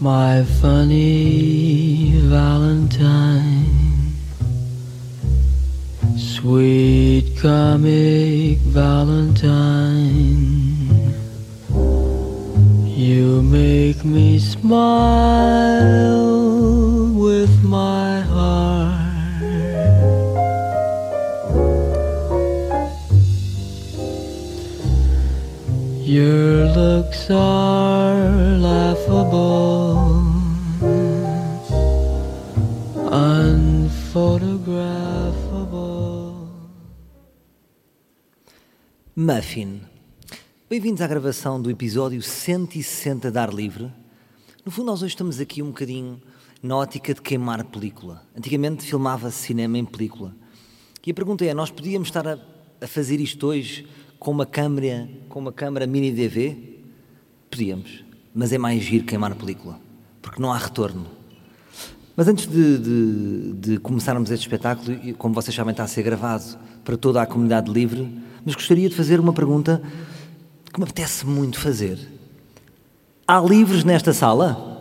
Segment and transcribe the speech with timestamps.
[0.00, 3.64] my funny Valentine,
[6.18, 9.54] sweet comic Valentine.
[12.84, 14.66] You make me smile
[17.14, 19.06] with my heart.
[26.04, 27.75] Your looks are
[39.36, 39.82] Muffin.
[40.70, 43.92] Bem-vindos à gravação do episódio 160 de Ar Livre.
[44.64, 46.22] No fundo, nós hoje estamos aqui um bocadinho
[46.62, 48.22] na ótica de queimar película.
[48.34, 50.34] Antigamente filmava-se cinema em película.
[51.06, 52.38] E a pergunta é: nós podíamos estar a,
[52.80, 53.86] a fazer isto hoje
[54.18, 56.80] com uma câmera, com uma câmera mini DV?
[57.50, 59.78] Podíamos, mas é mais giro queimar película,
[60.22, 61.04] porque não há retorno.
[62.16, 66.58] Mas antes de, de, de começarmos este espetáculo, como vocês sabem, está a ser gravado
[66.82, 69.82] para toda a comunidade livre, mas gostaria de fazer uma pergunta
[70.72, 71.98] que me apetece muito fazer.
[73.26, 74.74] Há livros nesta sala?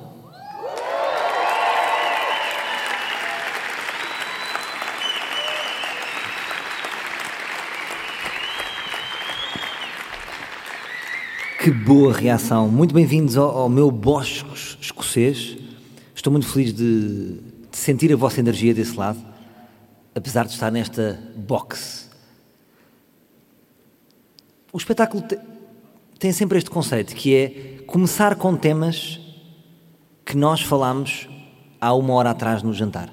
[11.60, 12.70] Que boa reação.
[12.70, 15.58] Muito bem-vindos ao, ao meu bosque escocês.
[16.14, 17.40] Estou muito feliz de,
[17.72, 19.18] de sentir a vossa energia desse lado,
[20.14, 22.05] apesar de estar nesta box.
[24.76, 25.40] O espetáculo te-
[26.20, 29.22] tem sempre este conceito, que é começar com temas
[30.26, 31.30] que nós falámos
[31.80, 33.09] há uma hora atrás no jantar.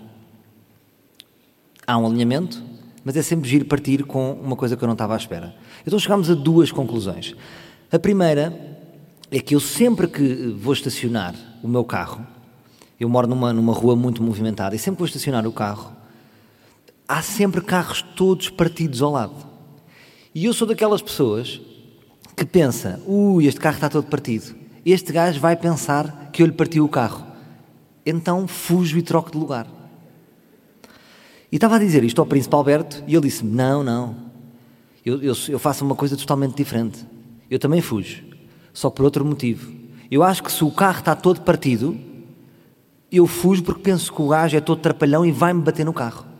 [1.86, 2.60] Há um alinhamento,
[3.04, 5.54] mas é sempre giro partir com uma coisa que eu não estava à espera.
[5.86, 7.36] Então chegámos a duas conclusões.
[7.92, 8.52] A primeira
[9.30, 12.26] é que eu sempre que vou estacionar o meu carro,
[12.98, 15.92] eu moro numa, numa rua muito movimentada, e sempre que vou estacionar o carro,
[17.06, 19.51] há sempre carros todos partidos ao lado.
[20.34, 21.60] E eu sou daquelas pessoas
[22.36, 24.54] que pensa, ui, este carro está todo partido.
[24.84, 27.26] Este gajo vai pensar que eu lhe parti o carro.
[28.04, 29.66] Então fujo e troco de lugar.
[31.50, 34.16] E estava a dizer isto ao Príncipe Alberto e ele disse-me: Não, não,
[35.04, 37.04] eu, eu, eu faço uma coisa totalmente diferente.
[37.50, 38.24] Eu também fujo,
[38.72, 39.70] só por outro motivo.
[40.10, 41.96] Eu acho que se o carro está todo partido,
[43.10, 46.31] eu fujo porque penso que o gajo é todo trapalhão e vai-me bater no carro.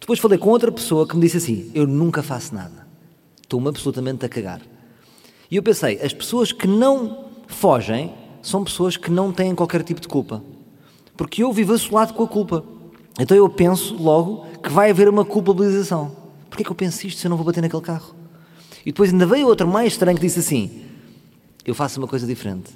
[0.00, 2.86] Depois falei com outra pessoa que me disse assim: Eu nunca faço nada,
[3.42, 4.60] estou-me absolutamente a cagar.
[5.50, 8.12] E eu pensei: as pessoas que não fogem
[8.42, 10.42] são pessoas que não têm qualquer tipo de culpa.
[11.16, 12.64] Porque eu vivo assolado com a culpa.
[13.18, 16.14] Então eu penso logo que vai haver uma culpabilização.
[16.50, 18.14] Porquê que eu penso isto se eu não vou bater naquele carro?
[18.84, 20.84] E depois ainda veio outro mais estranho que disse assim:
[21.64, 22.70] Eu faço uma coisa diferente.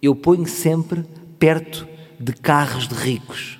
[0.00, 1.04] Eu ponho sempre
[1.38, 1.86] perto
[2.20, 3.57] de carros de ricos.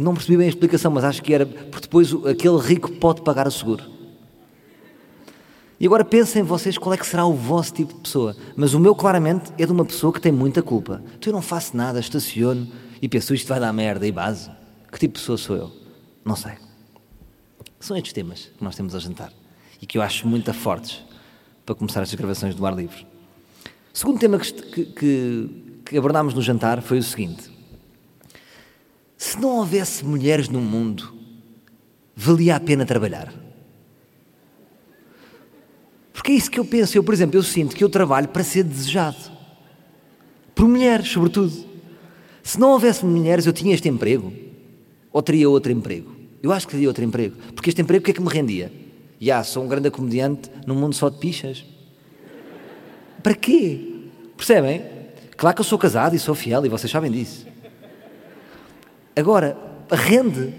[0.00, 3.46] Não percebi bem a explicação, mas acho que era porque depois aquele rico pode pagar
[3.46, 3.84] o seguro.
[5.78, 8.36] E agora pensem vocês qual é que será o vosso tipo de pessoa.
[8.54, 11.02] Mas o meu, claramente, é de uma pessoa que tem muita culpa.
[11.16, 12.68] Então eu não faço nada, estaciono
[13.00, 14.50] e penso isto vai dar merda e base.
[14.92, 15.72] Que tipo de pessoa sou eu?
[16.24, 16.52] Não sei.
[17.78, 19.32] São estes temas que nós temos a jantar
[19.80, 21.02] e que eu acho muito fortes
[21.64, 23.06] para começar estas gravações do ar livre.
[23.92, 27.49] O segundo tema que, que, que abordámos no jantar foi o seguinte:
[29.20, 31.12] se não houvesse mulheres no mundo,
[32.16, 33.30] valia a pena trabalhar?
[36.10, 36.96] Porque é isso que eu penso.
[36.96, 39.30] Eu, por exemplo, eu sinto que eu trabalho para ser desejado.
[40.54, 41.52] Por mulheres, sobretudo.
[42.42, 44.32] Se não houvesse mulheres, eu tinha este emprego?
[45.12, 46.16] Ou teria outro emprego?
[46.42, 47.36] Eu acho que teria outro emprego.
[47.54, 48.72] Porque este emprego, o que é que me rendia?
[49.20, 51.62] Já, sou um grande comediante num mundo só de pichas.
[53.22, 54.08] Para quê?
[54.34, 54.82] Percebem?
[55.36, 57.50] Claro que eu sou casado e sou fiel e vocês sabem disso.
[59.20, 59.56] Agora,
[59.90, 60.52] rende.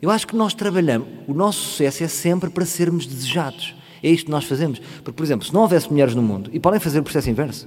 [0.00, 3.74] Eu acho que nós trabalhamos, o nosso sucesso é sempre para sermos desejados.
[4.00, 4.78] É isto que nós fazemos.
[4.78, 7.66] Porque, por exemplo, se não houvesse mulheres no mundo, e podem fazer o processo inverso,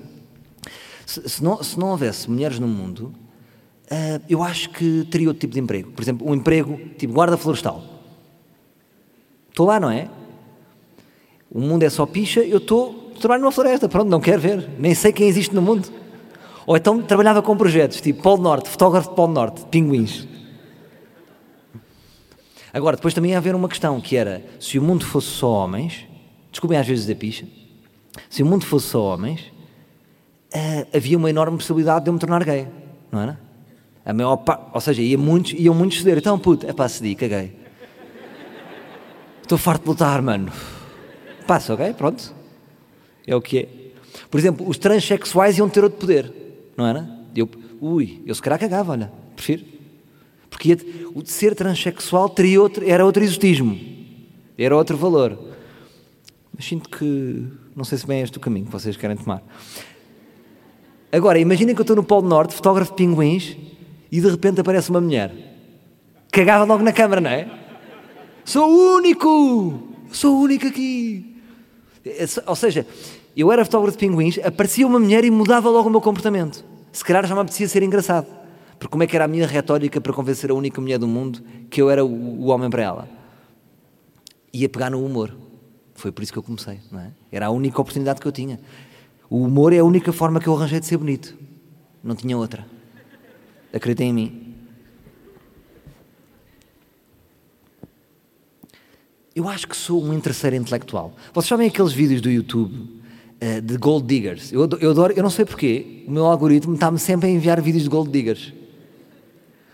[1.06, 3.14] se, se não, se não houvesse mulheres no mundo,
[3.90, 5.92] ah, eu acho que teria outro tipo de emprego.
[5.92, 7.84] Por exemplo, um emprego tipo guarda florestal.
[9.50, 10.10] Estou lá, não é?
[11.52, 14.96] O mundo é só picha, eu estou trabalho numa floresta, pronto, não quero ver, nem
[14.96, 15.88] sei quem existe no mundo.
[16.66, 20.28] Ou então trabalhava com projetos, tipo Polo Norte, fotógrafo de Polo Norte, pinguins.
[22.74, 26.06] Agora, depois também ia haver uma questão, que era, se o mundo fosse só homens,
[26.52, 27.46] desculpem às vezes a picha,
[28.30, 29.52] se o mundo fosse só homens,
[30.54, 32.68] ah, havia uma enorme possibilidade de eu me tornar gay,
[33.12, 33.40] não era?
[34.06, 37.14] A maior pa- ou seja, ia muitos, iam muitos ceder, então puto, é pá, cedi,
[37.16, 37.54] caguei.
[39.42, 40.52] Estou farto de lutar, mano.
[41.46, 41.94] Passa, ok?
[41.94, 42.34] Pronto.
[43.28, 43.68] É o que é.
[44.30, 46.32] Por exemplo, os transexuais iam ter outro poder,
[46.76, 47.08] não era?
[47.36, 49.64] Eu, ui, eu se calhar cagava, olha, prefiro.
[50.50, 50.78] Porque
[51.16, 53.80] o de ser transexual teria outro, era outro exotismo,
[54.58, 55.40] era outro valor.
[56.54, 59.42] Mas sinto que não sei se bem é este o caminho que vocês querem tomar.
[61.12, 63.58] Agora, imaginem que eu estou no Polo Norte, fotógrafo de pinguins,
[64.12, 65.34] e de repente aparece uma mulher.
[66.32, 67.50] Cagava logo na câmara, não é?
[68.46, 69.84] Sou o único!
[70.12, 71.38] Sou o único aqui!
[72.06, 72.86] É, ou seja,
[73.36, 76.66] eu era fotógrafo de pinguins, aparecia uma mulher e mudava logo o meu comportamento.
[76.92, 78.28] Se calhar já me apetecia ser engraçado.
[78.78, 81.42] Porque como é que era a minha retórica para convencer a única mulher do mundo
[81.70, 83.10] que eu era o, homem para ela?
[84.52, 85.34] Ia pegar no humor.
[85.94, 87.12] Foi por isso que eu comecei, não é?
[87.32, 88.60] Era a única oportunidade que eu tinha.
[89.30, 91.38] O humor é a única forma que eu arranjei de ser bonito.
[92.04, 92.66] Não tinha outra.
[93.72, 94.56] Acreditem em mim.
[99.34, 101.14] Eu acho que sou um interesseiro intelectual.
[101.34, 103.01] Vocês sabem aqueles vídeos do YouTube
[103.42, 104.52] uh, de gold diggers?
[104.52, 107.84] Eu, eu adoro, eu não sei porquê, o meu algoritmo está-me sempre a enviar vídeos
[107.84, 108.54] de gold diggers.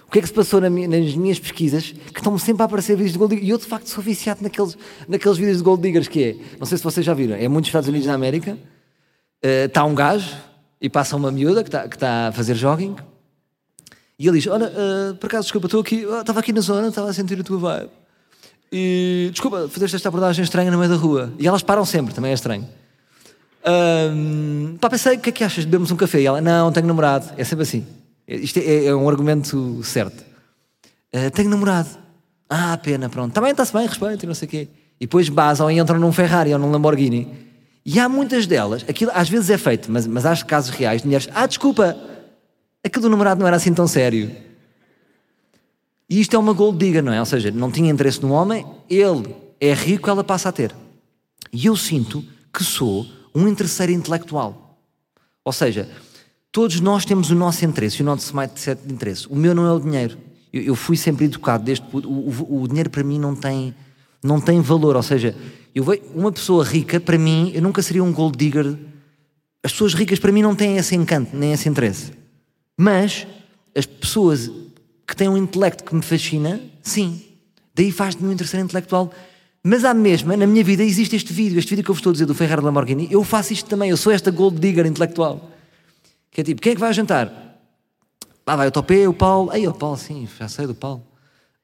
[0.08, 2.96] O que é que se passou na nas minhas pesquisas que estão-me sempre a aparecer
[2.96, 3.50] vídeos de gold diggers?
[3.50, 4.78] E eu, de facto, sou viciado naqueles,
[5.08, 6.36] naqueles vídeos de gold diggers que é.
[6.58, 8.58] Não sei se vocês já viram, é muitos Estados Unidos da América.
[9.44, 10.36] Uh, está um gajo
[10.82, 12.96] e passa uma miúda que está, que está a fazer jogging
[14.20, 16.88] e ele diz: Olha, uh, por acaso, desculpa, estou aqui, oh, estava aqui na zona,
[16.88, 17.90] estava a sentir a tua vibe.
[18.72, 21.32] E desculpa, fizeste esta abordagem estranha no meio da rua.
[21.38, 22.68] E elas param sempre, também é estranho.
[23.68, 25.66] Um, pá, pensei, o que é que achas?
[25.66, 26.22] Bebemos um café?
[26.22, 27.34] E ela, não, tenho namorado.
[27.38, 27.86] É sempre assim.
[28.28, 30.24] Isto é, é um argumento certo.
[31.14, 31.90] Uh, tenho namorado.
[32.50, 33.34] Ah, pena, pronto.
[33.34, 34.68] Também está-se bem, respeito e não sei o quê.
[35.00, 37.48] E depois basam e entram num Ferrari ou num Lamborghini.
[37.86, 41.08] E há muitas delas, aquilo às vezes é feito, mas, mas há casos reais de
[41.08, 41.96] mulheres, ah, desculpa,
[42.84, 44.30] aquilo do namorado não era assim tão sério.
[46.10, 47.20] E isto é uma gold digger, não é?
[47.20, 50.76] Ou seja, não tinha interesse no homem, ele é rico, ela passa a ter.
[51.52, 53.06] E eu sinto que sou
[53.38, 54.80] um interesseiro intelectual.
[55.46, 55.88] Ou seja,
[56.52, 59.28] todos nós temos o nosso interesse, o nosso mindset de interesse.
[59.28, 60.18] O meu não é o dinheiro.
[60.52, 63.76] Eu, eu fui sempre educado desde o, o, o, dinheiro para mim não tem
[64.24, 64.96] não tem valor.
[64.96, 65.36] Ou seja,
[65.76, 68.76] eu vejo uma pessoa rica para mim, eu nunca seria um gold digger.
[69.64, 72.12] As pessoas ricas para mim não têm esse encanto nem esse interesse.
[72.76, 73.28] Mas
[73.76, 74.50] as pessoas
[75.06, 77.22] que têm um intelecto que me fascina, sim.
[77.76, 79.14] Daí faz-me um interesseiro intelectual.
[79.68, 82.12] Mas à mesma, na minha vida, existe este vídeo, este vídeo que eu vos estou
[82.12, 83.10] a dizer do Ferrari Lamborghini.
[83.12, 85.52] Eu faço isto também, eu sou esta gold digger intelectual.
[86.32, 87.60] Que é tipo, quem é que vai jantar?
[88.46, 89.52] Ah, vai o Topé, o Paulo.
[89.52, 91.06] Aí, o Paulo, sim, já sei do Paulo.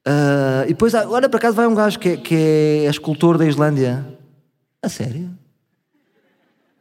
[0.06, 3.38] Uh, e depois, ah, olha, para casa vai um gajo que é, que é escultor
[3.38, 4.06] da Islândia.
[4.82, 5.34] A sério?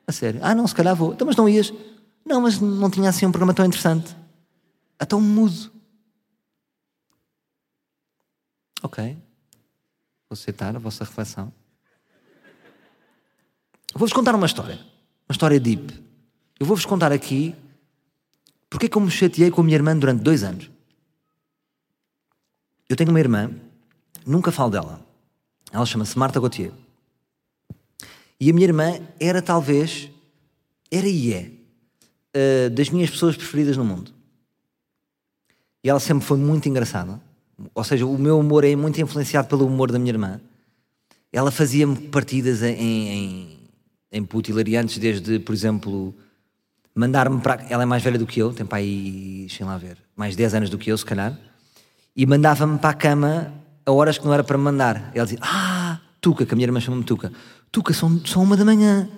[0.04, 0.40] A sério?
[0.42, 1.12] Ah, não, se calhar vou.
[1.12, 1.72] Então, mas não ias?
[2.26, 4.16] Não, mas não tinha assim um programa tão interessante.
[4.98, 5.70] É tão mudo.
[8.82, 9.16] Ok.
[10.32, 11.52] Vou aceitar a vossa reflexão.
[13.92, 14.76] Vou-vos contar uma história.
[15.28, 15.92] Uma história deep.
[16.58, 17.54] Eu vou-vos contar aqui
[18.70, 20.70] porque é que eu me chateei com a minha irmã durante dois anos.
[22.88, 23.54] Eu tenho uma irmã,
[24.24, 25.06] nunca falo dela.
[25.70, 26.72] Ela chama-se Marta Gauthier.
[28.40, 30.10] E a minha irmã era talvez,
[30.90, 31.50] era e é,
[32.34, 34.14] uh, das minhas pessoas preferidas no mundo.
[35.84, 37.20] E ela sempre foi muito engraçada.
[37.74, 40.40] Ou seja, o meu humor é muito influenciado pelo humor da minha irmã.
[41.32, 43.58] Ela fazia-me partidas em, em,
[44.12, 46.14] em putilariantes, desde, por exemplo,
[46.94, 47.64] mandar-me para.
[47.68, 50.54] Ela é mais velha do que eu, tem para aí, deixem lá ver, mais 10
[50.54, 51.38] anos do que eu, se calhar.
[52.14, 53.52] E mandava-me para a cama
[53.86, 55.10] a horas que não era para me mandar.
[55.14, 57.32] Ela dizia: Ah, Tuca, que a minha irmã chama-me Tuca.
[57.70, 59.08] Tuca, são, são uma da manhã.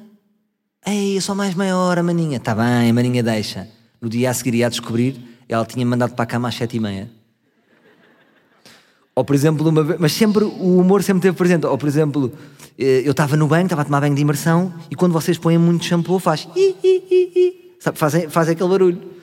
[0.87, 2.37] Ei, é só mais meia hora, maninha.
[2.37, 3.67] Está bem, maninha deixa.
[4.01, 6.77] No dia a seguir ia a descobrir ela tinha mandado para a cama às sete
[6.77, 7.11] e meia.
[9.15, 11.67] Ou, por exemplo, uma vez, mas sempre o humor sempre esteve presente.
[11.67, 12.33] Ou, por exemplo,
[12.77, 15.57] eh, eu estava no banho, estava a tomar banho de imersão e quando vocês põem
[15.57, 17.77] muito shampoo faz i, i, i, i.
[17.79, 19.15] Sabe, fazem, fazem aquele barulho.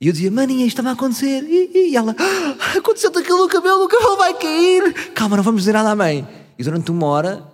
[0.00, 1.42] E eu dizia, maninha, isto estava a acontecer.
[1.42, 4.94] E, ela, ah, aconteceu-te aquilo no cabelo, o cabelo vai cair.
[5.12, 6.26] Calma, não vamos dizer nada à mãe.
[6.56, 7.44] E durante uma hora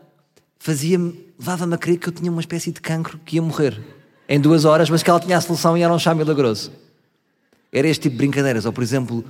[0.59, 3.81] fazia-me, levava-me a crer que eu tinha uma espécie de cancro que ia morrer.
[4.29, 6.71] Em duas horas, mas que ela tinha a solução e era um chá milagroso.
[7.73, 8.65] Era este tipo de brincadeiras.
[8.67, 9.25] Ou, por exemplo,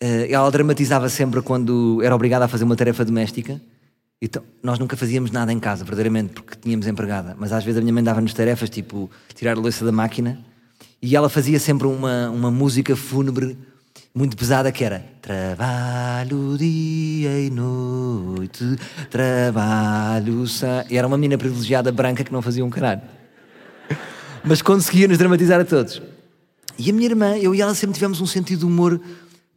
[0.00, 3.60] ela dramatizava sempre quando era obrigada a fazer uma tarefa doméstica.
[4.22, 7.36] Então, nós nunca fazíamos nada em casa, verdadeiramente, porque tínhamos empregada.
[7.38, 10.38] Mas às vezes a minha mãe dava-nos tarefas, tipo tirar a louça da máquina.
[11.02, 13.56] E ela fazia sempre uma, uma música fúnebre
[14.14, 18.76] muito pesada que era Trabalho dia e noite,
[19.08, 20.44] trabalho.
[20.90, 23.02] E era uma mina privilegiada branca que não fazia um caralho.
[24.42, 26.02] Mas conseguia nos dramatizar a todos.
[26.78, 29.00] E a minha irmã, eu e ela sempre tivemos um sentido de humor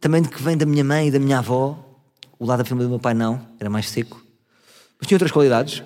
[0.04, 1.82] também que vem da minha mãe e da minha avó.
[2.38, 4.22] O lado da família do meu pai não, era mais seco.
[4.98, 5.78] Mas tinha outras qualidades.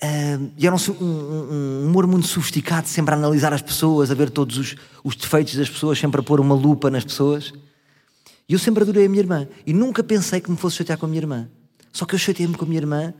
[0.00, 4.14] Uh, e era um, um, um, humor muito sofisticado, sempre a analisar as pessoas, a
[4.14, 7.52] ver todos os, os, defeitos das pessoas, sempre a pôr uma lupa nas pessoas.
[8.48, 9.48] E eu sempre adorei a minha irmã.
[9.66, 11.48] E nunca pensei que me fosse chatear com a minha irmã.
[11.92, 13.12] Só que eu chateei-me com a minha irmã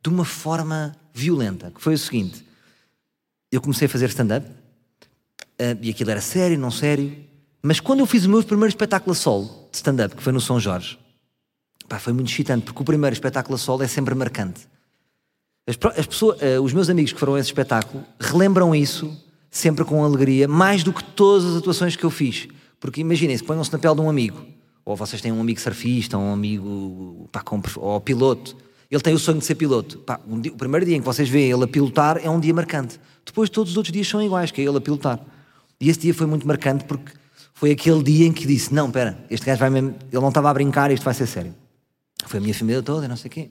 [0.00, 2.46] de uma forma violenta, que foi o seguinte.
[3.50, 7.27] Eu comecei a fazer stand-up, uh, e aquilo era sério, não sério,
[7.62, 10.40] mas quando eu fiz o meu primeiro espetáculo a solo de stand-up, que foi no
[10.40, 10.98] São Jorge,
[11.88, 14.68] pá, foi muito excitante, porque o primeiro espetáculo a solo é sempre marcante.
[15.66, 19.14] As, as pessoas, uh, os meus amigos que foram a esse espetáculo relembram isso
[19.50, 22.48] sempre com alegria, mais do que todas as atuações que eu fiz.
[22.80, 24.46] Porque imaginem-se, ponham-se na pele de um amigo,
[24.84, 28.56] ou vocês têm um amigo surfista, um amigo pá, com, ou piloto.
[28.90, 29.98] Ele tem o sonho de ser piloto.
[29.98, 32.40] Pá, um dia, o primeiro dia em que vocês veem ele a pilotar é um
[32.40, 32.98] dia marcante.
[33.24, 35.20] Depois todos os outros dias são iguais, que é ele a pilotar.
[35.80, 37.12] E esse dia foi muito marcante porque
[37.58, 39.96] foi aquele dia em que disse: Não, espera, este gajo vai mesmo.
[40.10, 41.54] Ele não estava a brincar, isto vai ser sério.
[42.26, 43.50] Foi a minha família toda, não sei o quê.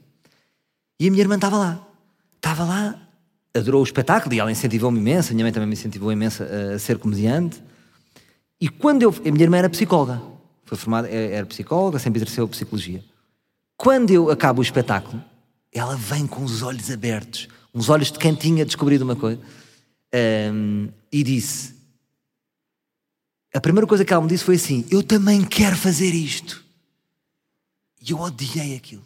[0.99, 1.87] E a minha irmã estava lá
[2.47, 2.95] estava lá,
[3.53, 6.75] adorou o espetáculo e ela incentivou-me imenso, a minha mãe também me incentivou imenso a,
[6.75, 7.61] a ser comediante.
[8.59, 9.09] E quando eu.
[9.09, 10.21] A minha irmã era psicóloga,
[10.63, 13.03] foi formada, é, era psicóloga, sempre exerceu psicologia.
[13.75, 15.23] Quando eu acabo o espetáculo,
[15.71, 19.39] ela vem com os olhos abertos, uns olhos de quem tinha descobrido uma coisa,
[20.53, 21.75] um, e disse:
[23.57, 26.63] A primeira coisa que ela me disse foi assim: Eu também quero fazer isto.
[27.99, 29.01] E eu odiei aquilo.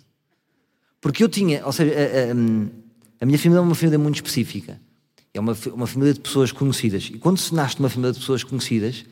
[0.99, 1.93] Porque eu tinha, ou seja,
[3.21, 4.77] a minha família é uma família muito específica.
[5.33, 7.09] É uma, uma família de pessoas conhecidas.
[7.13, 9.05] E quando se nasce numa família de pessoas conhecidas,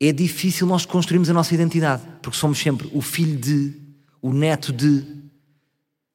[0.00, 2.04] é difícil nós construirmos a nossa identidade.
[2.22, 3.74] Porque somos sempre o filho de,
[4.22, 5.04] o neto de.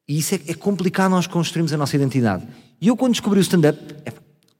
[0.08, 2.48] E isso é, é complicado nós construirmos a nossa identidade.
[2.80, 4.14] E eu, quando descobri o stand-up, é,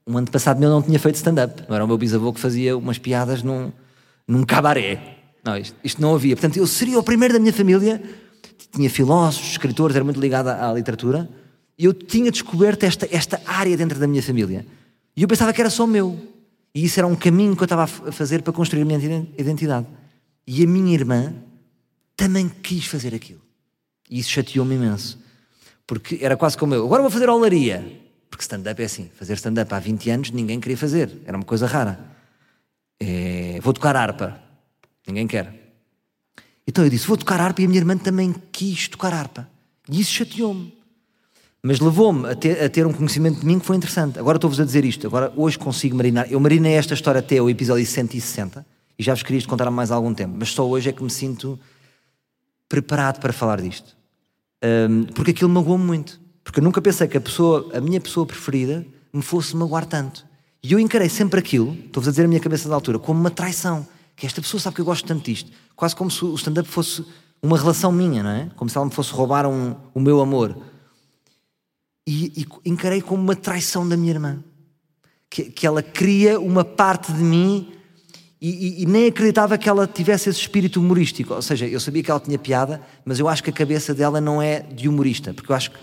[0.06, 1.64] um ano passado meu não tinha feito stand-up.
[1.66, 3.72] Não era o meu bisavô que fazia umas piadas num,
[4.26, 5.18] num cabaré.
[5.44, 6.34] Não, isto, isto, não havia.
[6.36, 8.02] Portanto, eu seria o primeiro da minha família.
[8.72, 11.28] Tinha filósofos, escritores, era muito ligado à, à literatura
[11.78, 14.64] eu tinha descoberto esta, esta área dentro da minha família.
[15.16, 16.18] E eu pensava que era só meu.
[16.74, 19.86] E isso era um caminho que eu estava a fazer para construir a minha identidade.
[20.46, 21.34] E a minha irmã
[22.16, 23.40] também quis fazer aquilo.
[24.08, 25.18] E isso chateou-me imenso.
[25.86, 26.84] Porque era quase como eu.
[26.84, 28.02] Agora vou fazer olaria.
[28.30, 29.10] Porque stand-up é assim.
[29.14, 31.10] Fazer stand-up há 20 anos ninguém queria fazer.
[31.24, 31.98] Era uma coisa rara.
[33.00, 34.40] É, vou tocar harpa.
[35.06, 35.64] Ninguém quer.
[36.66, 39.48] Então eu disse: vou tocar harpa e a minha irmã também quis tocar harpa.
[39.90, 40.72] E isso chateou-me.
[41.62, 44.18] Mas levou-me a ter, a ter, um conhecimento de mim que foi interessante.
[44.18, 45.06] Agora estou-vos a dizer isto.
[45.06, 46.30] Agora, hoje consigo marinar.
[46.30, 48.66] Eu marinei esta história até o episódio 160
[48.98, 50.34] e já vos queria isto contar há mais algum tempo.
[50.38, 51.58] Mas só hoje é que me sinto
[52.68, 53.96] preparado para falar disto.
[54.62, 56.20] Um, porque aquilo magoou-me muito.
[56.42, 60.26] Porque eu nunca pensei que a, pessoa, a minha pessoa preferida me fosse magoar tanto.
[60.64, 63.30] E eu encarei sempre aquilo, estou-vos a dizer a minha cabeça da altura, como uma
[63.30, 63.86] traição.
[64.16, 65.52] Que esta pessoa sabe que eu gosto tanto disto.
[65.76, 67.04] Quase como se o stand-up fosse
[67.42, 68.50] uma relação minha, não é?
[68.56, 70.56] Como se ela me fosse roubar um, o meu amor
[72.06, 72.32] e,
[72.64, 74.42] e encarei como uma traição da minha irmã.
[75.28, 77.72] Que, que ela cria uma parte de mim
[78.40, 81.34] e, e, e, nem acreditava que ela tivesse esse espírito humorístico.
[81.34, 84.18] Ou seja, eu sabia que ela tinha piada, mas eu acho que a cabeça dela
[84.20, 85.78] não é de humorista, porque eu acho que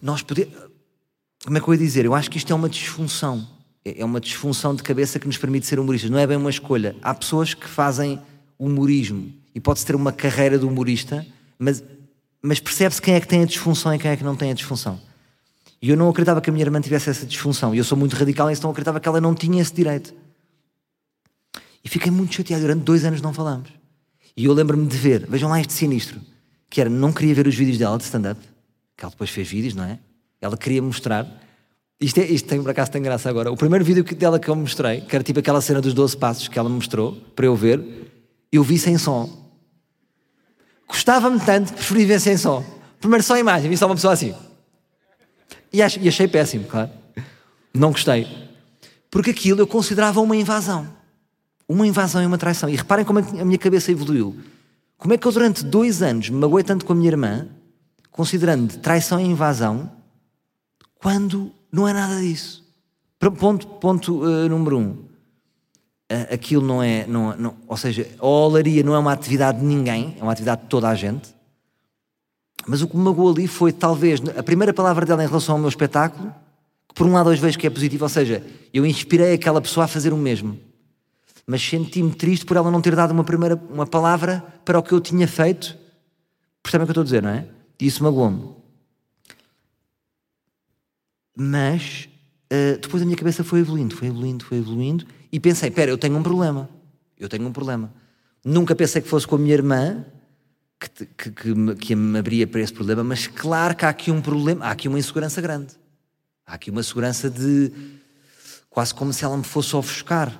[0.00, 0.69] nós podemos.
[1.44, 2.04] Como é que eu ia dizer?
[2.04, 3.46] Eu acho que isto é uma disfunção.
[3.84, 6.10] É, é uma disfunção de cabeça que nos permite ser humoristas.
[6.10, 6.94] Não é bem uma escolha.
[7.02, 8.20] Há pessoas que fazem
[8.58, 11.26] humorismo e pode-se ter uma carreira de humorista,
[11.58, 11.82] mas
[12.42, 14.54] mas percebe-se quem é que tem a disfunção e quem é que não tem a
[14.54, 15.00] disfunção.
[15.82, 17.74] E eu não acreditava que a minha irmã tivesse essa disfunção.
[17.74, 20.14] E eu sou muito radical então acreditava que ela não tinha esse direito.
[21.84, 22.62] E fiquei muito chateado.
[22.62, 23.70] Durante dois anos não falamos.
[24.36, 26.20] E eu lembro-me de ver, vejam lá este sinistro,
[26.68, 28.40] que era, não queria ver os vídeos dela de stand-up,
[28.96, 29.98] que ela depois fez vídeos, não é?
[30.40, 31.26] Ela queria mostrar.
[32.00, 33.52] Isto, é, isto tem, por acaso tem graça agora.
[33.52, 36.48] O primeiro vídeo dela que eu mostrei, que era tipo aquela cena dos 12 passos
[36.48, 37.82] que ela me mostrou, para eu ver,
[38.50, 39.28] eu vi sem som.
[40.88, 42.64] Gostava-me tanto preferi ver sem som.
[42.98, 44.34] Primeiro só a imagem, vi só uma pessoa assim.
[45.72, 46.90] E, e achei péssimo, claro.
[47.72, 48.26] Não gostei.
[49.10, 50.88] Porque aquilo eu considerava uma invasão.
[51.68, 52.68] Uma invasão e uma traição.
[52.68, 54.36] E reparem como é a minha cabeça evoluiu.
[54.96, 57.46] Como é que eu durante dois anos me magoei tanto com a minha irmã,
[58.10, 59.90] considerando traição e invasão,
[61.00, 62.64] quando não é nada disso.
[63.38, 65.10] Ponto, ponto uh, número um
[66.30, 70.16] aquilo não é, não, não, ou seja, a olaria não é uma atividade de ninguém,
[70.18, 71.34] é uma atividade de toda a gente.
[72.66, 75.58] Mas o que me magoou ali foi talvez a primeira palavra dela em relação ao
[75.60, 76.34] meu espetáculo,
[76.88, 79.84] que por um lado hoje vejo que é positivo, ou seja, eu inspirei aquela pessoa
[79.84, 80.58] a fazer o mesmo.
[81.46, 84.92] Mas senti-me triste por ela não ter dado uma primeira uma palavra para o que
[84.92, 85.76] eu tinha feito.
[86.62, 87.46] Percebem o que eu estou a dizer, não é?
[87.80, 88.59] E isso magoou-me.
[91.42, 92.06] Mas
[92.52, 95.96] uh, depois a minha cabeça foi evoluindo, foi evoluindo, foi evoluindo e pensei: pera, eu
[95.96, 96.68] tenho um problema.
[97.18, 97.90] Eu tenho um problema.
[98.44, 100.04] Nunca pensei que fosse com a minha irmã,
[100.78, 104.10] que, que, que, me, que me abria para esse problema, mas claro que há aqui
[104.10, 105.68] um problema, há aqui uma insegurança grande.
[106.46, 107.72] Há aqui uma segurança de
[108.68, 110.38] quase como se ela me fosse ofuscar.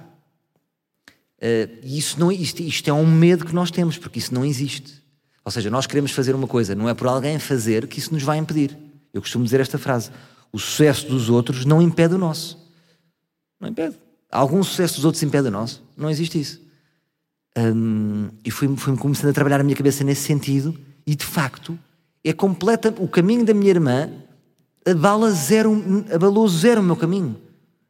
[1.82, 5.02] E isso não, isto, isto é um medo que nós temos, porque isso não existe.
[5.42, 8.22] Ou seja, nós queremos fazer uma coisa, não é por alguém fazer que isso nos
[8.22, 8.76] vai impedir.
[9.14, 10.10] Eu costumo dizer esta frase:
[10.52, 12.58] o sucesso dos outros não impede o nosso.
[13.60, 13.96] Não impede.
[14.30, 15.82] Algum sucesso dos outros impede o nosso?
[15.96, 16.60] Não existe isso.
[17.56, 21.78] Hum, e fui-me fui começando a trabalhar a minha cabeça nesse sentido, e de facto,
[22.24, 22.94] é completa.
[22.98, 24.10] O caminho da minha irmã
[24.86, 25.72] abala zero,
[26.12, 27.36] abalou zero o meu caminho.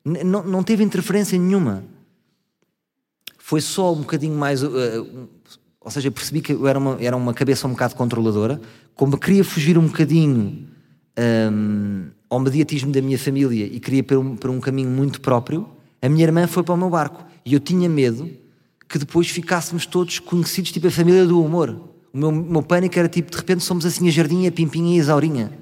[0.04, 1.84] Não, não teve interferência nenhuma.
[3.38, 4.62] Foi só um bocadinho mais.
[4.62, 4.68] uh,
[5.02, 5.28] um-
[5.82, 8.60] ou seja, percebi que eu era uma, era uma cabeça um bocado controladora,
[8.94, 10.68] como queria fugir um bocadinho
[11.18, 15.68] hum, ao mediatismo da minha família e queria para um, para um caminho muito próprio,
[16.00, 17.24] a minha irmã foi para o meu barco.
[17.44, 18.30] E eu tinha medo
[18.88, 21.70] que depois ficássemos todos conhecidos, tipo a família do humor.
[22.12, 24.98] O meu, meu pânico era tipo, de repente somos assim a Jardinha, a Pimpinha e
[24.98, 25.52] a Isaurinha.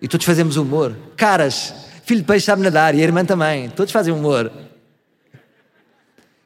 [0.00, 0.96] E todos fazemos humor.
[1.16, 3.68] Caras, filho de peixe sabe nadar e a irmã também.
[3.70, 4.52] Todos fazem humor.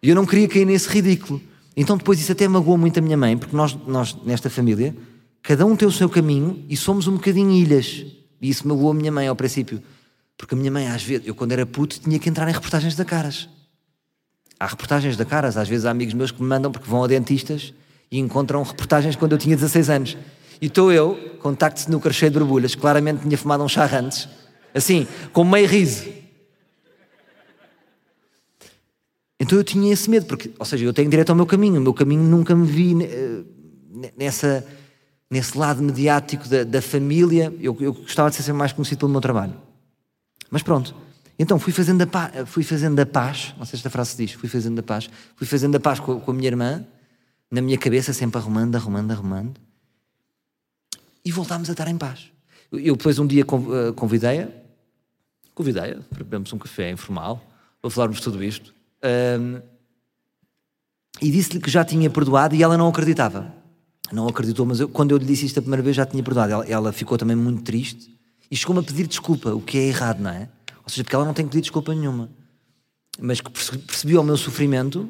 [0.03, 1.41] E eu não queria cair nesse ridículo.
[1.77, 4.95] Então depois isso até magoou muito a minha mãe, porque nós, nós nesta família,
[5.43, 8.05] cada um tem o seu caminho e somos um bocadinho ilhas.
[8.45, 9.83] E isso magoou a minha mãe ao princípio.
[10.37, 12.95] Porque a minha mãe, às vezes, eu quando era puto, tinha que entrar em reportagens
[12.95, 13.49] da Caras.
[14.61, 17.07] Há reportagens da Caras, às vezes há amigos meus que me mandam porque vão a
[17.07, 17.73] dentistas
[18.11, 20.19] e encontram reportagens quando eu tinha 16 anos.
[20.61, 24.29] E estou eu, contacto snooker cheio de borbulhas, claramente tinha fumado um charro antes,
[24.75, 26.05] assim, com meio riso.
[29.41, 31.83] Então eu tinha esse medo, porque, ou seja, eu tenho direito ao meu caminho, o
[31.83, 34.67] meu caminho nunca me vi eh, nessa,
[35.35, 39.21] nesse lado mediático da, da família, eu, eu gostava de ser mais conhecido pelo meu
[39.21, 39.55] trabalho.
[40.49, 40.95] Mas pronto,
[41.37, 44.17] então fui fazendo a paz, fui fazendo a paz não sei se esta frase se
[44.17, 46.87] diz, fui fazendo a paz, fui fazendo a paz com, com a minha irmã,
[47.51, 49.61] na minha cabeça, sempre arrumando, arrumando, arrumando,
[51.25, 52.31] e voltámos a estar em paz.
[52.71, 54.49] Eu, depois um dia eh, convidei-a,
[55.53, 57.45] convidei-a para bebermos um café informal,
[57.83, 59.61] para falarmos tudo isto, ahm,
[61.21, 63.64] e disse-lhe que já tinha perdoado e ela não acreditava.
[64.13, 66.53] Não acreditou, mas eu- quando eu lhe disse isto a primeira vez já tinha perdoado.
[66.53, 68.15] Ela, ela ficou também muito triste
[68.51, 70.49] e chegou-me a pedir desculpa, o que é errado, não é?
[70.83, 72.29] Ou seja, porque ela não tem que pedir desculpa nenhuma.
[73.19, 75.09] Mas que perce- percebeu o meu sofrimento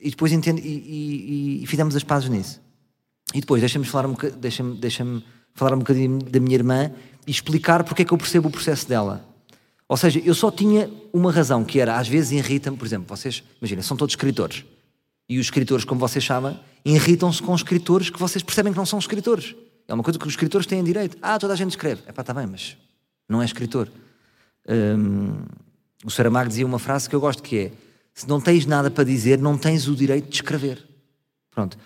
[0.00, 2.60] e depois entende, e, e- e fizemos as pazes nisso.
[3.34, 6.90] E depois, deixa-me falar, um deixa-me, deixa-me falar um bocadinho da minha irmã
[7.26, 9.24] e explicar porque é que eu percebo o processo dela.
[9.88, 13.42] Ou seja, eu só tinha uma razão, que era, às vezes irrita-me, por exemplo, vocês,
[13.60, 14.64] imagina, são todos escritores.
[15.30, 18.98] E os escritores, como vocês sabem, irritam-se com escritores que vocês percebem que não são
[18.98, 19.54] escritores.
[19.86, 21.16] É uma coisa que os escritores têm direito.
[21.22, 22.02] Ah, toda a gente escreve.
[22.06, 22.76] É pá, está bem, mas
[23.28, 23.88] não é escritor.
[24.68, 25.44] Hum,
[26.04, 27.72] o Saramago dizia uma frase que eu gosto, que é
[28.12, 30.84] se não tens nada para dizer, não tens o direito de escrever.
[31.48, 31.78] Pronto.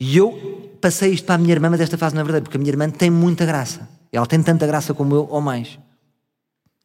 [0.00, 2.56] E eu passei isto para a minha irmã, mas esta fase não é verdade, porque
[2.56, 3.86] a minha irmã tem muita graça.
[4.10, 5.78] Ela tem tanta graça como eu, ou mais.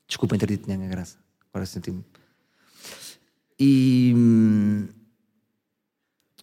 [0.05, 1.15] Desculpem ter dito tinha graça.
[1.53, 2.03] Agora senti-me.
[3.57, 4.13] E.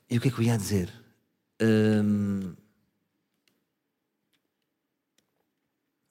[0.08, 0.92] E o que é que eu ia dizer?
[1.60, 2.54] Hum,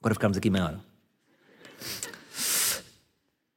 [0.06, 0.80] Agora ficámos aqui meia hora.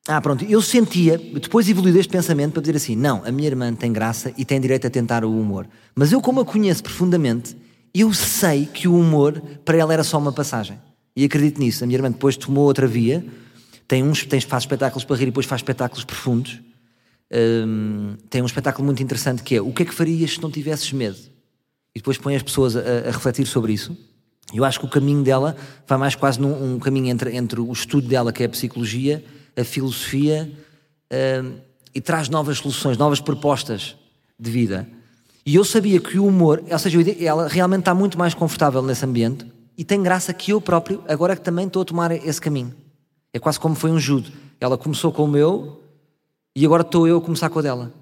[0.08, 3.72] Ah, pronto, eu sentia, depois evolui este pensamento para dizer assim: não, a minha irmã
[3.76, 5.68] tem graça e tem direito a tentar o humor.
[5.94, 7.56] Mas eu, como a conheço profundamente,
[7.94, 10.80] eu sei que o humor para ela era só uma passagem.
[11.16, 11.84] E acredito nisso.
[11.84, 13.24] A minha irmã depois tomou outra via,
[13.88, 16.60] tem uns, tem, faz espetáculos para rir e depois faz espetáculos profundos.
[17.32, 20.50] Hum, tem um espetáculo muito interessante que é O que é que farias se não
[20.50, 21.18] tivesses medo?
[21.94, 23.96] E depois põe as pessoas a, a refletir sobre isso.
[24.54, 25.56] Eu acho que o caminho dela
[25.88, 29.24] vai mais quase num um caminho entre, entre o estudo dela, que é a psicologia,
[29.56, 30.52] a filosofia,
[31.44, 31.54] hum,
[31.94, 33.96] e traz novas soluções, novas propostas
[34.40, 34.88] de vida.
[35.46, 39.06] E eu sabia que o humor, ou seja, ela realmente está muito mais confortável nesse
[39.06, 39.46] ambiente
[39.78, 42.74] e tem graça que eu próprio, agora que também estou a tomar esse caminho.
[43.34, 44.32] É quase como foi um judo.
[44.60, 45.79] Ela começou com o meu
[46.60, 47.94] e agora estou eu a começar com a dela.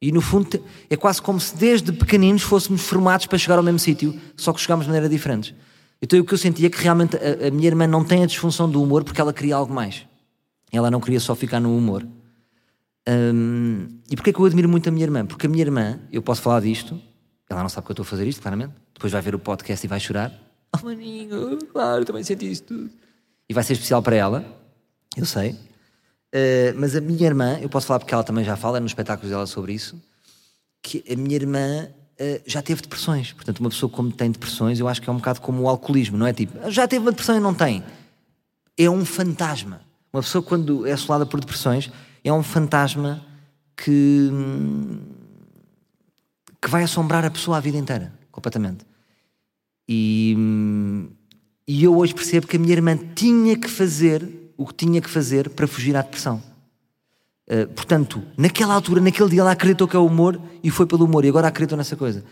[0.00, 3.78] E no fundo é quase como se desde pequeninos fôssemos formados para chegar ao mesmo
[3.78, 5.54] sítio, só que chegámos de maneira diferentes.
[6.00, 8.26] Então o que eu sentia é que realmente a, a minha irmã não tem a
[8.26, 10.06] disfunção do humor porque ela queria algo mais.
[10.70, 12.06] Ela não queria só ficar no humor.
[13.08, 15.24] Hum, e porquê é que eu admiro muito a minha irmã?
[15.24, 17.00] Porque a minha irmã, eu posso falar disto,
[17.48, 18.74] ela não sabe que eu estou a fazer isto, claramente.
[18.92, 20.30] Depois vai ver o podcast e vai chorar.
[20.76, 22.90] Oh, maninho, claro, também senti isso tudo.
[23.48, 24.44] E vai ser especial para ela,
[25.16, 25.56] eu sei.
[26.34, 29.30] Uh, mas a minha irmã, eu posso falar porque ela também já fala nos espetáculos
[29.30, 30.02] dela sobre isso,
[30.80, 33.32] que a minha irmã uh, já teve depressões.
[33.32, 36.16] Portanto, uma pessoa como tem depressões, eu acho que é um bocado como o alcoolismo,
[36.16, 37.84] não é tipo, já teve uma depressão e não tem.
[38.78, 39.82] É um fantasma.
[40.10, 41.90] Uma pessoa, quando é assolada por depressões,
[42.24, 43.22] é um fantasma
[43.76, 45.00] que, hum,
[46.60, 48.86] que vai assombrar a pessoa a vida inteira, completamente.
[49.86, 51.10] E, hum,
[51.68, 55.10] e eu hoje percebo que a minha irmã tinha que fazer o que tinha que
[55.10, 56.42] fazer para fugir à depressão.
[57.48, 61.04] Uh, portanto, naquela altura, naquele dia, ela acreditou que é o humor e foi pelo
[61.04, 62.24] humor, e agora acreditou nessa coisa.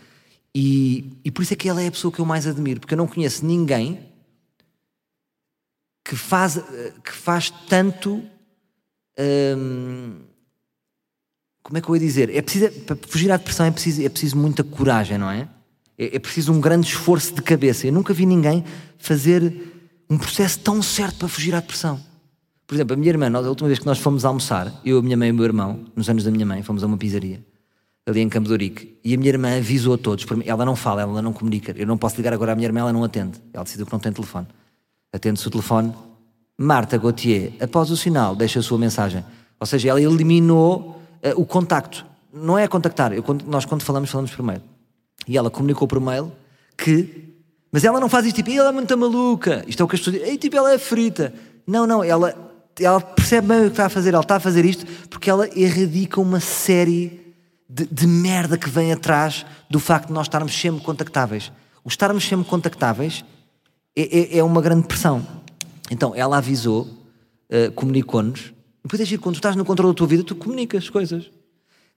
[0.55, 2.93] E, e por isso é que ela é a pessoa que eu mais admiro, porque
[2.93, 3.99] eu não conheço ninguém
[6.03, 8.23] que faz, eh, que faz tanto.
[9.17, 10.19] Hum,
[11.63, 12.35] como é que eu ia dizer?
[12.35, 15.47] É preciso, para fugir à depressão é preciso, é preciso muita coragem, não é?
[15.97, 16.15] é?
[16.15, 17.87] É preciso um grande esforço de cabeça.
[17.87, 18.65] Eu nunca vi ninguém
[18.97, 19.53] fazer
[20.09, 22.03] um processo tão certo para fugir à depressão.
[22.71, 25.17] Por exemplo, a minha irmã, a última vez que nós fomos almoçar, eu, a minha
[25.17, 27.43] mãe e o meu irmão, nos anos da minha mãe, fomos a uma pizzaria
[28.05, 31.01] ali em Campo de Ourique, e a minha irmã avisou a todos, ela não fala,
[31.01, 33.65] ela não comunica, eu não posso ligar agora à minha irmã, ela não atende, ela
[33.65, 34.47] decidiu que não tem telefone.
[35.11, 35.93] Atende-se o telefone,
[36.57, 39.21] Marta Gauthier, após o sinal, deixa a sua mensagem.
[39.59, 42.05] Ou seja, ela eliminou uh, o contacto.
[42.33, 44.61] Não é contactar, eu, nós quando falamos, falamos por mail.
[45.27, 46.31] E ela comunicou por mail
[46.77, 47.35] que.
[47.69, 49.61] Mas ela não faz isto tipo, ela é muito maluca.
[49.67, 51.33] Isto é o que as pessoas dizem, tipo, ela é frita.
[51.67, 54.13] Não, não, ela, ela percebe bem o que está a fazer.
[54.13, 57.35] Ela está a fazer isto porque ela erradica uma série
[57.69, 61.51] de, de merda que vem atrás do facto de nós estarmos sempre contactáveis.
[61.83, 63.23] O estarmos sempre contactáveis
[63.95, 65.25] é, é, é uma grande pressão.
[65.89, 68.53] Então, ela avisou, uh, comunicou-nos.
[68.83, 71.29] Depois é giro, quando tu estás no controle da tua vida, tu comunicas coisas.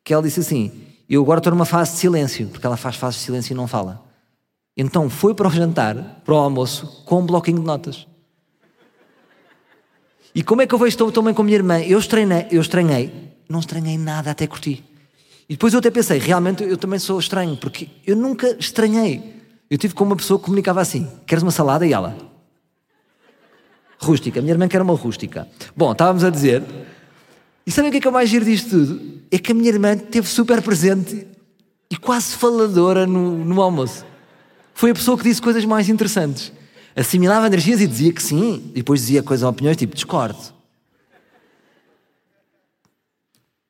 [0.02, 0.72] Que ela disse assim:
[1.08, 3.66] Eu agora estou numa fase de silêncio, porque ela faz fase de silêncio e não
[3.66, 4.04] fala.
[4.76, 8.06] Então foi para o jantar, para o almoço, com um bloquinho de notas.
[10.34, 11.80] E como é que eu vejo estou também com a minha irmã?
[11.80, 13.12] Eu estranhei, eu estranhei,
[13.48, 14.82] não estranhei nada, até curti.
[15.48, 19.42] E depois eu até pensei, realmente eu também sou estranho, porque eu nunca estranhei.
[19.70, 21.86] Eu tive com uma pessoa que comunicava assim: Queres uma salada?
[21.86, 22.16] E ela,
[24.04, 24.38] Rústica.
[24.38, 25.48] A minha irmã quer uma rústica.
[25.76, 26.62] Bom, estávamos a dizer.
[27.66, 29.00] E sabem o que é que é o mais giro disto tudo?
[29.30, 31.26] É que a minha irmã esteve super presente
[31.90, 34.04] e quase faladora no, no almoço.
[34.74, 36.52] Foi a pessoa que disse coisas mais interessantes.
[36.96, 40.54] Assimilava energias e dizia que sim, e depois dizia coisas, opiniões tipo discordo.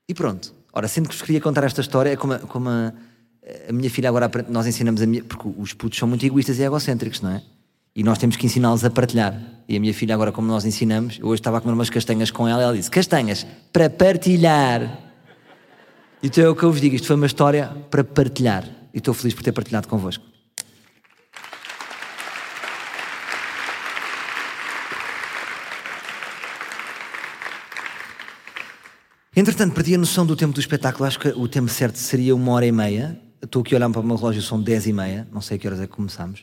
[0.09, 0.55] E pronto.
[0.73, 2.93] Ora, sendo que vos queria contar esta história, é como, a, como a,
[3.69, 6.63] a minha filha agora, nós ensinamos a minha, porque os putos são muito egoístas e
[6.63, 7.43] egocêntricos, não é?
[7.97, 9.41] E nós temos que ensiná-los a partilhar.
[9.69, 12.47] E a minha filha, agora, como nós ensinamos, hoje estava a comer umas castanhas com
[12.47, 14.99] ela e ela disse: Castanhas, para partilhar.
[16.21, 18.69] Então é o que eu vos digo: isto foi uma história para partilhar.
[18.93, 20.34] E estou feliz por ter partilhado convosco.
[29.37, 31.05] Entretanto, perdi a noção do tempo do espetáculo.
[31.05, 33.21] Acho que o tempo certo seria uma hora e meia.
[33.43, 35.27] Estou aqui olhando para o meu relógio, são dez e meia.
[35.33, 36.41] Não sei a que horas é que começamos.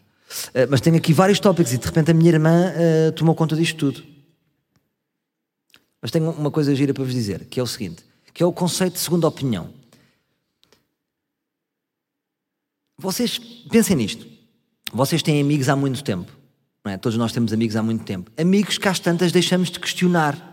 [0.50, 3.56] Uh, mas tenho aqui vários tópicos e de repente a minha irmã uh, tomou conta
[3.56, 4.04] disto tudo.
[6.02, 8.52] Mas tenho uma coisa gira para vos dizer, que é o seguinte, que é o
[8.52, 9.70] conceito de segunda opinião.
[12.98, 14.26] Vocês pensem nisto.
[14.92, 16.32] Vocês têm amigos há muito tempo.
[16.86, 16.98] É?
[16.98, 18.32] Todos nós temos amigos há muito tempo.
[18.38, 20.51] Amigos que às tantas deixamos de questionar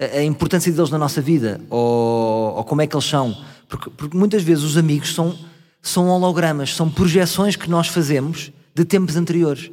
[0.00, 3.36] a, importância deles na nossa vida ou, ou como é que eles são.
[3.68, 5.38] Porque, porque, muitas vezes os amigos são,
[5.82, 9.70] são hologramas, são projeções que nós fazemos de tempos anteriores.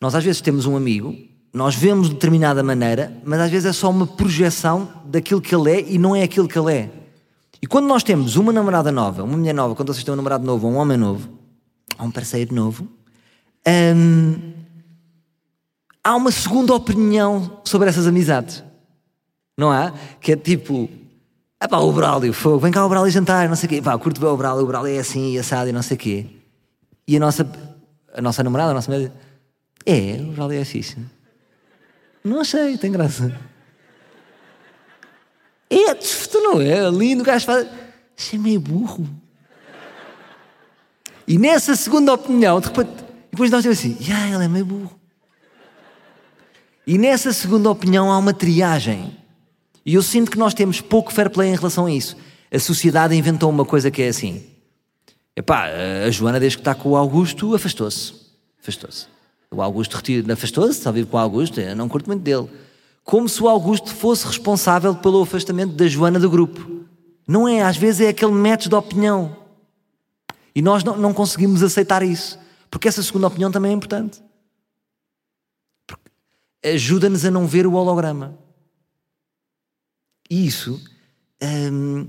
[0.00, 1.16] Nós às vezes temos um amigo,
[1.52, 5.70] nós vemos de determinada maneira, mas às vezes é só uma projeção daquilo que ele
[5.70, 6.90] é e não é aquilo que ele é.
[7.62, 10.44] E quando nós temos uma namorada nova, uma mulher nova, quando vocês têm um namorado
[10.44, 11.30] novo, um homem novo,
[11.98, 12.88] ou um parceiro novo,
[13.96, 14.52] hum,
[16.02, 18.62] há uma segunda opinião sobre essas amizades.
[19.56, 19.92] Não há?
[20.20, 20.88] Que é tipo,
[21.60, 23.96] ah pá, o Braulio, fogo, vem cá o Braulio jantar, não sei o quê, pá,
[23.98, 26.26] curto bem o Braulio, o Braulio é assim, assado e não sei o quê.
[27.06, 27.44] E a nossa
[28.14, 29.10] a nossa namorada, a nossa mulher,
[29.84, 30.96] é, o Braulio é fixe.
[32.22, 33.38] Não achei, tem graça.
[35.68, 37.66] É, tu não é, lindo, o gajo faz.
[38.16, 39.06] Achei meio burro.
[41.26, 44.98] E nessa segunda opinião, de repente, depois nós temos assim, ah, ele é meio burro.
[46.86, 49.16] E nessa segunda opinião há uma triagem.
[49.84, 52.16] E eu sinto que nós temos pouco fair play em relação a isso.
[52.52, 54.42] A sociedade inventou uma coisa que é assim:
[55.36, 55.66] Epá,
[56.06, 58.14] a Joana, desde que está com o Augusto, afastou-se.
[58.60, 59.06] Afastou-se.
[59.50, 60.00] O Augusto
[60.32, 62.48] afastou-se, só vive com o Augusto, eu não curto muito dele.
[63.04, 66.86] Como se o Augusto fosse responsável pelo afastamento da Joana do grupo.
[67.26, 69.36] Não é, às vezes é aquele método de opinião.
[70.54, 72.38] E nós não, não conseguimos aceitar isso.
[72.70, 74.22] Porque essa segunda opinião também é importante.
[76.64, 78.38] Ajuda-nos a não ver o holograma.
[80.30, 80.80] E isso.
[81.42, 82.08] Hum,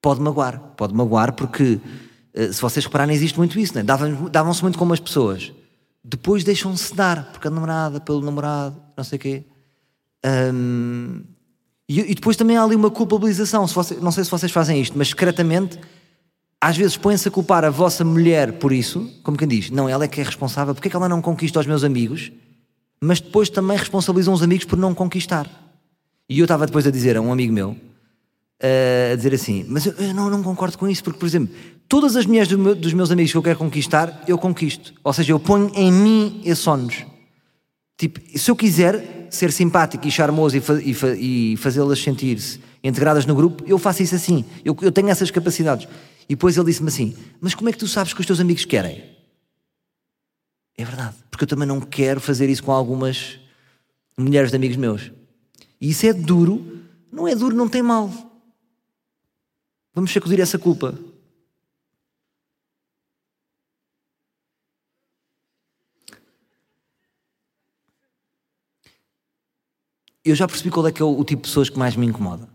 [0.00, 0.58] pode magoar.
[0.76, 1.80] Pode magoar porque,
[2.34, 3.82] eh, se vocês repararem, existe muito isso, né?
[3.82, 5.52] davam-se muito com as pessoas.
[6.04, 9.44] Depois deixam-se dar, porque a namorada, pelo namorado, não sei o quê.
[10.54, 11.22] Um,
[11.88, 13.66] e, e, depois também há ali uma culpabilização.
[13.66, 15.78] Se você, não sei se vocês fazem isto, mas secretamente
[16.62, 20.04] às vezes põem-se a culpar a vossa mulher por isso, como quem diz, não, ela
[20.04, 22.30] é que é responsável, porque é que ela não conquista os meus amigos,
[23.00, 25.50] mas depois também responsabilizam os amigos por não conquistar.
[26.32, 27.76] E eu estava depois a dizer a um amigo meu,
[28.58, 31.54] eh, a dizer assim, mas eu, eu não, não concordo com isso, porque, por exemplo,
[31.86, 34.94] todas as mulheres do meu- dos meus amigos que eu quero conquistar, eu conquisto.
[35.04, 37.04] Ou seja, eu ponho em mim esses sonhos.
[37.98, 42.60] Tipo, se eu quiser ser simpático e charmoso e, fa- e fa- e fazê-las sentir-se
[42.82, 44.42] integradas no grupo, eu faço isso assim.
[44.64, 45.86] Eu, eu tenho essas capacidades.
[46.24, 48.64] E depois ele disse-me assim: Mas como é que tu sabes que os teus amigos
[48.64, 49.04] querem?
[50.78, 53.38] É verdade, porque eu também não quero fazer isso com algumas
[54.16, 55.12] mulheres de amigos meus.
[55.82, 56.80] E isso é duro,
[57.12, 58.10] não é duro, não tem mal.
[59.92, 60.98] Vamos sacudir essa culpa.
[70.24, 72.48] eu já percebi qual é que é o, tipo de pessoas que mais me incomoda.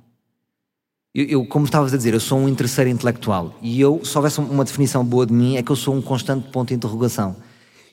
[1.14, 4.40] Eu, eu, como estavas a dizer, eu sou um interesseiro intelectual e eu, se houvesse
[4.40, 7.36] uma definição boa de mim, é que eu sou um constante ponto de interrogação.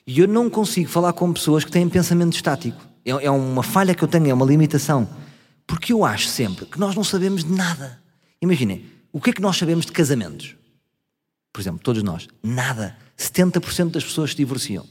[0.05, 2.79] E eu não consigo falar com pessoas que têm pensamento estático.
[3.03, 5.07] É, é uma falha que eu tenho, é uma limitação.
[5.67, 8.01] Porque eu acho sempre que nós não sabemos de nada.
[8.41, 10.55] Imaginem, o que é que nós sabemos de casamentos?
[11.51, 12.27] Por exemplo, todos nós.
[12.43, 12.97] Nada.
[13.17, 14.85] 70% das pessoas se divorciam.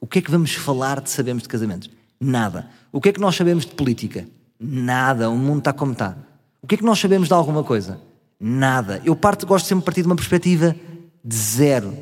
[0.00, 1.90] O que é que vamos falar de sabemos de casamentos?
[2.20, 2.70] Nada.
[2.92, 4.28] O que é que nós sabemos de política?
[4.60, 5.30] Nada.
[5.30, 6.16] O mundo está como está.
[6.60, 8.00] O que é que nós sabemos de alguma coisa?
[8.38, 9.00] Nada.
[9.04, 10.76] Eu parto, gosto sempre de partir de uma perspectiva
[11.24, 11.96] de zero.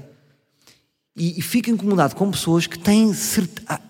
[1.17, 3.81] E, e fico incomodado com pessoas que têm certeza.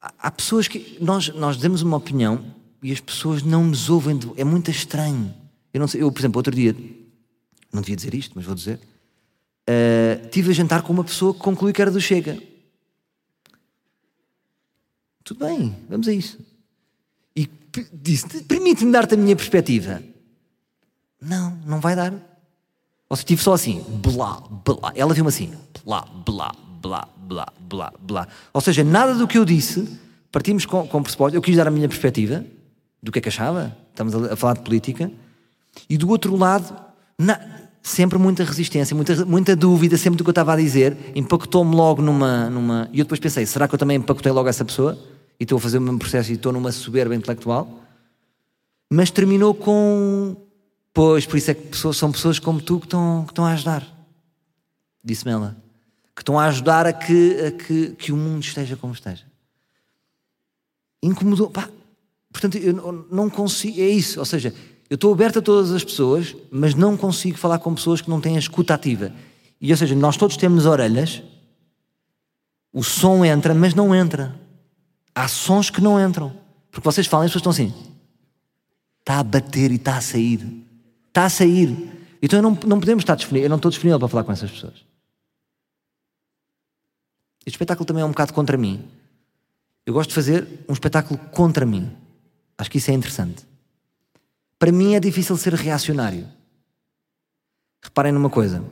[0.00, 0.98] Há, pessoas que.
[1.00, 4.18] Nós, nós damos uma opinião e as pessoas não nos ouvem.
[4.36, 5.34] É muito estranho.
[5.72, 6.74] Eu, não sei, eu, por exemplo, outro dia.
[7.72, 8.80] Não devia dizer isto, mas vou dizer.
[9.68, 12.40] Uh, tive a jantar com uma pessoa que concluiu que era do Chega.
[15.22, 16.38] Tudo bem, vamos a isso.
[17.36, 17.48] E
[17.92, 20.02] disse: permite-me dar-te a minha perspectiva.
[21.20, 22.12] Não, não vai dar.
[23.10, 24.92] Ou seja, estive só assim, blá, blá.
[24.94, 25.52] Ela viu-me assim,
[25.84, 28.26] blá, blá, blá, blá, blá, blá.
[28.52, 29.86] Ou seja, nada do que eu disse,
[30.32, 31.36] partimos com, com pressuposto.
[31.36, 32.44] Eu quis dar a minha perspectiva
[33.02, 33.76] do que é que achava.
[33.90, 35.10] Estamos a, a falar de política.
[35.88, 36.74] E do outro lado,
[37.18, 37.38] na-
[37.82, 40.96] sempre muita resistência, muita, muita dúvida, sempre do que eu estava a dizer.
[41.14, 42.88] Empacotou-me logo numa, numa.
[42.92, 44.98] E eu depois pensei: será que eu também empacotei logo essa pessoa?
[45.38, 47.82] E estou a fazer o mesmo processo e estou numa soberba intelectual?
[48.90, 50.36] Mas terminou com.
[50.92, 53.52] Pois, por isso é que pessoas, são pessoas como tu que estão, que estão a
[53.52, 53.86] ajudar.
[55.04, 55.56] Disse-me ela.
[56.18, 59.24] Que estão a ajudar a que, a que, que o mundo esteja como esteja.
[61.00, 61.48] Incomodou.
[61.48, 61.70] Pá,
[62.32, 63.80] portanto, eu não- consigo.
[63.80, 64.18] É isso.
[64.18, 64.52] Ou seja,
[64.90, 68.20] eu estou aberto a todas as pessoas, mas não consigo falar com pessoas que não
[68.20, 69.12] têm a escuta ativa.
[69.60, 71.22] E, ou seja, nós todos temos orelhas,
[72.72, 74.34] o som entra, mas não entra.
[75.14, 76.36] Há sons que não entram.
[76.72, 77.92] Porque vocês falam e as pessoas estão assim.
[78.98, 80.64] Está a bater e está a sair.
[81.06, 81.92] Está a sair.
[82.20, 83.46] Então não, não podemos estar disponível.
[83.46, 84.87] Eu não estou disponível para falar com essas pessoas.
[87.48, 88.84] Este espetáculo também é um bocado contra mim.
[89.86, 91.90] Eu gosto de fazer um espetáculo contra mim.
[92.58, 93.42] Acho que isso é interessante.
[94.58, 96.28] Para mim é difícil ser reacionário.
[97.82, 98.62] Reparem numa coisa.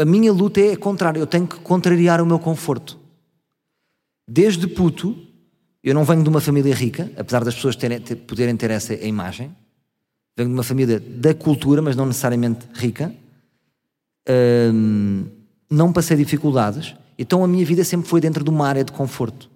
[0.00, 1.20] A minha luta é contrária.
[1.20, 2.98] Eu tenho que contrariar o meu conforto.
[4.26, 5.16] Desde puto,
[5.84, 8.94] eu não venho de uma família rica, apesar das pessoas terem- ter- poderem ter essa
[8.94, 9.54] imagem.
[10.36, 13.14] Venho de uma família da cultura, mas não necessariamente rica.
[14.28, 15.26] Hum,
[15.72, 16.94] não passei dificuldades.
[17.18, 19.50] Então a minha vida sempre foi dentro de uma área de conforto.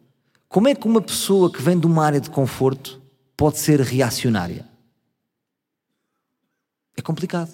[0.48, 3.00] Como é que uma pessoa que vem de uma área de conforto
[3.36, 4.66] pode ser reacionária?
[6.96, 7.50] É complicado.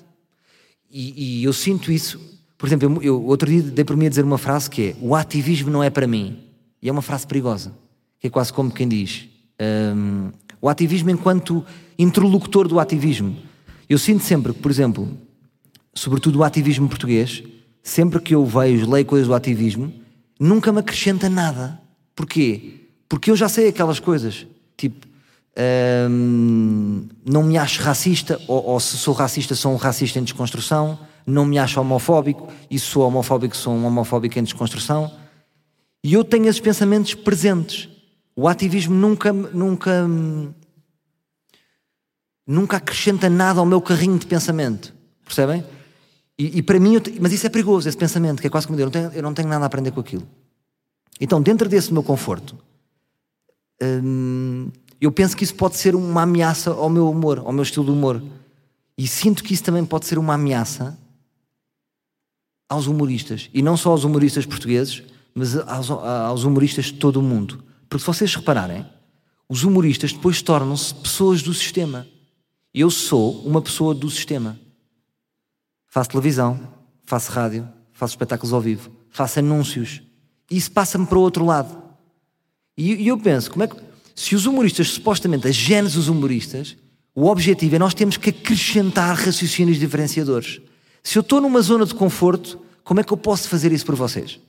[0.90, 2.20] E, e eu sinto isso.
[2.56, 4.96] Por exemplo, eu, eu outro dia dei por mim a dizer uma frase que é:
[5.00, 6.38] O ativismo não é para mim.
[6.80, 7.72] E é uma frase perigosa.
[8.20, 9.28] Que é quase como quem diz:
[9.96, 11.64] hum, O ativismo enquanto
[11.98, 13.36] interlocutor do ativismo.
[13.88, 15.08] Eu sinto sempre que, por exemplo,
[15.94, 17.42] sobretudo o ativismo português,
[17.82, 19.92] sempre que eu vejo, leio coisas do ativismo,
[20.38, 21.80] nunca me acrescenta nada.
[22.14, 22.88] Porquê?
[23.08, 24.46] Porque eu já sei aquelas coisas.
[24.76, 25.06] Tipo,
[26.08, 30.98] hum, não me acho racista, ou, ou se sou racista, sou um racista em desconstrução.
[31.26, 35.12] Não me acho homofóbico, e se sou homofóbico, sou um homofóbico em desconstrução.
[36.04, 37.88] E eu tenho esses pensamentos presentes.
[38.34, 40.08] O ativismo nunca, nunca,
[42.46, 44.92] nunca acrescenta nada ao meu carrinho de pensamento.
[45.24, 45.64] Percebem?
[46.38, 48.78] E, e para mim, te- mas isso é perigoso, esse pensamento, que é quase como
[48.78, 50.26] eu não, tenho, eu não tenho nada a aprender com aquilo.
[51.20, 52.56] Então, dentro desse meu conforto,
[53.82, 57.84] hum, eu penso que isso pode ser uma ameaça ao meu humor, ao meu estilo
[57.84, 58.22] de humor.
[58.96, 60.98] E sinto que isso também pode ser uma ameaça
[62.68, 63.50] aos humoristas.
[63.52, 65.02] E não só aos humoristas portugueses,
[65.34, 67.62] mas aos, aos humoristas de todo o mundo.
[67.88, 68.86] Porque se vocês repararem,
[69.48, 72.06] os humoristas depois tornam-se pessoas do sistema.
[72.72, 74.58] Eu sou uma pessoa do sistema.
[75.92, 76.58] Faço televisão,
[77.04, 80.00] faço rádio, faço espetáculos ao vivo, faço anúncios.
[80.50, 81.82] E isso passa-me para o outro lado.
[82.78, 83.76] E, e eu penso, como é que.
[84.16, 86.78] Se os humoristas, supostamente, a gênese dos humoristas,
[87.14, 90.62] o objetivo é nós temos que acrescentar raciocínios diferenciadores.
[91.02, 93.94] Se eu estou numa zona de conforto, como é que eu posso fazer isso por
[93.94, 94.40] vocês?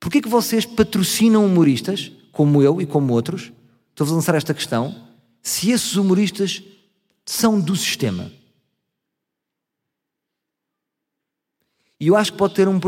[0.00, 3.52] Porquê que vocês patrocinam humoristas, como eu e como outros?
[3.90, 4.92] Estou a lançar esta questão.
[5.40, 6.64] Se esses humoristas
[7.24, 8.32] são do sistema.
[12.00, 12.80] E eu acho que pode ter um.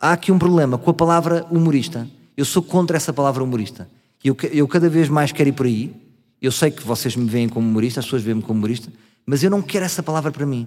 [0.00, 2.08] Há aqui um problema com a palavra humorista.
[2.36, 3.88] Eu sou contra essa palavra humorista.
[4.22, 5.94] Eu, eu cada vez mais quero ir por aí.
[6.40, 8.92] Eu sei que vocês me veem como humorista, as pessoas veem-me como humorista,
[9.24, 10.66] mas eu não quero essa palavra para mim.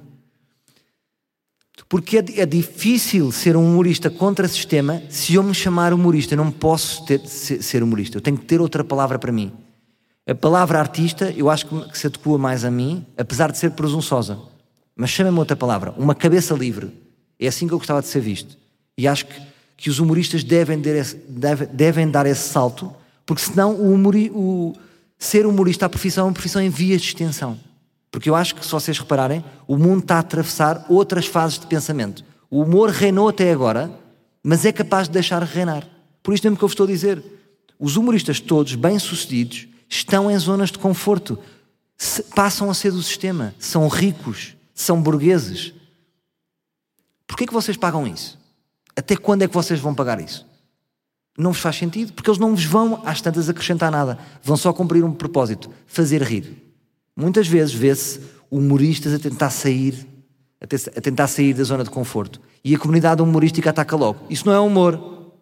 [1.87, 6.33] Porque é, é, difícil ser um humorista contra sistema se eu me chamar humorista.
[6.33, 8.17] Eu não posso ter, ser, humorista.
[8.17, 9.51] Eu tenho que ter outra palavra para mim.
[10.27, 13.71] A palavra artista, eu acho que, que se adequa mais a mim, apesar de ser
[13.71, 14.37] presunçosa.
[14.95, 15.93] Mas chama-me outra palavra.
[15.97, 16.91] Uma cabeça livre.
[17.39, 18.57] É assim que eu gostava de ser visto.
[18.97, 19.41] E acho que,
[19.75, 22.93] que os humoristas devem, esse, devem, devem dar esse salto,
[23.25, 24.73] porque senão o, humori, o
[25.19, 27.59] ser humorista, a profissão, é uma profissão em vias de extensão.
[28.09, 31.67] Porque eu acho que, se vocês repararem, o mundo está a atravessar outras fases de
[31.67, 32.23] pensamento.
[32.49, 33.91] O humor reinou até agora,
[34.41, 35.87] mas é capaz de deixar reinar.
[36.23, 37.23] Por isso mesmo que eu vos estou a dizer,
[37.79, 41.37] os humoristas todos, bem-sucedidos, estão em zonas de conforto,
[42.35, 45.73] passam a ser do sistema, são ricos, são burgueses.
[47.27, 48.39] Porquê que vocês pagam isso?
[48.95, 50.45] Até quando é que vocês vão pagar isso?
[51.37, 54.17] Não vos faz sentido, porque eles não vos vão, às tantas, acrescentar nada.
[54.41, 56.63] Vão só cumprir um propósito, fazer rir.
[57.15, 60.07] Muitas vezes vê-se humoristas a tentar sair,
[60.59, 62.41] a tentar sair da zona de conforto.
[62.63, 64.25] E a comunidade humorística ataca logo.
[64.29, 65.33] Isso não é humor.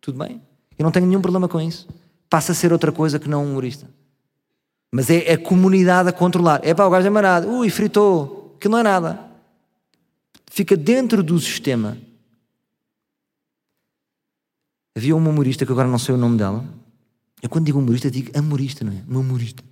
[0.00, 0.40] Tudo bem?
[0.78, 1.86] Eu não tenho nenhum problema com isso.
[2.30, 3.86] Passa a ser outra coisa que não um humorista.
[4.90, 6.60] Mas é a comunidade a controlar.
[6.62, 7.48] É pá, o gajo é marado.
[7.48, 8.56] Ui, fritou.
[8.58, 9.31] Que não é nada.
[10.54, 11.96] Fica dentro do sistema.
[14.94, 16.62] Havia uma humorista que agora não sei o nome dela.
[17.40, 19.02] Eu quando digo humorista digo amorista, não é?
[19.08, 19.64] Uma humorista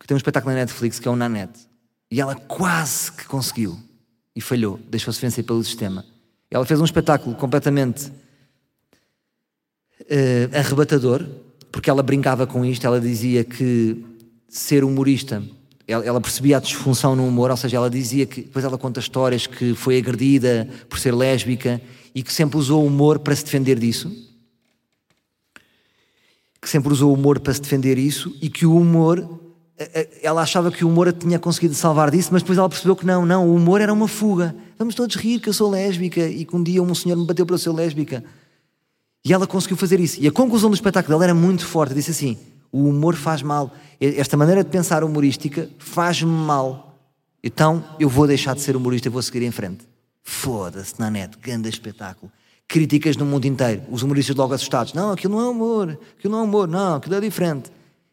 [0.00, 1.68] que tem um espetáculo na Netflix que é o Nanette.
[2.12, 3.76] E ela quase que conseguiu.
[4.36, 4.78] E falhou.
[4.88, 6.06] Deixou-se vencer pelo sistema.
[6.48, 8.06] Ela fez um espetáculo completamente
[10.00, 11.26] uh, arrebatador,
[11.72, 12.86] porque ela brincava com isto.
[12.86, 14.06] Ela dizia que
[14.48, 15.42] ser humorista,
[15.92, 18.42] ela, ela, percebia a disfunção no humor, ou seja, ela dizia que.
[18.42, 21.80] Depois ela conta histórias que foi agredida por ser lésbica
[22.14, 24.10] e que sempre usou o humor para se defender disso.
[26.60, 29.40] Que sempre usou o humor para se defender isso e que o humor
[30.22, 33.06] ela achava que o humor a tinha conseguido salvar disso, mas depois ela percebeu que
[33.06, 34.54] não, não, o humor era uma fuga.
[34.78, 37.46] Vamos todos rir que eu sou lésbica e que um dia um senhor me bateu
[37.46, 38.22] para eu ser lésbica.
[39.24, 40.20] E ela conseguiu fazer isso.
[40.20, 41.94] E a conclusão do espetáculo dela era muito forte.
[41.94, 42.36] Disse assim:
[42.72, 43.70] o humor faz mal.
[44.00, 46.98] Esta maneira de pensar humorística faz-me mal.
[47.44, 49.86] Então eu vou deixar de ser humorista e vou seguir em frente.
[50.22, 52.32] Foda-se na net, grande espetáculo.
[52.66, 53.82] Críticas no mundo inteiro.
[53.90, 54.94] Os humoristas logo assustados.
[54.94, 57.70] Não, aquilo não é humor, aquilo não é humor, não, aquilo é diferente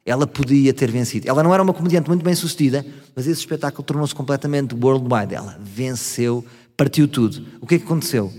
[0.10, 1.30] ela podia ter vencido.
[1.30, 5.36] Ela não era uma comediante muito bem sucedida, mas esse espetáculo tornou-se completamente worldwide.
[5.36, 6.44] Ela venceu,
[6.76, 7.46] partiu tudo.
[7.62, 8.34] O que é que aconteceu?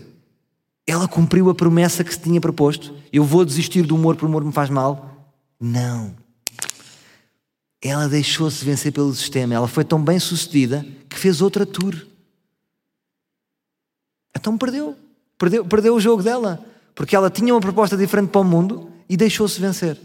[0.85, 2.93] Ela cumpriu a promessa que se tinha proposto.
[3.13, 5.10] Eu vou desistir do humor porque o humor me faz mal.
[5.61, 6.15] Não.
[7.83, 9.55] Ela deixou-se vencer pelo sistema.
[9.55, 11.95] Ela foi tão bem sucedida que fez outra tour.
[14.35, 14.97] Então perdeu.
[15.39, 16.65] Perdeu, perdeu o jogo dela.
[16.95, 19.99] Porque ela tinha uma proposta diferente para o mundo e deixou-se vencer.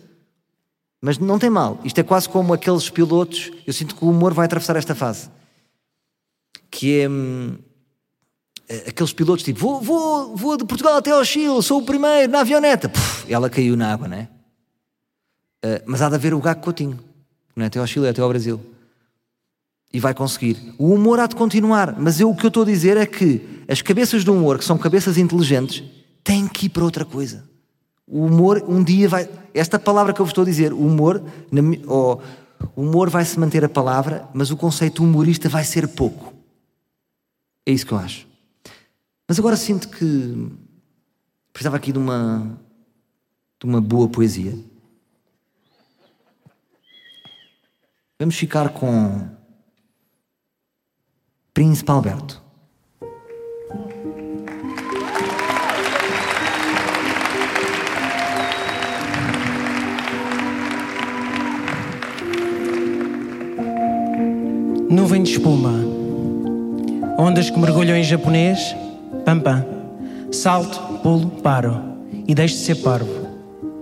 [1.01, 1.79] Mas não tem mal.
[1.83, 3.51] Isto é quase como aqueles pilotos.
[3.65, 5.29] Eu sinto que o humor vai atravessar esta fase.
[6.69, 7.09] Que é.
[7.09, 7.57] Hum,
[8.67, 12.31] é aqueles pilotos tipo: vou, vou, vou de Portugal até ao Chile, sou o primeiro
[12.31, 12.89] na avioneta.
[12.89, 14.29] Puf, ela caiu na água, não é?
[15.65, 16.99] Uh, mas há de haver o Gago Coutinho.
[17.57, 18.61] É até ao Chile, até ao Brasil.
[19.91, 20.75] E vai conseguir.
[20.77, 21.99] O humor há de continuar.
[21.99, 24.65] Mas eu, o que eu estou a dizer é que as cabeças do humor, que
[24.65, 25.83] são cabeças inteligentes,
[26.23, 27.43] têm que ir para outra coisa.
[28.05, 29.27] O humor um dia vai.
[29.55, 32.21] Esta palavra que eu vos estou a dizer, o humor, o
[32.75, 36.31] humor vai se manter a palavra, mas o conceito humorista vai ser pouco.
[37.65, 38.27] É isso que eu acho.
[39.27, 40.51] Mas agora sinto que
[41.51, 42.59] precisava aqui de uma,
[43.59, 44.53] de uma boa poesia.
[48.17, 49.27] Vamos ficar com
[51.53, 52.41] Príncipe Alberto.
[64.89, 65.71] Nuvem de espuma.
[67.17, 68.73] Ondas que mergulham em japonês.
[69.25, 69.65] Pam pam.
[70.31, 71.81] Salto, pulo, paro.
[72.25, 73.27] E deixo de ser parvo.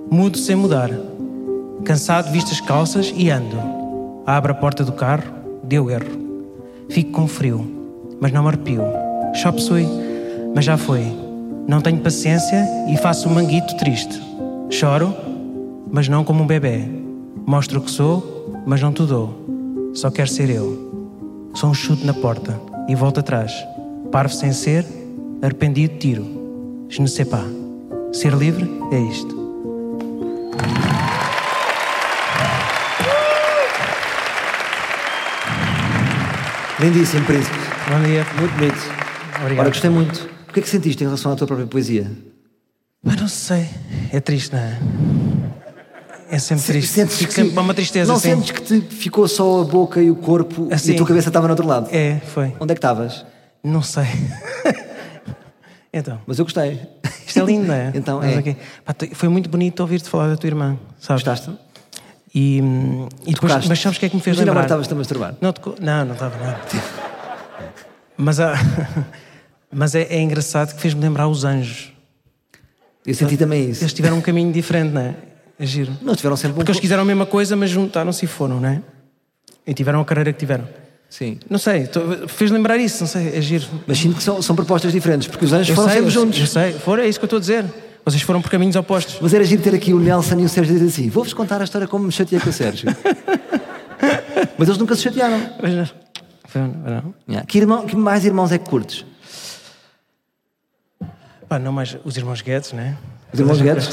[0.10, 0.90] Mudo sem mudar.
[1.86, 3.83] Cansado, visto as calças e ando.
[4.26, 5.24] Abro a porta do carro,
[5.64, 6.24] deu erro.
[6.90, 7.66] Fico com frio,
[8.22, 8.82] mas não me arrepio.
[9.34, 9.86] Chop sui,
[10.56, 11.04] mas já foi.
[11.68, 14.22] Não tenho paciência e faço um manguito triste.
[14.70, 15.14] Choro,
[15.92, 16.88] mas não como um bebê.
[17.46, 19.34] Mostro o que sou, mas não te dou.
[19.94, 21.50] Só quero ser eu.
[21.54, 23.54] Sou um chute na porta e volto atrás.
[24.10, 24.86] Parvo sem ser,
[25.42, 26.26] arrependido tiro.
[26.88, 27.46] Je ne sais pas.
[28.14, 29.43] Ser livre é isto.
[36.84, 37.56] Lindíssimo, príncipe.
[37.90, 38.26] Bom dia.
[38.38, 38.76] Muito bonito.
[39.40, 39.60] Obrigado.
[39.62, 40.30] Ora, gostei muito.
[40.50, 42.12] O que é que sentiste em relação à tua própria poesia?
[43.02, 43.70] Mas não sei.
[44.12, 44.78] É triste, não é?
[46.30, 46.92] É sempre triste.
[46.92, 48.32] Sentes que- sempre uma tristeza Não assim.
[48.32, 50.94] sentes que te ficou só a boca e o corpo e Assim.
[50.94, 51.88] a tua cabeça estava no outro lado?
[51.90, 52.54] É, foi.
[52.60, 53.26] Onde é que estavas?
[53.64, 54.04] Não sei.
[55.94, 56.82] então, Mas eu gostei.
[57.26, 57.92] isto é lindo, não é?
[57.96, 58.40] Então, Mas é.
[58.40, 58.58] ok.
[58.84, 61.24] Pá, foi muito bonito ouvir-te falar da tua irmã, sabes?
[61.24, 61.50] Gostaste?
[62.36, 63.70] E, e depois, Tocaste?
[63.70, 64.64] mas sabes o que é que me fez Imagina lembrar?
[64.66, 65.36] estavas-te a masturbar.
[65.40, 66.60] Não, não, não estava nada.
[68.18, 68.56] Mas, há-
[69.72, 71.92] mas é, é engraçado que fez-me lembrar os anjos.
[73.06, 73.84] Eu senti também isso.
[73.84, 75.16] Eles tiveram um caminho diferente, não é?
[75.60, 75.92] É giro.
[76.02, 76.56] Não, tiveram sempre um...
[76.56, 78.82] Porque eles quiseram a mesma coisa, mas juntaram-se e foram, não é?
[79.68, 80.68] E tiveram a carreira que tiveram.
[81.10, 81.38] Sim.
[81.48, 83.68] Não sei, tô- fez lembrar isso, não sei, é giro.
[83.86, 86.12] Mas sinto que são, são propostas diferentes, porque os anjos Eu foram sei, sempre eu,
[86.12, 86.40] juntos.
[86.40, 87.66] eu sei, foram, é isso que eu estou a dizer.
[88.06, 89.18] Vocês foram por caminhos opostos.
[89.22, 91.64] Mas era giro ter aqui o Nelson e o Sérgio dizer assim: vou-vos contar a
[91.64, 92.90] história como me chateei com o Sérgio.
[94.58, 95.40] Mas eles nunca se chatearam.
[95.62, 95.86] Mas não.
[96.48, 97.14] Foi- não.
[97.28, 97.46] Yeah.
[97.48, 99.06] Que, irmão, que mais irmãos é que curtes?
[101.48, 102.98] Pá, não mais os irmãos Guedes, né?
[103.34, 103.90] Os irmãos Guedes?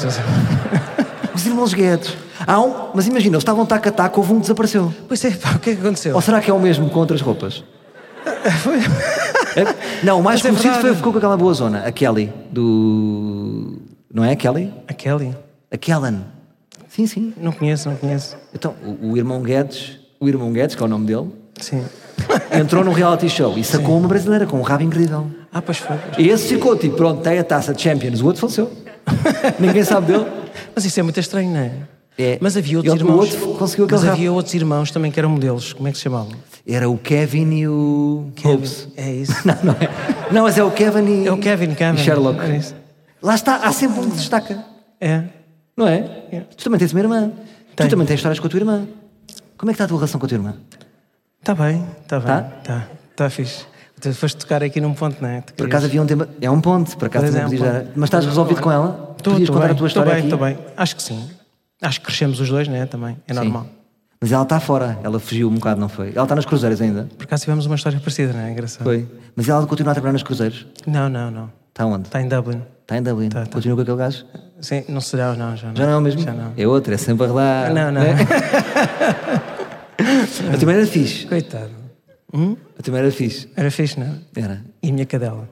[1.33, 2.15] Os irmãos Guedes.
[2.45, 4.93] Há um, mas imagina, eles estavam taco a taco, houve um que desapareceu.
[5.07, 6.13] Pois é, pá, o que é que aconteceu?
[6.15, 7.63] Ou será que é o mesmo com outras roupas?
[9.53, 9.65] É?
[10.05, 10.87] Não, o mais Mas é conhecido verdade.
[10.87, 13.81] foi, ficou com aquela boa zona, a Kelly, do.
[14.13, 14.73] Não é a Kelly?
[14.87, 15.35] A Kelly?
[15.71, 16.19] A Kellen.
[16.89, 17.33] Sim, sim.
[17.37, 18.35] Não conheço, não conheço.
[18.53, 21.83] Então, o, o irmão Guedes, o irmão Guedes, que é o nome dele, Sim.
[22.59, 25.27] entrou num reality show e sacou uma brasileira com um rabo incrível.
[25.53, 25.95] Ah, pois foi.
[26.17, 28.69] E esse ficou tipo, pronto, tem a taça de Champions, o outro faleceu.
[29.59, 30.25] Ninguém sabe dele.
[30.75, 31.71] Mas isso é muito estranho, não é?
[32.17, 32.37] É.
[32.41, 33.33] Mas havia outros irmãos.
[33.33, 35.71] outro conseguiu mas aquele havia outros irmãos também que eram modelos.
[35.73, 36.33] Como é que se chamavam?
[36.67, 38.89] Era o Kevin e o Hobbes.
[38.97, 39.33] É isso.
[39.47, 39.89] Não, não é.
[40.31, 41.27] Não, mas é o Kevin e.
[41.27, 41.99] É o Kevin, Kevin.
[41.99, 42.39] e Sherlock.
[42.39, 42.75] É isso.
[43.21, 44.63] Lá está, há sempre um que se destaca.
[44.99, 45.23] É.
[45.77, 46.25] Não é?
[46.31, 46.39] É.
[46.41, 47.31] Tu também tens uma irmã.
[47.75, 47.89] Tenho.
[47.89, 48.87] Tu também tens histórias com a tua irmã.
[49.57, 50.55] Como é que está a tua relação com a tua irmã?
[51.39, 52.27] Está Tá bem, está bem.
[52.27, 52.47] Tá?
[52.61, 53.65] Está tá fixe.
[53.99, 55.41] Tu foste tocar aqui num ponto, não é?
[55.41, 56.27] Tu Por acaso havia um tema.
[56.41, 57.79] É um ponto, por acaso também é, um podias dar.
[57.81, 57.91] ponto.
[57.95, 59.15] Mas estás resolvido com ela?
[59.21, 60.29] Tô, Podias tô contar bem, a tua história bem, aqui?
[60.29, 60.57] tô bem.
[60.75, 61.29] Acho que sim.
[61.81, 62.85] Acho que crescemos os dois, né?
[62.87, 63.17] Também.
[63.27, 63.39] É Sim.
[63.39, 63.67] normal.
[64.19, 66.11] Mas ela está fora, ela fugiu um bocado, não foi?
[66.15, 67.07] Ela está nos cruzeiros ainda.
[67.17, 68.51] Por acaso tivemos uma história parecida, não é?
[68.51, 68.83] Engraçado.
[68.83, 69.07] Foi.
[69.35, 70.67] Mas ela continua a trabalhar nos cruzeiros.
[70.85, 71.51] Não, não, não.
[71.69, 72.05] Está onde?
[72.07, 72.61] Está em Dublin.
[72.91, 73.29] Está em Dublin.
[73.29, 73.51] Tá, tá.
[73.53, 74.25] Continua com aquele gajo?
[74.59, 75.75] Sim, não será, não, já não.
[75.77, 76.21] Já não é o mesmo?
[76.21, 76.51] Já não.
[76.57, 77.73] É outro, é sempre relar.
[77.73, 78.01] Não, não.
[78.01, 78.15] né?
[80.53, 81.25] A tua era fixe.
[81.25, 81.69] Coitado.
[82.33, 82.57] Hum?
[82.77, 83.47] A tua era fixe.
[83.55, 84.17] Era fixe, não?
[84.35, 84.61] Era.
[84.83, 85.47] E a minha cadela?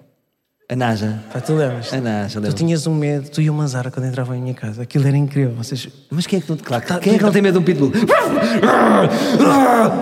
[0.70, 1.18] A Naja.
[1.32, 1.94] Pá, tu lembras?
[1.94, 2.58] A Naja, Tu lembro.
[2.58, 4.82] tinhas um medo, tu e o Manzara quando entravam em minha casa.
[4.84, 5.56] Aquilo era incrível.
[5.56, 5.88] Vocês.
[6.12, 7.64] Mas quem é que não, claro, Tá- quem é que não tem medo de um
[7.66, 7.94] pitbull?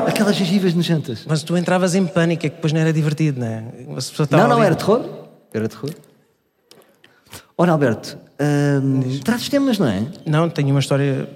[0.07, 1.23] Aquelas gengivas nojentas.
[1.27, 3.63] Mas tu entravas em pânico, é que depois não era divertido, não é?
[4.31, 5.05] Não, não, ali- era terror.
[5.53, 5.91] Era terror.
[7.57, 8.17] Ora, Alberto,
[8.83, 10.03] hum, trazes temas, não é?
[10.25, 11.27] Não, tenho uma história.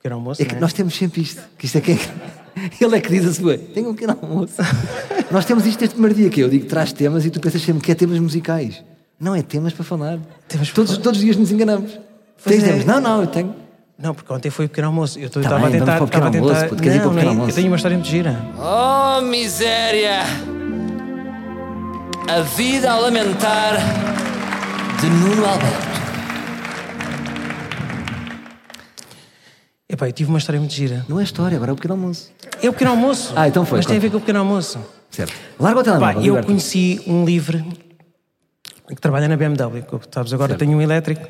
[0.00, 0.60] Que era almoço, É que não é?
[0.62, 1.40] nós temos sempre isto.
[1.56, 1.98] Que isto é que é...
[2.80, 4.54] Ele é que diz assim, tenho um pequeno almoço.
[5.30, 7.62] nós temos isto desde o primeiro dia, que eu digo, traz temas e tu pensas
[7.62, 8.82] sempre que é temas musicais.
[9.20, 10.18] Não, é temas para falar.
[10.48, 11.02] Temas para todos, falar.
[11.04, 11.92] todos os dias nos enganamos.
[12.42, 12.66] Pois Tens é.
[12.72, 12.84] temas?
[12.84, 13.54] Não, não, eu tenho.
[13.96, 15.16] Não, porque ontem foi o pequeno almoço.
[15.20, 15.92] Eu Tá estava a bem, tentar.
[15.94, 16.44] para o a pequeno tentar.
[16.48, 17.50] almoço, puto, queres ir para o não, pequeno almoço?
[17.50, 18.36] eu tenho uma história muito gira.
[18.58, 20.18] Oh, miséria!
[22.28, 23.76] A vida ao lamentar
[25.02, 26.02] de Nuno Alberto.
[29.88, 31.04] Epá, eu tive uma história muito gira.
[31.08, 32.32] Não é história, agora é o pequeno almoço.
[32.62, 33.32] É o pequeno almoço.
[33.36, 34.06] Ah, então foi, Mas tem a conta.
[34.06, 34.78] ver com o pequeno almoço.
[35.10, 35.34] Certo.
[35.60, 36.36] Larga o Pá, telemóvel.
[36.36, 37.62] eu conheci um livre
[38.88, 39.82] que trabalha na BMW.
[39.82, 40.60] que, Sabes, agora Certo.
[40.60, 41.26] tenho um elétrico.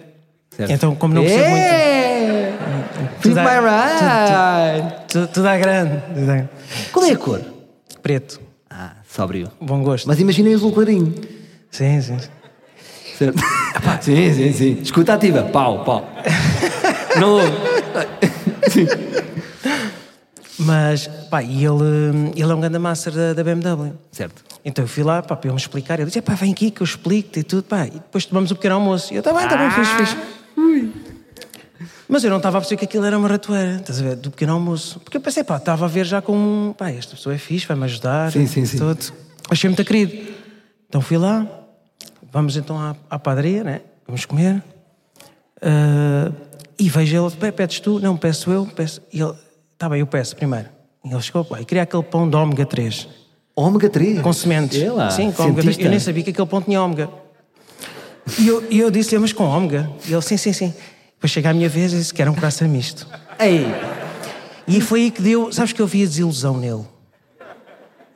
[0.55, 0.70] Certo.
[0.70, 1.62] Então, como não percebo muito.
[1.64, 2.53] É!
[3.23, 4.95] Tudo my ride!
[5.09, 6.03] Tudo, tudo à grande.
[6.93, 7.41] Qual é a cor?
[8.03, 8.39] Preto.
[8.70, 9.51] Ah, sóbrio.
[9.61, 10.07] Bom gosto.
[10.07, 11.14] Mas imaginem azul clarinho.
[11.70, 12.18] Sim, sim.
[13.25, 14.05] Certo?
[14.05, 14.79] sim, sim, sim.
[14.83, 15.43] Escuta ativa.
[15.45, 16.12] Pau, pau.
[17.20, 17.39] Não
[20.59, 23.93] Mas, pá, e ele, ele é um grande master da, da BMW.
[24.11, 24.43] Certo.
[24.64, 25.99] Então eu fui lá, pá, para ele me explicar.
[25.99, 27.87] Ele disse, pá, vem aqui que eu explico-te e tudo, pá.
[27.87, 29.12] E depois tomamos o pequeno almoço.
[29.12, 30.16] E eu, está bem, está bem, fixe, fixe.
[32.09, 34.31] Mas eu não estava a perceber que aquilo era uma ratoeira, estás a ver, do
[34.31, 35.01] pequeno almoço.
[35.01, 37.85] Porque eu pensei, pá, estava a ver já com, pá, esta pessoa é fixe, vai-me
[37.85, 38.31] ajudar.
[38.31, 38.77] Sim, sim, sim.
[38.77, 39.12] Tudo.
[39.49, 40.12] Achei muito querido.
[40.89, 41.47] Então fui lá,
[42.33, 43.83] vamos então à, à padaria, né?
[44.07, 44.62] Vamos comer.
[45.61, 46.33] Ah,
[46.78, 48.01] e vejo ele, "Pé, pedes tu?
[48.01, 48.66] Não, peço eu.
[48.66, 49.01] Peço.
[49.12, 49.35] E ele,
[49.74, 50.68] está bem, eu peço primeiro.
[51.05, 53.09] E ele chegou, pá, e queria aquele pão de ômega 3.
[53.55, 54.20] Ômega 3.
[54.22, 54.78] com sementes.
[55.12, 55.76] Sim, com ômega 3.
[55.76, 55.83] cientista.
[55.83, 57.09] Eu nem sabia que aquele pão tinha ômega.
[58.39, 59.91] E eu, eu disse-lhe, mas com ômega?
[60.07, 60.72] E ele, sim, sim, sim.
[61.14, 63.07] Depois chega a minha vez e disse que era um coração misto.
[63.39, 63.66] Ei,
[64.66, 65.53] E foi aí que deu.
[65.53, 66.85] Sabes que eu vi a desilusão nele?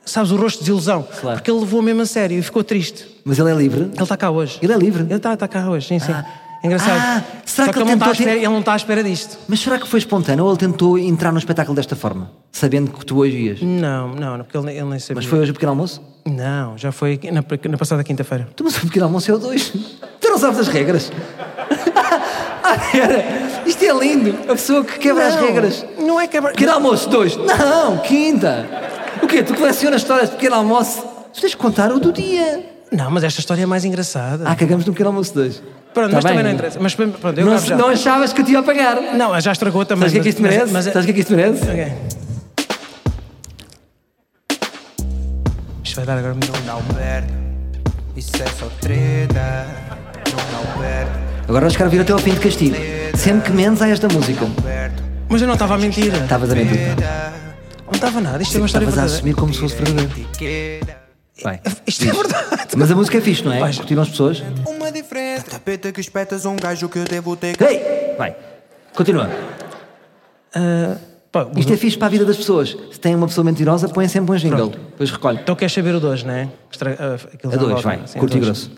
[0.07, 1.05] Sabes, o rosto de desilusão?
[1.19, 1.37] Claro.
[1.37, 3.05] Porque ele levou mesmo a sério e ficou triste.
[3.25, 3.81] mas ele é livre?
[3.93, 4.57] Ele está cá hoje.
[4.61, 5.03] Ele é livre?
[5.03, 6.11] Ele está está cá hoje, sim, sim.
[6.11, 6.25] Ah.
[6.63, 6.97] É engraçado.
[6.99, 9.37] Ah, será Só que ele não está tentou espera, ele não está à espera disto.
[9.47, 12.31] Mas será que foi espontâneo ou ele tentou entrar no espetáculo desta forma?
[12.51, 13.61] Sabendo que tu hoje ias?
[13.61, 15.15] Não, não, porque ele, nem- ele nem sabia.
[15.17, 16.01] Mas foi hoje o pequeno almoço?
[16.25, 18.47] Não, já foi na, na passada quinta-feira.
[18.55, 19.71] Tu, mas o pequeno almoço é o dois.
[20.19, 21.11] Tu não sabes as regras?
[22.63, 23.23] ah, era.
[23.65, 24.31] Isto é lindo.
[24.43, 25.85] A pessoa que quebra as Não, regras.
[25.99, 26.51] Não é quebra.
[26.51, 27.35] Pequeno almoço, dois.
[27.37, 28.67] Não, quinta.
[29.27, 29.43] O quê?
[29.43, 31.01] Tu colecionas histórias de pequeno almoço?
[31.33, 32.63] Tu tens de contar o do dia.
[32.89, 34.45] Não, mas esta história é mais engraçada.
[34.47, 35.61] Ah, cagamos no pequeno almoço, dois.
[35.93, 36.31] Pronto, Tá mas bem.
[36.31, 36.79] também não interessa.
[36.79, 37.75] Mas pronto, eu Não, já.
[37.75, 38.95] não achavas que eu te ia pagar.
[39.17, 40.07] Não, já estragou também.
[40.07, 40.71] Sabes o que é que isto mas- merece?
[40.71, 41.61] mas- Sabes o que é que isto merece?
[41.69, 41.93] Ok.
[45.83, 46.53] Isto vai dar agora muito.
[46.71, 47.33] Alberto,
[48.15, 49.67] isso é só treta.
[50.31, 51.11] Não Alberto,
[51.49, 52.75] Agora vais ficar a vir até ao fim de castigo.
[53.17, 54.45] Sempre que menos há esta música.
[54.45, 56.13] Alberto, Mas eu não estava a mentir.
[56.13, 56.95] Estavas a mentir.
[57.87, 58.41] Não estava nada.
[58.43, 59.17] Isto é uma história Estavas a verdadeira.
[59.17, 60.27] assumir como se fosse verdadeiro.
[61.43, 61.61] Vai.
[61.85, 62.75] Isto é verdade.
[62.75, 63.59] Mas a música é fixe, não é?
[63.59, 63.77] Vais.
[63.77, 64.43] Curtiram as pessoas?
[64.65, 65.45] Uma diferença.
[65.51, 67.55] Tapeta que espetas um gajo que eu devo ter.
[67.61, 68.15] Ei!
[68.17, 68.35] Vai.
[68.95, 69.29] Continua.
[71.31, 72.75] Pá, Isto é fixe para a vida das pessoas.
[72.91, 74.69] Se tem uma pessoa mentirosa, põe sempre um jingle.
[74.69, 75.39] Depois recolhe.
[75.41, 76.49] Então queres saber o dois, não é?
[76.71, 76.91] Estra...
[76.99, 77.99] ah, aqueles A dois, envelopes, vai.
[78.07, 78.45] sim, Curto e dois.
[78.45, 78.71] grosso.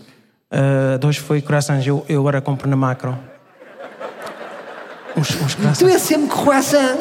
[0.52, 1.86] Ah, dois foi corações.
[1.88, 3.18] Eu, eu agora compro na macro.
[5.16, 5.96] Uns, uns Tu corações.
[5.96, 6.98] é sempre croissant.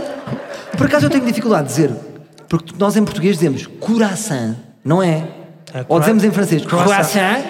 [0.76, 1.90] Por acaso eu tenho dificuldade de dizer.
[2.48, 5.26] Porque nós em português dizemos coração, não é?
[5.74, 7.44] É, Ou dizemos em francês croissant.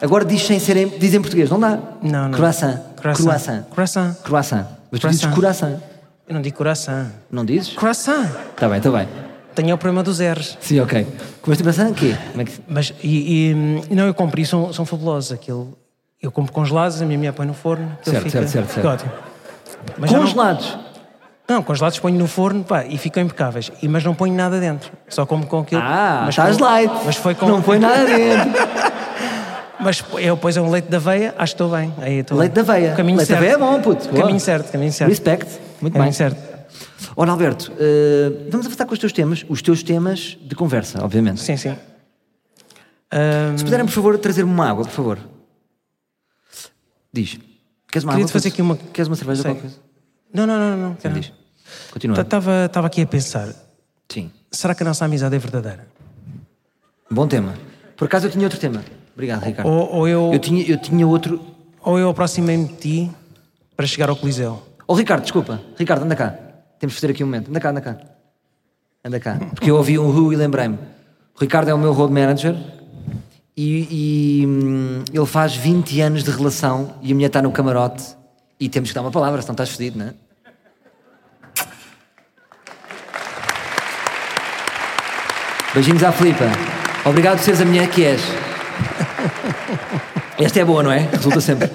[0.00, 1.78] Agora diz sem ser em, diz em português, não dá?
[2.02, 2.32] Não, não.
[2.32, 2.78] Croissant.
[2.96, 3.62] Croissant.
[3.70, 4.14] Croissant.
[4.22, 4.66] Croissant.
[4.90, 5.80] Mas tu dizes coração.
[6.28, 7.06] Eu não digo coração.
[7.30, 7.72] Não dizes?
[7.74, 8.26] Croissant.
[8.50, 9.08] Está bem, está bem.
[9.54, 10.58] Tenho o problema dos R's.
[10.60, 11.06] Sim, ok.
[11.40, 12.16] Comeste croissant o quê?
[12.30, 12.52] Como é que...
[12.66, 13.50] Mas, e,
[13.90, 15.30] e, não, eu compro e são, são fabulosos.
[15.30, 15.76] Aquilo,
[16.20, 17.96] eu compro congelados, a minha mulher põe no forno.
[18.02, 18.88] Certo, fica, certo, certo, certo.
[18.88, 19.12] ótimo.
[19.98, 20.78] Mas Congelados.
[21.48, 23.70] Não, congelados ponho no forno pá, e ficam impecáveis.
[23.82, 24.92] E, mas não ponho nada dentro.
[25.08, 25.82] Só como com aquilo.
[25.82, 26.92] Ah, mas estás com- light.
[27.04, 27.46] Mas foi com.
[27.48, 28.50] Não põe nada dentro.
[29.80, 31.92] Mas eu é um leite de aveia, acho que estou bem.
[32.00, 32.62] Aí estou Leite bem.
[32.62, 32.94] aveia.
[32.94, 33.38] Caminho Leite de certo.
[33.40, 34.08] aveia é bom, puto.
[34.10, 34.20] Boa.
[34.20, 35.10] Caminho certo, caminho certo.
[35.10, 35.58] Respect.
[35.80, 36.12] Muito caminho bem.
[36.12, 36.40] certo.
[37.16, 39.44] Ora, Alberto, eh, vamos avançar com os teus temas.
[39.48, 41.40] Os teus temas de conversa, obviamente.
[41.40, 41.70] Sim, sim.
[43.10, 45.18] Ahm, Se puderem, por favor, trazer-me uma água, por favor.
[47.12, 47.38] Diz.
[47.90, 48.32] Queres uma Queria-te água?
[48.32, 49.42] fazer aqui uma- Queres uma cerveja?
[49.42, 49.50] Sei.
[49.50, 49.76] Qualquer coisa?
[50.32, 50.94] Não, não, não, não.
[50.94, 51.14] quero.
[51.14, 51.32] Diz.
[51.90, 52.20] Continua.
[52.20, 53.48] Estava estava aqui a pensar.
[54.08, 54.30] Sim.
[54.50, 55.86] Será que a nossa amizade é verdadeira?
[57.10, 57.54] Bom tema.
[57.96, 58.82] Por acaso eu tinha outro tema.
[59.14, 59.68] Obrigado, Ricardo.
[59.68, 61.40] Ou, ou eu, Eu, tinha, eu tinha outro.
[61.82, 63.10] ou eu aproximei-me de ti
[63.76, 64.62] para chegar ao Coliseu?
[64.86, 65.60] Oh, Ricardo, desculpa.
[65.78, 66.34] Ricardo, anda cá.
[66.78, 67.48] Temos de fazer aqui um momento.
[67.50, 67.96] Anda cá, anda cá.
[69.04, 69.38] Anda cá.
[69.54, 70.76] Porque eu ouvi um Who e lembrei-me.
[71.36, 72.54] O Ricardo é o meu road manager
[73.56, 78.16] e, e, hum, ele faz 20 anos de relação e a mulher está no camarote
[78.58, 80.14] e temos que dar uma palavra, senão estás fedido, não é?
[85.74, 86.44] Beijinhos à Filipa.
[87.04, 88.20] Obrigado por seres a mulher que és.
[90.38, 91.08] Esta é boa, não é?
[91.12, 91.70] Resulta sempre.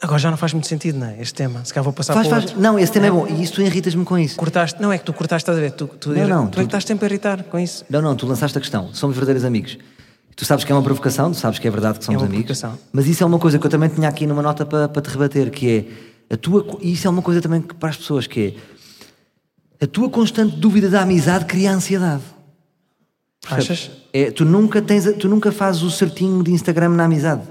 [0.00, 1.20] Agora já não faz muito sentido, não é?
[1.20, 1.64] Este tema.
[1.64, 2.50] Se calhar vou passar Faz, para faz.
[2.50, 2.60] outro.
[2.62, 3.26] Não, esse tema é bom.
[3.26, 4.36] E isso tu irritas-me com isso.
[4.36, 5.70] Cortaste, não é que tu cortaste, estás a ver?
[5.72, 7.84] Tu, tu, Não, não, tu é que tu- estás sempre a irritar com isso.
[7.88, 8.90] Não, não, tu lançaste a questão.
[8.92, 9.78] Somos verdadeiros amigos.
[10.36, 12.44] Tu sabes que é uma provocação, tu sabes que é verdade que somos uma amigos.
[12.58, 12.78] provocação.
[12.92, 15.08] Mas isso é uma coisa que eu também tinha aqui numa nota para, para te
[15.10, 15.88] rebater, que
[16.30, 16.66] é a tua.
[16.82, 18.73] e Isso é uma coisa também que para as pessoas, que é
[19.84, 22.22] a tua constante dúvida da amizade cria ansiedade.
[23.50, 23.90] Achas?
[24.12, 27.42] É, tu, nunca tens, tu nunca fazes o certinho de Instagram na amizade.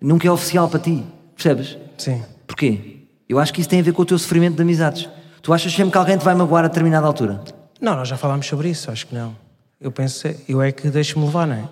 [0.00, 1.04] Nunca é oficial para ti.
[1.34, 1.78] Percebes?
[1.96, 2.22] Sim.
[2.46, 3.06] Porquê?
[3.28, 5.08] Eu acho que isso tem a ver com o teu sofrimento de amizades.
[5.40, 7.42] Tu achas sempre que alguém te vai magoar a determinada altura.
[7.80, 9.36] Não, nós já falámos sobre isso, acho que não.
[9.80, 11.68] Eu penso, eu é que deixo-me levar, não é?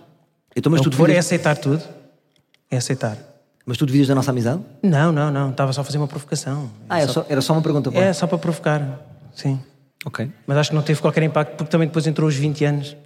[0.55, 1.83] Então, mas, É o tu é aceitar tudo.
[2.71, 3.19] É aceitar.
[3.65, 4.61] mas tu duvidas da nossa amizade?
[4.83, 5.51] Não, não, não.
[5.51, 6.71] Estava só a fazer uma provocação.
[6.89, 7.91] Ah, era só, era só uma pergunta.
[7.91, 7.99] pá.
[7.99, 9.01] É só para provocar.
[9.35, 9.61] Sim.
[10.05, 10.30] Ok.
[10.47, 12.97] Mas acho que não teve qualquer impacto porque também depois entrou os 20 anos.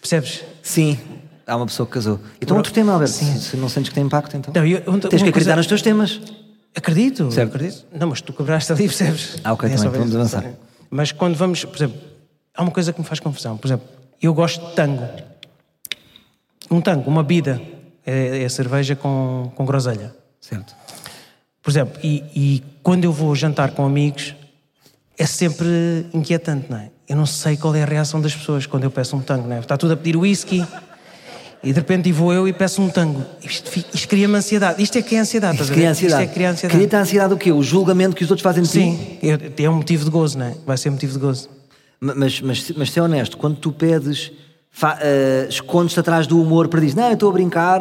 [0.00, 0.44] Percebes?
[0.62, 0.98] Sim,
[1.46, 2.20] há uma pessoa que casou.
[2.40, 3.14] Então, outro tema, Alberto.
[3.14, 4.52] Se, se não sentes que tem impacto, então.
[4.54, 6.20] Não, eu- uma Tens que acreditar coisa- nos teus temas.
[6.76, 7.54] Acredito, Certo.
[7.54, 7.84] acredito.
[7.92, 9.36] Não, mas tu quebraste ali, percebes?
[9.44, 10.44] Ah, ok, É bem, vamos avançar.
[10.90, 12.00] Mas quando vamos, por exemplo,
[12.54, 13.56] há uma coisa que me faz confusão.
[13.56, 13.86] Por exemplo,
[14.20, 15.08] eu gosto de tango.
[16.70, 17.60] Um tango, uma bida,
[18.04, 20.14] é, é cerveja com, com groselha.
[20.40, 20.74] Certo.
[21.62, 24.34] Por exemplo, e, e quando eu vou jantar com amigos,
[25.18, 26.90] é sempre inquietante, não é?
[27.08, 29.56] Eu não sei qual é a reação das pessoas quando eu peço um tango, não
[29.56, 29.60] é?
[29.60, 30.66] Está tudo a pedir whisky
[31.62, 33.24] e de repente vou eu e peço um tango.
[33.42, 34.82] Isto, isto cria-me ansiedade.
[34.82, 35.72] Isto é que é ansiedade, a ver?
[35.74, 36.22] Cria ansiedade.
[36.22, 36.78] Isto é que cria ansiedade.
[36.78, 37.52] Cria-te ansiedade o quê?
[37.52, 38.74] O julgamento que os outros fazem de ti?
[38.74, 40.54] Sim, eu- é um motivo de gozo, não é?
[40.66, 41.48] Vai ser motivo de gozo.
[42.00, 44.32] Ma- Mas, mas, mas ser honesto, quando tu pedes,
[45.00, 47.80] eh, escondes-te atrás do humor para dizer, não, eu estou a brincar,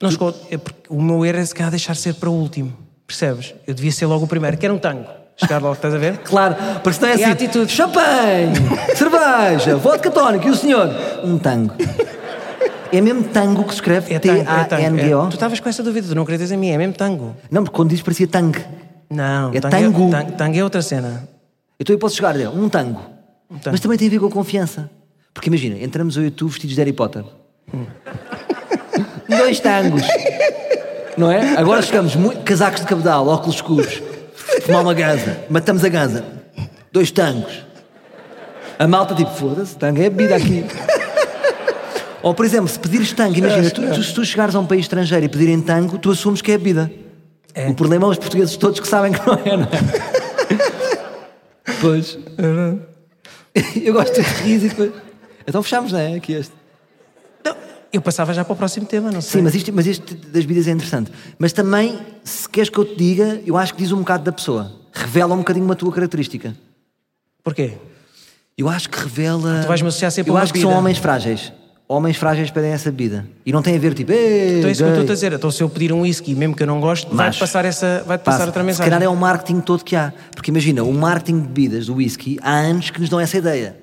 [0.00, 0.36] Não escondo.
[0.50, 2.72] É porque o meu erro é se calhar deixar ser para o último.
[3.06, 3.54] Percebes?
[3.66, 5.06] Eu devia ser logo o primeiro, que era um tango.
[5.36, 6.18] Chegar logo, estás a ver?
[6.18, 7.72] claro, porque senão é E assim, a atitude?
[7.72, 8.52] champanhe,
[8.96, 10.88] cerveja, vodka tónico, e o senhor?
[11.24, 11.74] Um tango.
[12.92, 14.40] É mesmo tango que se escreve É tango.
[14.40, 14.54] É tango.
[14.60, 14.64] É.
[14.64, 15.26] T-A-N-G-O?
[15.28, 17.34] Tu estavas com essa dúvida, tu não acreditas em mim, é mesmo tango.
[17.50, 18.58] Não, porque quando diz parecia tango.
[19.10, 20.10] Não, É tango tango.
[20.10, 21.28] tango, tango é outra cena.
[21.80, 23.00] Então eu posso chegar a dizer, um tango.
[23.00, 23.60] tango.
[23.72, 24.88] Mas também tem a ver com a confiança.
[25.32, 27.24] Porque imagina, entramos eu e tu vestidos de Harry Potter.
[29.28, 30.02] Dois tangos.
[31.16, 31.56] Não é?
[31.56, 34.02] Agora chegamos, muito, casacos de cabedal, óculos escuros,
[34.62, 36.24] fumar uma ganza, matamos a ganza.
[36.92, 37.64] Dois tangos.
[38.78, 40.64] A malta tipo, foda-se, tango é bebida aqui.
[42.22, 44.82] Ou, por exemplo, se pedires tango, imagina, tu, tu- se tu chegares a um país
[44.82, 46.90] estrangeiro e pedirem tango, tu assumes que é bebida.
[47.68, 50.74] O problema é os portugueses todos que sabem que não é, não é?
[51.80, 52.18] Pois.
[53.80, 54.92] Eu gosto de rir e depois.
[55.46, 56.14] Então fechamos, não é?
[56.14, 56.52] Aqui este.
[57.44, 57.54] Não,
[57.96, 59.40] eu passava já para o próximo tema, não sei.
[59.40, 61.10] Sim, mas isto, mas isto das vidas é interessante.
[61.38, 64.32] Mas também, se queres que eu te diga, eu acho que diz um bocado da
[64.32, 64.72] pessoa.
[64.92, 66.54] Revela um bocadinho uma tua característica.
[67.42, 67.72] Porquê?
[68.56, 69.60] Eu acho que revela.
[69.62, 70.80] Tu vais-me associar sempre Eu acho que são bebida.
[70.80, 71.52] homens frágeis.
[71.86, 73.26] Homens frágeis pedem essa bebida.
[73.44, 74.10] E não tem a ver tipo.
[74.10, 75.32] "Ei, Então é isso que eu gay." estou a dizer.
[75.34, 78.16] Então se eu pedir um whisky, mesmo que eu não gosto, vai-te passar, essa, vai
[78.16, 78.38] Passa.
[78.38, 78.90] passar outra Se mensagem.
[78.90, 80.12] calhar é o marketing todo que há.
[80.34, 83.76] Porque imagina, o marketing de bebidas do whisky, há anos que nos dão essa ideia.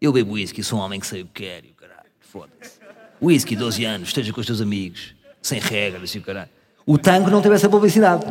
[0.00, 2.83] Eu bebo whisky, sou um homem que sei o que quer e o caralho, foda-se.
[3.22, 6.50] Whisky, 12 anos, esteja com os teus amigos, sem regras e o caralho.
[6.86, 8.24] O tango não teve essa publicidade.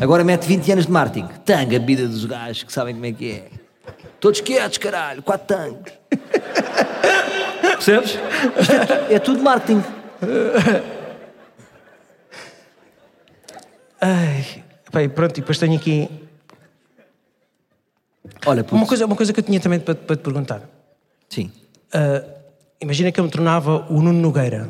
[0.00, 1.28] Agora mete 20 anos de marketing.
[1.44, 3.50] Tango, a bebida dos gajos que sabem como é que é.
[4.18, 5.92] Todos quietos, caralho, quatro tangos.
[7.60, 8.18] Percebes?
[9.08, 9.84] É, é tudo marketing.
[14.00, 16.08] Ai, bem, pronto, e depois tenho aqui
[18.46, 20.62] Olha, uma coisa, uma coisa que eu tinha também para, para te perguntar.
[21.28, 21.52] Sim.
[21.92, 22.24] Ah,
[22.82, 24.68] imagina que eu me tornava o Nuno Nogueira.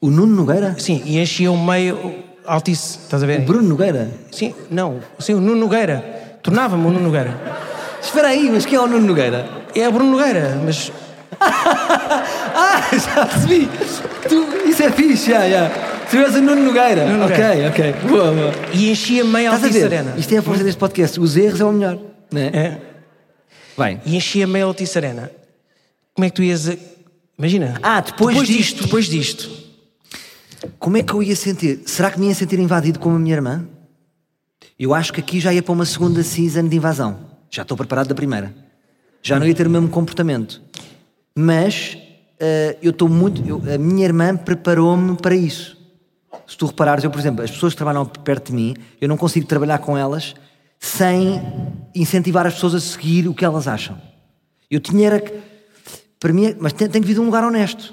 [0.00, 0.74] O Nuno Nogueira?
[0.78, 1.96] Sim, e enchia o meio
[2.44, 3.40] altice, estás a ver?
[3.40, 4.10] O Bruno Nogueira?
[4.32, 6.38] Sim, não, sim, o Nuno Nogueira.
[6.42, 7.34] Tornava-me o Nuno Nogueira.
[8.02, 9.48] Espera aí, mas quem é o Nuno Nogueira?
[9.74, 10.90] É o Bruno Nogueira, mas
[12.54, 13.68] Ah, já percebi!
[14.28, 15.70] Tu, isso é fixe, já, já.
[16.10, 17.06] Tu és o Nuno Nogueira.
[17.06, 17.68] Nuno Nogueira.
[17.70, 18.08] Ok, ok.
[18.08, 18.52] Boa, boa.
[18.74, 20.14] e enchia meio altice arena.
[20.16, 21.18] Isto é a força deste podcast.
[21.18, 21.98] Os erros é o melhor.
[22.30, 22.46] Não é?
[22.46, 22.78] É.
[23.76, 24.00] Vai.
[24.04, 25.30] E enchia meio altice arena.
[26.14, 26.76] Como é que tu ias.
[27.42, 27.76] Imagina.
[27.82, 28.52] Ah, depois disto.
[28.52, 28.82] disto.
[28.84, 29.50] Depois disto.
[30.78, 31.80] Como é que eu ia sentir?
[31.86, 33.66] Será que me ia sentir invadido como a minha irmã?
[34.78, 37.18] Eu acho que aqui já ia para uma segunda season de invasão.
[37.50, 38.54] Já estou preparado da primeira.
[39.20, 40.62] Já não ia ter o mesmo comportamento.
[41.34, 41.98] Mas
[42.38, 43.44] eh, eu estou muito.
[43.44, 45.76] eu- a minha irmã preparou-me para isso.
[46.46, 49.16] Se tu reparares, eu, por exemplo, as pessoas que trabalham perto de mim, eu não
[49.16, 50.34] consigo trabalhar com elas
[50.78, 51.42] sem
[51.92, 54.00] incentivar as pessoas a seguir o que elas acham.
[54.70, 55.32] Eu tinha era que.
[56.22, 57.92] Para mim, é- mas tem, tem que vir de um lugar honesto.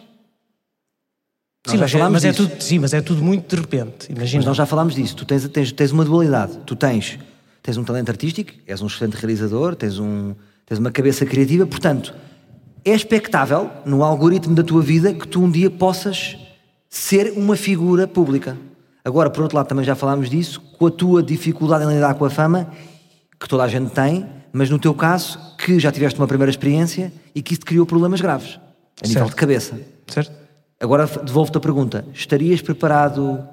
[1.65, 4.11] Sim, mas, é, mas é tudo, sim, mas é tudo muito de repente.
[4.11, 4.37] Imagina.
[4.37, 5.15] Mas nós já falámos disso.
[5.15, 6.59] Tu tens, tens, tens uma dualidade.
[6.63, 7.17] Tu tens,
[7.63, 12.13] tens um talento artístico, és um excelente realizador, tens, um, tens uma cabeça criativa, portanto,
[12.85, 16.37] é expectável no algoritmo da tua vida que tu um dia possas
[16.87, 18.55] ser uma figura pública.
[19.03, 22.25] Agora, por outro lado, também já falámos disso, com a tua dificuldade em lidar com
[22.25, 22.71] a fama,
[23.39, 27.11] que toda a gente tem, mas no teu caso, que já tiveste uma primeira experiência
[27.33, 28.59] e que isso te criou problemas graves,
[29.03, 29.29] a nível Certo.
[29.29, 29.79] de cabeça.
[30.07, 30.31] Certo?
[30.79, 33.45] Agora devolvo-te a pergunta: estarias preparado?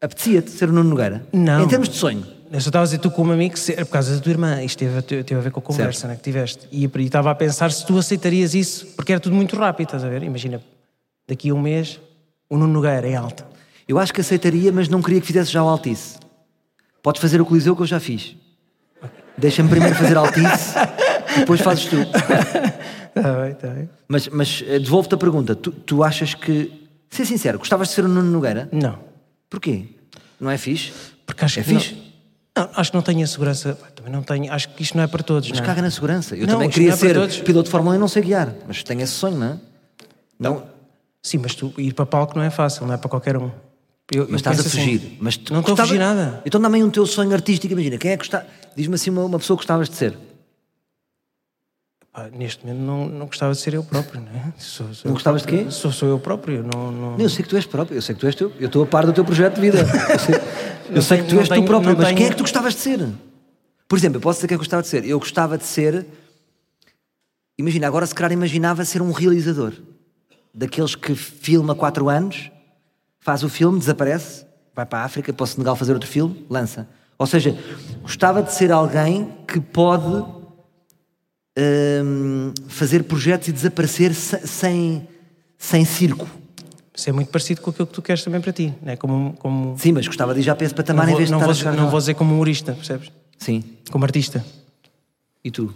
[0.00, 1.24] Apetecia-te ser o Nuno Nogueira?
[1.32, 1.62] Não.
[1.64, 2.26] Em termos de sonho.
[2.50, 4.62] Eu só estava a dizer tu como amigo, era por causa da tua irmã.
[4.62, 6.66] Isto teve, a- teve a ver com a conversa né, que tiveste.
[6.70, 10.04] E e estava a pensar se tu aceitarias isso, porque era tudo muito rápido, estás
[10.04, 10.22] a ver?
[10.22, 10.60] Imagina,
[11.26, 11.98] daqui a um mês,
[12.50, 13.46] o Nuno Nogueira é alta.
[13.88, 16.18] Eu acho que aceitaria, mas não queria que fizesse já o Altice.
[17.02, 18.36] Podes fazer o Coliseu que eu já fiz.
[19.36, 20.74] Deixa-me primeiro fazer Altice,
[21.38, 21.96] depois fazes tu.
[21.96, 23.90] Está bem, está bem.
[24.08, 26.70] Mas, mas eh, devolvo-te a pergunta: tu, tu achas que.
[27.10, 28.68] Ser sincero, gostavas de ser o Nuno Nogueira?
[28.72, 28.98] Não.
[29.50, 29.86] Porquê?
[30.40, 30.92] Não é fixe?
[31.26, 31.96] Porque acho É que fixe?
[32.56, 33.78] Não, acho que não tenho a segurança.
[33.94, 34.52] Também não tenho.
[34.52, 35.48] Acho que isto não é para todos.
[35.48, 35.66] Mas não é?
[35.68, 36.34] caga na segurança.
[36.36, 37.38] Eu Não, também queria é ser todos.
[37.40, 38.52] piloto de Fórmula 1 e não sei guiar.
[38.66, 39.58] Mas tenho esse sonho, não é?
[40.38, 40.66] Não,
[41.22, 43.50] Sim, mas tu ir para palco não é fácil, não é para qualquer um.
[44.12, 45.16] Eu- eu Mas estás a assim, fugir.
[45.20, 46.42] Mas tu não estou a gostava- fugir nada.
[46.44, 47.72] Então dá-me um teu sonho artístico.
[47.72, 48.44] Imagina, quem é que está.
[48.76, 50.16] Diz-me assim uma, uma pessoa que gostavas de ser.
[52.12, 54.52] Pá, neste momento não, não gostava de ser eu próprio, não é?
[54.58, 55.66] Sou, sou Não gostavas de próprio.
[55.66, 55.72] quê?
[55.72, 56.62] Sou, sou eu próprio.
[56.62, 57.18] Não, não...
[57.18, 58.52] Eu sei que tu és próprio, eu sei que tu és teu.
[58.60, 59.78] Eu estou a par do teu projeto de vida.
[59.82, 60.34] Eu sei,
[60.90, 62.26] eu Não sei tenho- que tu não és tu tenho- próprio, não mas quem tenho-
[62.26, 63.08] é que tu gostavas de ser?
[63.88, 65.04] Por exemplo, eu posso dizer quem é que gostava de ser.
[65.06, 66.06] Eu gostava de ser.
[67.56, 69.72] Imagina, agora se calhar imaginava ser um realizador.
[70.52, 72.50] Daqueles que filma 4 anos,
[73.22, 74.44] faz o filme, desaparece,
[74.74, 76.88] vai para a África, para o Senegal fazer outro filme, lança.
[77.16, 77.56] Ou seja,
[78.02, 80.24] gostava de ser alguém que pode
[82.04, 85.06] hum, fazer projetos e desaparecer se- sem,
[85.56, 86.28] sem circo.
[86.94, 88.96] Isso é muito parecido com aquilo que tu queres também para ti, né?
[88.96, 91.28] como, como Sim, mas gostava de ir já para esse patamar não, em vou, vez
[91.28, 91.90] de não, estar vou, a não lá.
[91.90, 93.10] vou dizer como humorista, percebes?
[93.38, 93.64] Sim.
[93.90, 94.44] Como artista.
[95.44, 95.72] E tu?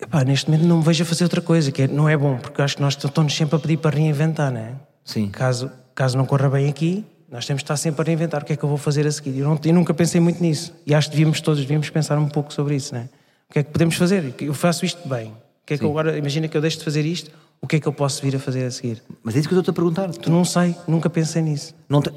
[0.00, 2.36] Epá, neste momento não me vejo a fazer outra coisa, que é- não é bom,
[2.36, 4.74] porque acho que nós estamos sempre a pedir para reinventar, não é?
[5.04, 5.28] Sim.
[5.30, 8.52] Caso, caso não corra bem aqui, nós temos de estar sempre a reinventar o que
[8.52, 9.36] é que eu vou fazer a seguir.
[9.38, 10.72] Eu, não- eu nunca pensei muito nisso.
[10.86, 13.04] E acho que devíamos todos devíamos pensar um pouco sobre isso, não é?
[13.50, 14.34] O que é que podemos fazer?
[14.40, 15.28] Eu faço isto bem.
[15.30, 17.30] O que é que eu agora, imagina que eu deixo de fazer isto,
[17.60, 19.02] o que é que eu posso vir a fazer a seguir?
[19.22, 20.08] Mas é isso que eu estou-te a perguntar.
[20.10, 21.74] Tu não sei, nunca pensei nisso.
[21.88, 22.12] Não te-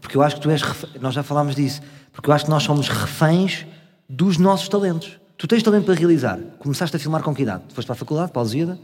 [0.00, 0.62] Porque eu acho que tu és.
[0.62, 1.82] refe- Nós já falámos disso.
[2.12, 3.66] Porque eu acho que nós somos reféns
[4.08, 5.18] dos nossos talentos.
[5.36, 6.38] Tu tens talento para realizar.
[6.60, 7.64] Começaste a filmar com que idade?
[7.74, 8.78] Foste para a faculdade, para a Lusíada?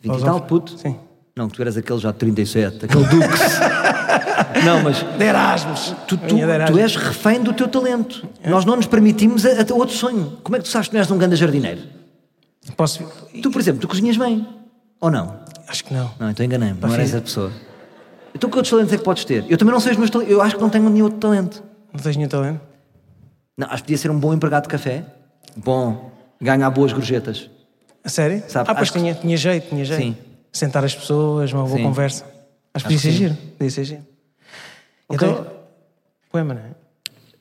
[0.00, 0.78] 20 e tal, puto?
[0.78, 0.96] Sim.
[1.36, 3.28] Não, tu eras aquele já de 37, aquele Dux.
[4.64, 5.94] não, mas De Erasmus!
[6.06, 8.26] tu, tu, tu és refém do teu talento.
[8.44, 10.38] Nós não nos permitimos a, a outro sonho.
[10.42, 11.80] Como é que tu sabes que não és um grande jardineiro?
[12.76, 13.04] Posso...
[13.42, 14.46] Tu, por exemplo, tu cozinhas bem.
[15.00, 15.40] Ou não?
[15.66, 16.10] Acho que não.
[16.18, 16.74] Não, então enganei-me.
[16.80, 17.14] Não Pá, era filho.
[17.16, 17.52] essa pessoa.
[18.34, 19.44] Então que outros talentos é que podes ter?
[19.48, 20.32] Eu também não sei os meus talentos.
[20.32, 21.62] Eu acho que não tenho nenhum outro talento.
[21.92, 22.60] Não tens nenhum talento?
[23.56, 25.04] Não, acho que podia ser um bom empregado de café.
[25.56, 26.10] Bom.
[26.40, 27.48] Ganhar boas gorjetas.
[28.04, 28.42] A sério?
[28.48, 30.02] Sabe, ah, pois acho que- tinha, tinha jeito, tinha jeito.
[30.02, 30.16] Sim.
[30.52, 31.82] Sentar as pessoas, uma boa Sim.
[31.84, 32.24] conversa.
[32.74, 33.34] Acho que podia Acho ser giro.
[33.58, 34.02] Podia ser giro.
[35.08, 35.28] Ok.
[35.28, 35.46] Então,
[36.30, 36.70] poema, não é?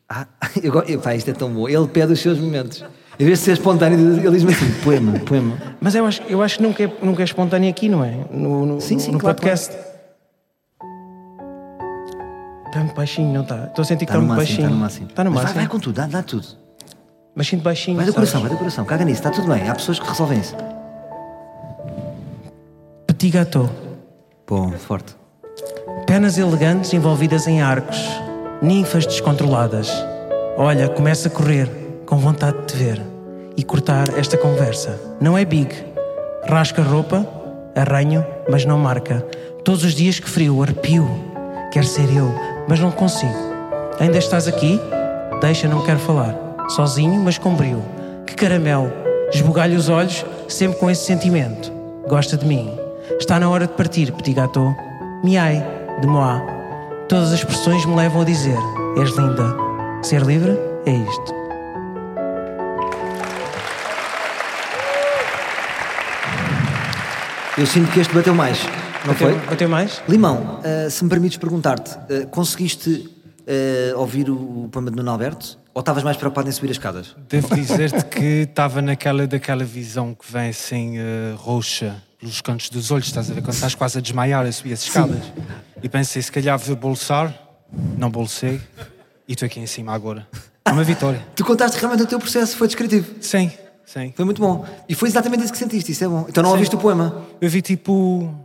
[0.09, 0.27] Ah,
[0.61, 1.67] eu, eu, pá, isto é tão bom.
[1.69, 2.83] Ele pede os seus momentos.
[3.19, 5.57] Em vez de ser espontâneo, ele diz-me assim: poema, poema.
[5.81, 8.25] Mas eu acho, eu acho que nunca é, nunca é espontâneo aqui, não é?
[8.31, 9.75] No, no, Sim, sim, no claro, podcast.
[12.67, 13.65] Está muito baixinho, não está?
[13.65, 14.69] Estou a sentir que Está está no muito máximo, está baixinho.
[14.69, 15.07] no máximo.
[15.07, 15.61] Está no Mas vai, máximo.
[15.61, 16.47] vai com tudo, dá, dá tudo.
[17.35, 17.97] Mas sinto baixinho.
[17.97, 18.29] Vai do sabes?
[18.31, 18.85] coração, vai do coração.
[18.85, 19.67] Caga nisso, está tudo bem.
[19.67, 20.55] Há pessoas que resolvem isso.
[23.19, 23.69] Petit gâteau.
[24.47, 25.13] Bom, forte.
[26.07, 27.99] Penas elegantes envolvidas em arcos,
[28.61, 29.91] ninfas descontroladas.
[30.55, 31.69] Olha, começa a correr,
[32.05, 33.01] com vontade de te ver
[33.57, 34.97] e cortar esta conversa.
[35.19, 35.67] Não é big.
[36.47, 37.27] Rasca a roupa,
[37.75, 39.19] arranho, mas não marca.
[39.65, 41.05] Todos os dias que frio, arrepio.
[41.73, 42.33] Quer ser eu,
[42.69, 43.35] mas não consigo.
[43.99, 44.79] Ainda estás aqui?
[45.41, 46.33] Deixa, não quero falar.
[46.69, 47.83] Sozinho, mas com brio.
[48.25, 48.89] Que caramelo.
[49.33, 51.69] Esbugalho os olhos, sempre com esse sentimento.
[52.07, 52.79] Gosta de mim.
[53.17, 54.75] Está na hora de partir, petit gâteau.
[55.23, 55.63] Miai,
[55.99, 56.39] de moi.
[57.07, 58.57] Todas as expressões me levam a dizer:
[58.97, 59.55] És linda.
[60.03, 61.33] Ser livre é isto.
[67.57, 68.59] Eu sinto que este bateu mais.
[69.05, 69.33] Não foi?
[69.33, 70.01] Bateu, bateu mais?
[70.07, 73.09] Limão, ah, se me permites perguntar-te, ah, conseguiste
[73.47, 75.57] ah, ouvir o, o poema de Nuno Alberto?
[75.73, 77.15] Ou estavas mais preocupado em subir as escadas?
[77.27, 80.97] Devo dizer-te que estava naquela daquela visão que vem assim
[81.37, 83.41] roxa pelos cantos dos olhos, estás a ver?
[83.41, 85.23] Quando estás quase a desmaiar a subir as escadas.
[85.81, 87.33] E pensei, se calhar vou bolsar,
[87.97, 88.59] não bolsei,
[89.27, 90.27] e estou aqui em cima agora.
[90.65, 91.25] É uma vitória.
[91.35, 93.15] Tu contaste realmente o teu processo, foi descritivo.
[93.21, 93.49] Sim,
[93.85, 94.13] sim.
[94.15, 94.65] Foi muito bom.
[94.87, 96.25] E foi exatamente isso que sentiste, isso é bom.
[96.27, 97.25] Então não ouviste o poema?
[97.39, 98.35] Eu vi tipo.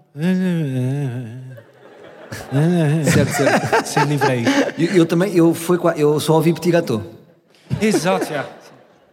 [3.05, 3.87] Certo, certo.
[3.87, 4.45] Sem livrei.
[4.79, 7.03] Eu, eu também, eu, foi, eu só ouvi Petit Gâteau.
[7.81, 8.47] Exato, já.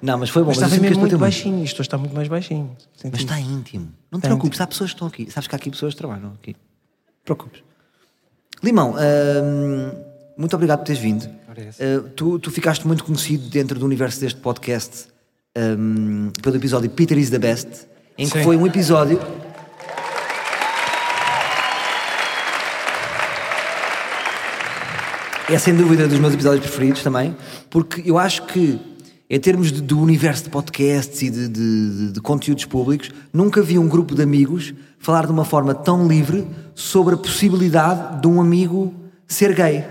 [0.01, 0.49] Não, mas foi bom.
[0.49, 1.63] Mas Mas, que mesmo muito baixinho.
[1.63, 2.75] Isto hoje está muito mais baixinho.
[3.03, 3.89] Mas está íntimo.
[4.11, 5.29] Não te Está preocupes, há pessoas que estão aqui.
[5.31, 6.53] Sabes que há aqui pessoas que trabalham aqui.
[6.53, 7.61] Não preocupes.
[8.63, 9.91] Limão, hum,
[10.37, 11.23] muito obrigado por teres vindo.
[11.23, 15.07] Uh, tu, tu ficaste muito conhecido dentro do universo deste podcast
[15.57, 17.87] hum, pelo episódio Peter is the Best,
[18.17, 18.43] em que Sim.
[18.43, 19.19] foi um episódio.
[25.49, 27.35] É sem dúvida dos meus episódios preferidos também,
[27.69, 28.79] porque eu acho que,
[29.33, 33.79] em termos de, do universo de podcasts e de, de- de- conteúdos públicos, nunca vi
[33.79, 38.41] um grupo de amigos falar de uma forma tão livre sobre a possibilidade de um
[38.41, 38.93] amigo
[39.25, 39.85] ser gay.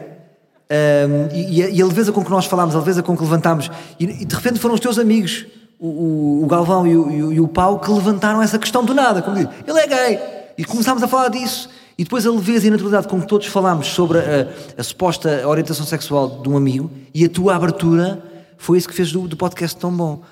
[0.70, 4.04] Um, e, e a, leveza com que nós falámos, a leveza com que levantámos, e,
[4.04, 5.46] e de repente foram os teus amigos,
[5.78, 8.84] o, o- o Galvão e o, e o- e o Pau, que levantaram essa questão
[8.84, 10.18] do nada, como diz, ele é gay,
[10.58, 11.68] e começámos a falar disso.
[11.96, 15.46] E depois a leveza e a naturalidade com que todos falámos sobre a, a suposta
[15.48, 18.22] orientação sexual de um amigo e a tua abertura
[18.60, 20.22] foi isso que fez do, do podcast tão bom.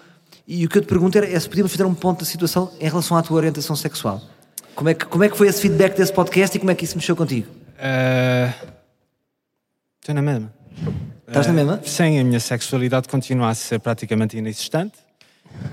[0.47, 2.71] E o que eu te pergunto era é se podíamos fazer um ponto da situação
[2.81, 4.21] em relação à tua orientação sexual.
[4.75, 6.85] Como é que, como é que foi esse feedback desse podcast e como é que
[6.85, 7.49] isso mexeu contigo?
[7.79, 8.53] Eh,
[10.01, 10.53] Estou na mesma.
[11.27, 11.81] Estás na mesma?
[11.85, 14.95] Sim, a minha sexualidade continua a ser praticamente inexistente.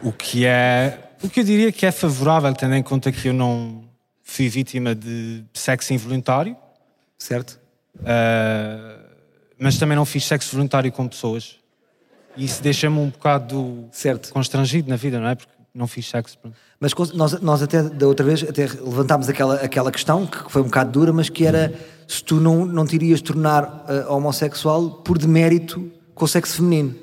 [0.03, 0.99] O que é.
[1.23, 3.83] O que eu diria que é favorável, tendo em conta que eu não
[4.23, 6.55] fui vítima de sexo involuntário,
[7.17, 7.59] Certo?
[8.03, 8.97] eh,
[9.57, 11.55] mas também não fiz sexo voluntário com pessoas.
[12.37, 14.31] E isso deixa-me um bocado Certo.
[14.31, 15.35] constrangido na vida, não é?
[15.35, 16.37] Porque não fiz sexo.
[16.37, 16.55] pronto.
[16.79, 20.65] Mas nós, nós até da outra vez até levantámos aquela, aquela questão que foi um
[20.65, 21.73] bocado dura, mas que era
[22.07, 26.95] se tu não, não te irias tornar eh, homossexual por demérito com o sexo feminino.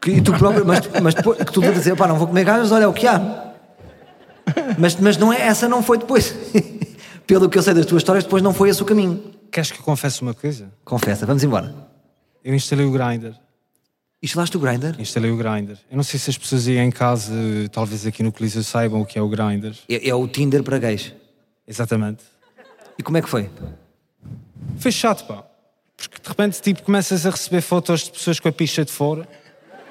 [0.00, 2.44] Que, e tu próprio, mas, mas depois, que tu a dizer, pá, não vou comer
[2.44, 3.54] gajas, olha é o que há.
[4.78, 6.34] Mas, mas não é, essa não foi depois.
[7.26, 9.32] Pelo que eu sei das tuas histórias, depois não foi esse o caminho.
[9.50, 10.70] Queres que eu confesse uma coisa?
[10.84, 11.74] Confessa, vamos embora.
[12.44, 13.32] Eu instalei o Grindr.
[14.26, 15.00] Instalaste o Grindr?
[15.00, 15.78] Instalei o Grindr.
[15.88, 17.32] Eu não sei se as pessoas aí em casa,
[17.70, 19.72] talvez aqui no Coliseu, saibam o que é o Grindr.
[19.88, 21.14] É, é o Tinder para gays.
[21.64, 22.24] Exatamente.
[22.98, 23.48] E como é que foi?
[24.78, 25.44] Foi chato, pá.
[25.96, 29.28] Porque de repente, tipo, começas a receber fotos de pessoas com a picha de fora.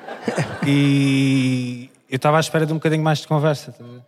[0.68, 3.72] e eu estava à espera de um bocadinho mais de conversa.
[3.72, 4.02] tá a ver?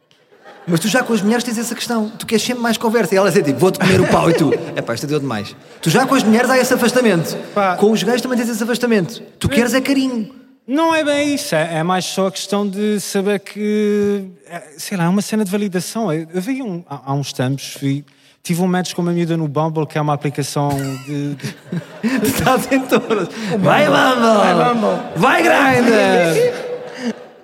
[0.68, 2.10] Mas tu já com as mulheres tens essa questão.
[2.10, 3.16] Tu queres sempre mais conversa.
[3.16, 4.52] E elas é tipo, vou-te comer o pau e tu.
[4.76, 5.56] É pá, isto deu demais.
[5.82, 7.36] Tu já com as mulheres há esse afastamento.
[7.56, 7.76] Pá.
[7.78, 9.22] Com os gays também tens esse afastamento.
[9.40, 10.36] Tu queres é carinho.
[10.68, 14.98] Não é bem isso, é, é mais só a questão de saber que, é, sei
[14.98, 16.12] lá, é uma cena de validação.
[16.12, 18.04] Eu, eu vi um, há, há uns tempos, vi,
[18.44, 20.68] tive um match com uma miúda no Bumble, que é uma aplicação
[21.06, 21.36] de.
[21.36, 21.56] de-
[22.28, 23.30] Estás em todas.
[23.60, 24.38] Vai Bumble!
[24.38, 25.00] Vai Bumble!
[25.16, 26.54] Vai Grindr!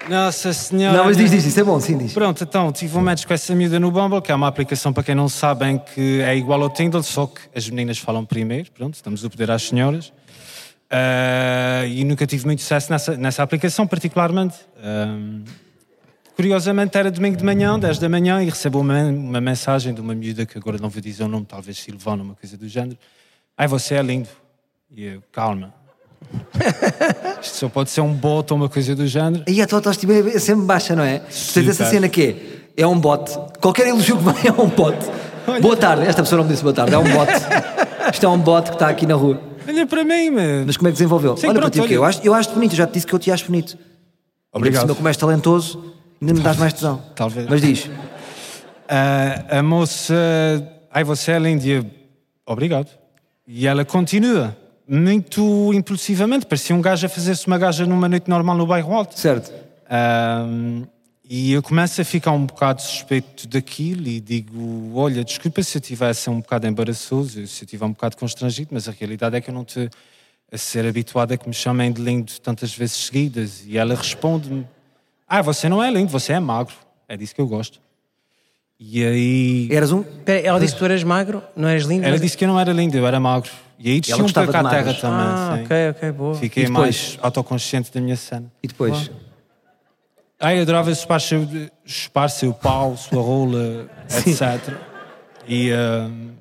[0.09, 0.97] Nossa Senhora!
[0.97, 2.13] Não, mas diz, diz, isso é bom, sim, diz.
[2.13, 5.03] Pronto, então tive um match com essa miúda no Bumble, que é uma aplicação para
[5.03, 8.95] quem não sabem que é igual ao Tinder, só que as meninas falam primeiro, pronto,
[8.95, 10.11] estamos a poder às senhoras.
[10.95, 14.55] Ah, e nunca tive muito sucesso nessa, nessa aplicação, particularmente.
[14.77, 15.43] Ahm,
[16.35, 20.13] curiosamente, era domingo de manhã, 10 da manhã, e recebo uma, uma mensagem de uma
[20.13, 22.97] miúda que agora não vou dizer o nome, talvez Silvana, uma coisa do género.
[23.57, 24.29] Ai, você é lindo.
[24.91, 25.73] E eu, calma.
[27.41, 29.43] Isto só pode ser um bot ou uma coisa do género.
[29.47, 31.19] E a tua autoestima é sempre baixa, não é?
[31.19, 33.37] Tu tens essa cena que é, é um bote.
[33.61, 35.05] Qualquer elogio que vem é um bote.
[35.61, 36.05] Boa tarde.
[36.05, 37.31] Esta pessoa não me disse boa tarde, é um bote.
[38.13, 39.39] Isto é um bote que está aqui na rua.
[39.67, 40.63] Olha para mim, mano.
[40.65, 41.37] Mas como é que desenvolveu?
[41.37, 41.93] Sim, olha para pronto, ti o quê?
[41.97, 41.99] olha.
[41.99, 43.77] Eu acho, eu acho bonito, eu já te disse que eu te acho bonito.
[44.51, 44.83] Obrigado.
[44.83, 47.01] Cima, como és talentoso, ainda me dás mais tesão.
[47.15, 47.47] Talvez.
[47.49, 47.89] Mas diz,
[48.87, 50.13] Ah, a moça,
[50.91, 51.85] ai você é linda,
[52.45, 52.89] obrigado.
[53.47, 54.55] E ela continua,
[54.87, 59.17] muito impulsivamente, parecia um gajo a fazer-se uma gaja numa noite normal no bairro alto.
[59.17, 59.51] certo?
[59.89, 60.83] Ahm,
[61.29, 65.81] e eu começo a ficar um bocado suspeito daquilo e digo: Olha, desculpa se eu
[65.81, 69.49] tivesse um bocado embaraçoso, se eu estiver um bocado constrangido, mas a realidade é que
[69.49, 69.89] eu não estou
[70.51, 73.63] a ser habituado a que me chamem de lindo tantas vezes seguidas.
[73.65, 74.67] E ela responde-me:
[75.27, 76.75] Ah, você não é lindo, você é magro.
[77.07, 77.79] É disso que eu gosto.
[78.85, 79.67] E aí.
[79.71, 80.01] Eras um.
[80.01, 82.03] Espera, ela disse que tu eras magro, não eras lindo?
[82.03, 83.49] Ela mas- disse que eu não era lindo, eu era magro.
[83.79, 85.19] E aí desci um pouco à terra também.
[85.25, 85.63] Ah, sim.
[85.63, 86.35] ok, ok, boa.
[86.35, 88.45] Fiquei mais autoconsciente da minha cena.
[88.61, 89.09] E depois?
[90.39, 91.47] Ai, eu adorava chupar seu,
[91.85, 93.87] chupar seu pau, sua rola,
[94.25, 94.75] etc.
[95.47, 96.31] E hum,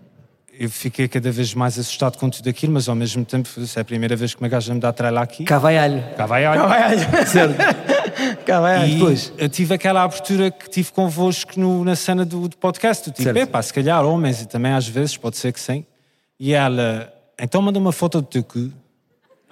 [0.59, 3.82] eu fiquei cada vez mais assustado com tudo aquilo, mas ao mesmo tempo, se é
[3.82, 6.03] a primeira vez que uma gaja me dá trela aqui, Cá vai alho.
[6.16, 6.26] cá
[8.47, 9.33] Cá vai, E depois?
[9.39, 13.11] eu tive aquela abertura que tive convosco no- na cena do, do podcast.
[13.11, 13.37] do Tipo, Certo.
[13.39, 15.85] epá, se calhar homens e também às vezes, pode ser que sim.
[16.39, 18.71] E ela, então manda uma foto do teu cu.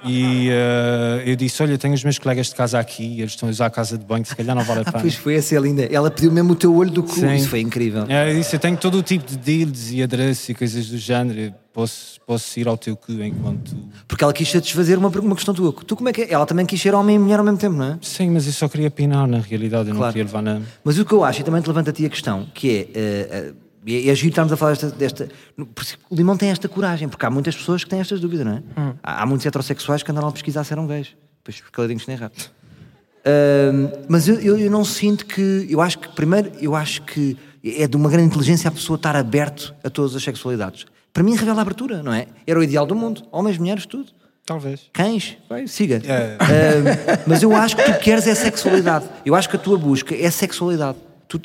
[0.04, 3.50] E eh, eu disse: Olha, tenho os meus colegas de casa aqui, eles estão a
[3.50, 5.00] usar a casa de banho, se calhar não vale a Ah, pena.
[5.02, 5.82] pois foi essa é linda.
[5.84, 7.12] Ela pediu mesmo o teu olho do cu.
[7.12, 7.34] Sim.
[7.34, 8.04] Isso foi incrível.
[8.08, 11.38] É, isso, eu tenho todo o tipo de deals e adereços e coisas do género.
[11.40, 13.72] Eu Posso, posso ir ao teu cu enquanto.
[14.08, 15.72] Porque ela quis satisfazer uma, uma questão tua.
[15.72, 16.32] Tu como é que é?
[16.32, 17.98] Ela também quis ser homem e mulher ao mesmo tempo, não é?
[18.02, 20.06] Sim, mas eu só queria pinar na realidade, eu Claro.
[20.06, 20.60] não queria levar na.
[20.82, 22.98] Mas o que eu acho, e também te levanta a ti a questão, que é.
[22.98, 23.52] eh, eh,
[23.86, 25.28] e é, é giro estarmos a falar desta, desta.
[26.08, 28.62] O Limão tem esta coragem, porque há muitas pessoas que têm estas dúvidas, não é?
[29.02, 31.16] Há, há muitos heterossexuais que andaram a pesquisar se eram gays.
[31.42, 32.32] Pois, caladinhos nem errado.
[33.24, 35.66] Ahm, mas eu, eu, eu não sinto que.
[35.68, 39.16] Eu acho que, primeiro, eu acho que é de uma grande inteligência a pessoa estar
[39.16, 40.86] aberto a todas as sexualidades.
[41.12, 42.26] Para mim, revela a abertura, não é?
[42.46, 43.22] Era o ideal do mundo.
[43.30, 44.10] Homens, mulheres, tudo.
[44.46, 44.88] Talvez.
[44.92, 46.00] Cães, vai, siga.
[46.04, 46.36] É.
[46.40, 49.06] Ahm, mas eu acho que tu queres é sexualidade.
[49.24, 50.98] Eu acho que a tua busca é sexualidade.
[51.28, 51.40] Tu,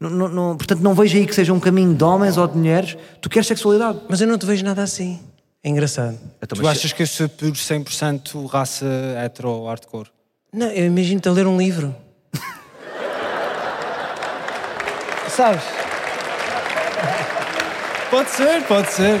[0.00, 2.56] não, não- não- portanto, não vejo aí que seja um caminho de homens ou de
[2.56, 2.96] mulheres.
[3.20, 4.00] Tu queres sexualidade.
[4.08, 5.20] Mas eu não te vejo nada assim.
[5.62, 6.18] É engraçado.
[6.42, 8.86] Então, Tu mas- achas que eu sou por 100% raça
[9.24, 10.08] hetero hardcore?
[10.52, 11.94] Não, eu imagino-te a ler um livro.
[15.28, 15.62] Sabes?
[18.10, 19.20] Pode ser, pode ser.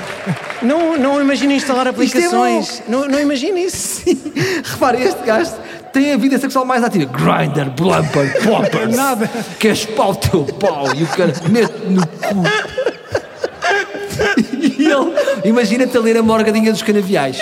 [0.62, 2.82] Não, não imagino instalar é aplicações.
[2.88, 4.02] não, não imagino isso.
[4.64, 5.52] Repara, este gajo
[5.92, 7.06] tem a vida sexual mais ativa.
[7.06, 8.96] Grinder, blumper, poppers.
[8.96, 9.30] Nada.
[9.58, 12.42] Queres pau o teu pau e o cara mete no cu.
[14.52, 17.38] E ele, imagina-te a ler a morgadinha dos canaviais.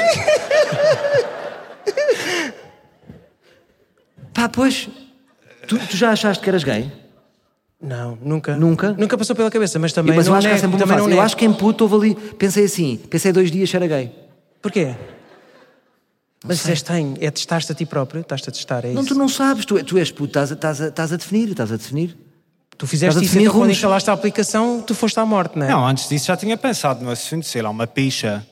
[4.33, 4.89] Pá, pois,
[5.67, 6.91] tu, tu já achaste que eras gay?
[7.81, 8.57] Não, nunca.
[8.57, 8.93] Nunca?
[8.93, 10.97] Nunca passou pela cabeça, mas também mas eu não acho que há nego, sempre também
[10.97, 11.21] não Eu nego.
[11.23, 12.15] acho que em puto houve ali.
[12.35, 14.13] Pensei assim, pensei dois dias era gay.
[14.61, 14.97] Porquê?
[16.45, 17.17] Mas isso é estranho.
[17.21, 18.21] É testar-te a ti próprio.
[18.21, 19.15] Estás-te a testar, é Não, isso.
[19.15, 21.71] tu não sabes, tu, tu és puto, estás a, estás, a, estás a definir, estás
[21.73, 22.17] a definir.
[22.77, 23.77] Tu fizeste isso definir então quando rumos.
[23.77, 25.71] instalaste a aplicação, tu foste à morte, não é?
[25.71, 28.47] Não, antes disso já tinha pensado no assunto, sei lá, uma picha,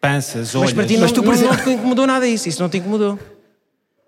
[0.00, 0.72] pensas, mas olhas.
[0.72, 2.48] para ti Mas não, tu, por não, exemplo- não te incomodou nada isso.
[2.48, 3.18] Isso não te incomodou.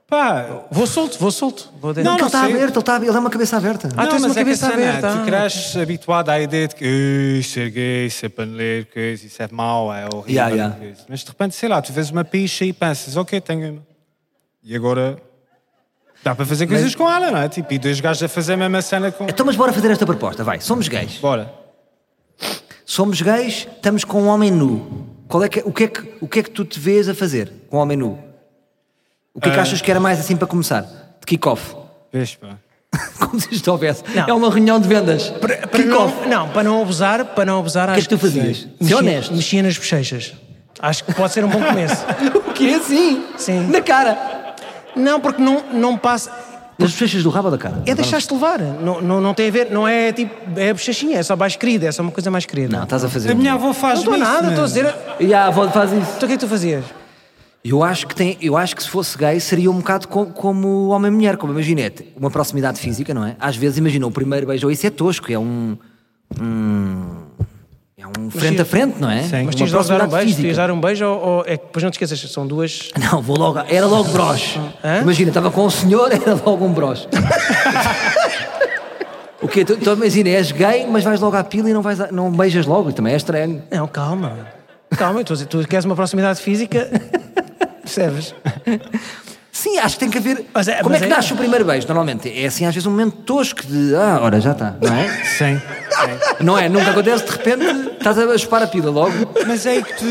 [0.08, 1.70] Pá, Vou solto, vou solto.
[1.78, 1.92] Vou.
[1.92, 3.88] Não, Porque ele está aberto, ele, está, ele é uma cabeça aberta.
[3.94, 5.24] Ah, tens não, uma mas é cabeça cena é, aberta, Tu ah.
[5.26, 9.92] cresces habituado à ideia de que "Ei, ser gay, ser paneleiro, que isso é mau,
[9.92, 10.30] é horrível.
[10.30, 10.76] Yeah, yeah.
[10.76, 13.70] que isso." Mas de repente, sei lá, tu vês uma picha e pensas, ok, tenho
[13.70, 13.86] uma.
[14.64, 15.18] E agora
[16.24, 17.48] dá para fazer coisas com ela, não é?
[17.50, 19.24] Tipo, e dois gajos a fazer a mesma cena com.
[19.28, 20.58] Então, mas bora fazer esta proposta, vai.
[20.58, 21.18] Somos gays.
[21.18, 21.52] Bora.
[22.86, 25.06] Somos gays, estamos com um homem nu.
[25.28, 27.14] Qual é que, o, que é que, o que é que tu te vês a
[27.14, 28.27] fazer com um homem nu?
[29.38, 30.82] O que é que achas que era mais assim para começar?
[30.82, 31.76] De kick-off.
[32.12, 32.56] Vês, pá.
[33.20, 34.02] Como se isto houvesse.
[34.14, 34.26] Não.
[34.26, 35.28] É uma reunião de vendas.
[35.40, 36.26] Para Kick-off.
[36.26, 38.58] não, não, para não abusar, para não abusar, O que é que tu fazias?
[38.58, 39.34] Ser mexia, honesto.
[39.34, 40.34] mexia nas bochechas.
[40.80, 42.04] Acho que pode ser um bom começo.
[42.48, 42.80] O quê?
[42.80, 43.24] Sim.
[43.36, 43.68] Sim.
[43.68, 44.54] Na cara.
[44.96, 46.28] não, porque não, não passa.
[46.76, 47.82] Nas bochechas do rabo ou da cara?
[47.86, 48.58] É deixar-te levar.
[48.58, 51.86] Não, não, não tem a ver, não é tipo, é bochechinha, é só mais querida,
[51.86, 52.76] é só uma coisa mais querida.
[52.76, 53.30] Não, estás a fazer.
[53.30, 54.94] A minha avó faz não estou nada, estou a dizer.
[55.20, 56.00] E a avó faz isso.
[56.16, 56.84] Então o que é que tu fazias?
[57.64, 60.88] Eu acho que tem, eu acho que se fosse gay seria um bocado co- como
[60.88, 61.82] homem e mulher, como imagina,
[62.16, 63.36] uma proximidade física, não é?
[63.38, 65.76] Às vezes imagina o primeiro beijo, ou isso é tosco, é um,
[66.40, 67.16] um-
[67.98, 69.22] é um frente a frente, não é?
[69.24, 69.44] Sim.
[69.44, 71.56] Mas uma tinhas de dar um proximidade beijo, de dar um beijo ou, ou- é
[71.58, 72.90] que depois não te esqueças, são duas.
[73.10, 74.58] Não, vou logo, era logo broche.
[74.82, 75.00] Hã?
[75.02, 77.06] Imagina, estava com o senhor, era logo um broche.
[79.42, 79.64] o quê?
[79.64, 82.30] Tu, tu imagina, és gay, mas vais logo à pila e não, vais a- não
[82.30, 83.62] beijas logo, também é estranho.
[83.70, 84.56] Não, calma.
[84.98, 86.88] Calma, dizer, tu queres uma proximidade física,
[87.82, 88.34] percebes?
[89.52, 90.44] Sim, acho que tem que haver.
[90.52, 91.86] Mas é- Como mas é que é- nasce o primeiro beijo?
[91.86, 93.94] Normalmente é assim, às vezes um momento tosco de.
[93.94, 95.24] Ah, ora, já está, não é?
[95.24, 95.60] Sim.
[96.40, 96.68] Não é?
[96.68, 97.64] Nunca acontece, de repente
[97.98, 99.12] estás a chupar a pila logo.
[99.46, 100.04] Mas é aí que tu.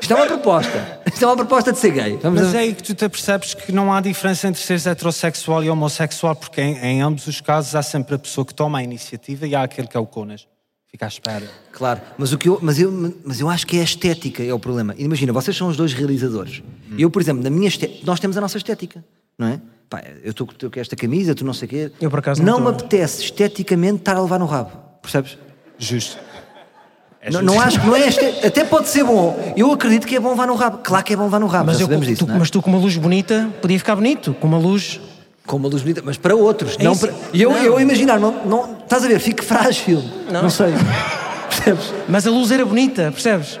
[0.00, 1.00] Isto é uma proposta.
[1.12, 2.18] Isto é uma proposta de ser gay.
[2.22, 2.58] Vamos Mas a...
[2.58, 6.36] é aí que tu te apercebes que não há diferença entre seres heterossexual e homossexual,
[6.36, 9.54] porque em, em ambos os casos há sempre a pessoa que toma a iniciativa e
[9.56, 10.46] há aquele que é o conas.
[10.88, 11.46] Fica à espera.
[11.72, 14.52] Claro, mas, o que eu, mas, eu, mas eu acho que é a estética é
[14.52, 14.94] o problema.
[14.96, 16.62] Imagina, vocês são os dois realizadores.
[16.96, 19.04] Eu, por exemplo, na minha estética, nós temos a nossa estética,
[19.38, 19.60] não é?
[19.90, 21.92] Pá, eu estou com esta camisa, tu não sei o quê.
[22.00, 24.72] Eu, por acaso, não não me apetece esteticamente estar a levar no rabo,
[25.02, 25.38] percebes?
[25.78, 26.18] Justo.
[27.20, 28.24] É Não, não acho que não é este...
[28.46, 29.52] Até pode ser bom.
[29.56, 30.78] Eu acredito que é bom levar no rabo.
[30.78, 32.38] Claro que é bom levar no rabo, Mas, eu, tu, disso, é?
[32.38, 35.00] mas tu com uma luz bonita, podia ficar bonito, com uma luz.
[35.46, 36.76] Com uma luz bonita, mas para outros.
[36.78, 37.14] É não para...
[37.32, 37.58] E eu, Não.
[37.62, 40.02] eu imaginar, não, não, estás a ver, fico frágil.
[40.30, 40.50] Não, Não.
[40.50, 40.72] sei.
[41.48, 41.94] Percebes?
[42.08, 43.60] Mas a luz era bonita, percebes?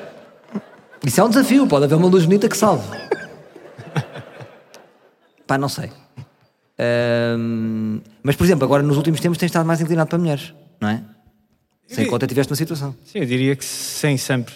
[1.04, 2.84] Isso é um desafio, pode haver uma luz bonita que salve.
[5.46, 5.90] Pá, não sei.
[6.78, 10.88] Ahm, mas, por exemplo, agora nos últimos tempos tens estado mais inclinado para mulheres, não
[10.88, 11.02] é?
[11.86, 12.94] Sem conta tiveste uma situação.
[13.04, 14.52] Sim, eu diria que sim, sempre.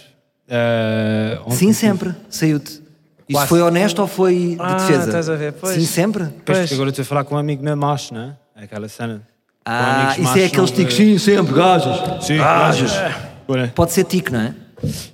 [0.49, 2.13] Ah, ontem Sim, sempre.
[2.29, 2.83] Saiu-te.
[3.31, 3.49] Isso Quase.
[3.49, 5.05] foi honesto ou foi de Ah, defesa?
[5.07, 5.75] estás a ver, pois.
[5.77, 6.25] Sim, sempre.
[6.25, 6.59] Pois, Pois.
[6.63, 8.23] porque agora estou a falar com um amigo meu macho, não
[8.57, 8.65] é?
[8.65, 9.23] Aquela cena.
[9.65, 12.25] Ah, isso é aqueles ticos, sim, sempre, gajas.
[12.25, 12.91] Sim, gajas.
[13.47, 14.55] Olha, Pode ser tique, não é?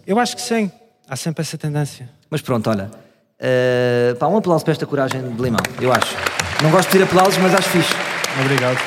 [0.06, 0.70] Eu acho que sim.
[1.06, 2.08] Há sempre essa tendência.
[2.30, 2.90] Mas pronto, olha.
[3.38, 6.16] ah, pá, um aplauso para esta coragem de limão, eu acho.
[6.62, 7.92] Não gosto de ter aplausos, mas acho fixe.
[8.40, 8.78] Obrigado.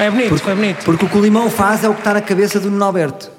[0.00, 0.84] É bonito, foi bonito.
[0.84, 3.30] Porque o que o limão faz é o que está na cabeça do Nuno Alberto,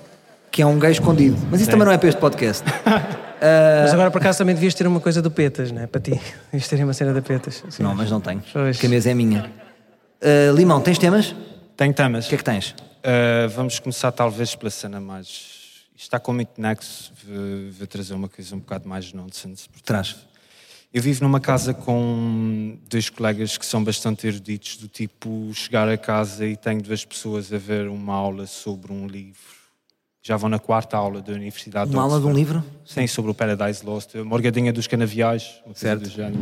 [0.49, 1.37] que é um gay escondido.
[1.51, 2.63] Mas isso também não é para este podcast.
[3.41, 5.87] Mas agora por acaso também devias ter uma coisa do Petas, não é?
[5.87, 6.11] Para ti.
[6.51, 7.63] Devias ter uma cena da Petas.
[7.69, 7.83] Sim.
[7.83, 8.43] Não, mas não tenho.
[8.53, 8.77] Pois.
[8.77, 9.51] Porque a mesa é minha.
[10.21, 11.31] Ah, limão, tens temas?
[11.31, 11.35] O
[11.75, 12.27] Tenho temas.
[12.27, 12.75] que é que tens?
[13.01, 15.85] Uh, vamos começar talvez pela cena mais.
[15.95, 19.67] Isto está com muito nexo, vou, vou trazer uma coisa um bocado mais nonsense.
[19.67, 19.85] portanto.
[19.85, 20.15] Traz.
[20.93, 25.97] Eu vivo numa casa com dois colegas que são bastante eruditos, do tipo chegar a
[25.97, 29.60] casa e tenho duas pessoas a ver uma aula sobre um livro.
[30.23, 32.63] Já vão na quarta aula da Universidade de Uma aula de um livro?
[32.85, 36.03] Sim, sobre o Paradise Lost, a Morgadinha dos Canaviais, uma coisa Certo.
[36.03, 36.37] do género.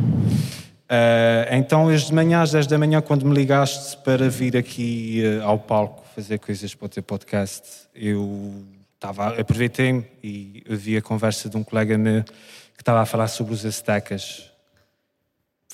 [0.86, 5.22] Ah, então, hoje de manhã, às 10 da manhã, quando me ligaste para vir aqui
[5.40, 7.62] ah, ao palco fazer coisas para o teu podcast,
[7.94, 8.52] eu
[8.94, 13.54] estava, aproveitei-me e ouvi a conversa de um colega meu que estava a falar sobre
[13.54, 14.49] os aztecas.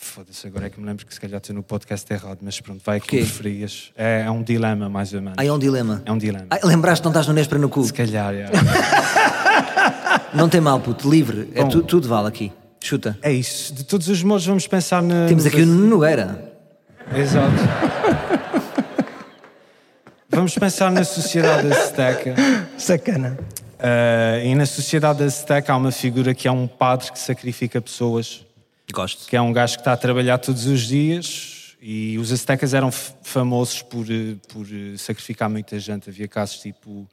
[0.01, 2.83] Foda-se, agora é que me lembro que se calhar estou no podcast errado, mas pronto,
[2.85, 3.19] vai aqui Quê?
[3.21, 3.93] referias.
[3.97, 5.37] É, é um dilema, mais ou menos.
[5.39, 6.03] Ah, é um dilema.
[6.05, 6.47] É um dilema.
[6.51, 7.83] Ah, lembraste que não estás no Nespra no cu?
[7.83, 8.47] Se calhar, é.
[10.35, 11.09] Não tem mal, puto.
[11.11, 11.51] Livre.
[11.55, 11.69] É Bom.
[11.71, 12.53] tu, tudo vale aqui.
[12.81, 13.19] Chuta.
[13.23, 13.73] É isso.
[13.73, 15.27] De todos os modos, vamos pensar na.
[15.27, 16.53] Temos aqui o Nuno Nogueira.
[17.15, 17.55] Exato.
[20.29, 22.35] Vamos pensar na sociedade azteca.
[22.77, 23.39] Sacana.
[23.79, 28.45] Ah, e na sociedade azteca há uma figura que é um padre que sacrifica pessoas,
[28.93, 29.27] Gosto.
[29.29, 31.77] que é um gajo que está a trabalhar todos os dias.
[31.81, 36.09] E os aztecas eram famosos por, eh, por eh, sacrificar muita gente.
[36.09, 37.07] Havia casos tipo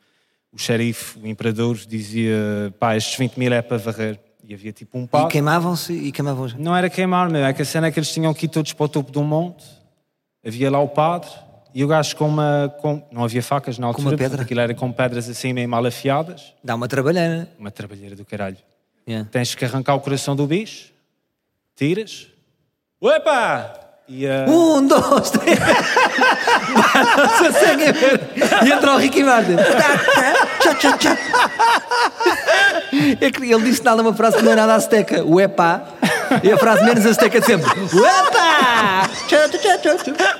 [0.51, 4.19] o xerife, o imperador, dizia: pá, estes 20 mil é para varrer.
[4.43, 5.29] E havia tipo um E padre.
[5.31, 7.43] queimavam-se e queimavam Não era queimar, meu.
[7.45, 9.17] É que a cena é que eles tinham que ir todos para o topo de
[9.17, 9.63] um monte.
[10.45, 11.29] Havia lá o padre
[11.73, 12.73] e o gajo com uma.
[12.81, 13.01] Com...
[13.11, 14.03] Não havia facas na altura.
[14.03, 14.43] uma portanto, pedra?
[14.43, 16.53] Aquilo era com pedras assim meio mal afiadas.
[16.63, 17.49] Dá uma trabalheira.
[17.57, 18.57] Uma trabalheira do caralho.
[19.07, 19.27] Yeah.
[19.31, 20.92] Tens que arrancar o coração do bicho,
[21.83, 22.27] tiras,
[23.01, 23.83] uepa!
[24.07, 25.59] E, uh, Um, dois, três.
[27.41, 28.65] Não se ver.
[28.65, 29.55] E entra o Ricky Martin.
[30.59, 31.17] Tchá, tchá, tchá.
[33.21, 35.23] É ele disse nada uma frase que não é nada azteca.
[35.23, 35.83] O epá.
[36.43, 37.69] E a frase menos azteca de sempre.
[37.79, 39.09] O epá.
[39.27, 40.37] Tchá, tchá, tchá, tchá.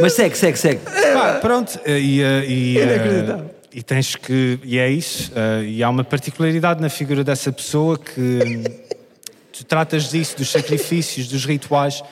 [0.00, 0.80] Mas segue, segue, segue.
[1.12, 3.38] Pá, pronto, e, eh, e, eh,
[3.72, 4.58] e tens que.
[4.64, 5.32] E é isso.
[5.66, 8.62] E há uma particularidade na figura dessa pessoa que
[9.56, 12.02] tu tratas disso, dos sacrifícios, dos rituais.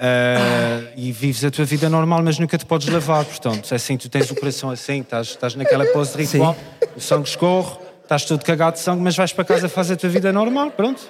[0.00, 3.24] eh, e vives a tua vida normal, mas nunca te podes lavar.
[3.24, 6.56] Portanto, é assim, tu tens o coração assim, estás, estás naquela pose de ritual,
[6.96, 10.08] o sangue escorre, estás todo cagado de sangue, mas vais para casa fazer a tua
[10.08, 10.70] vida normal.
[10.70, 11.02] Pronto,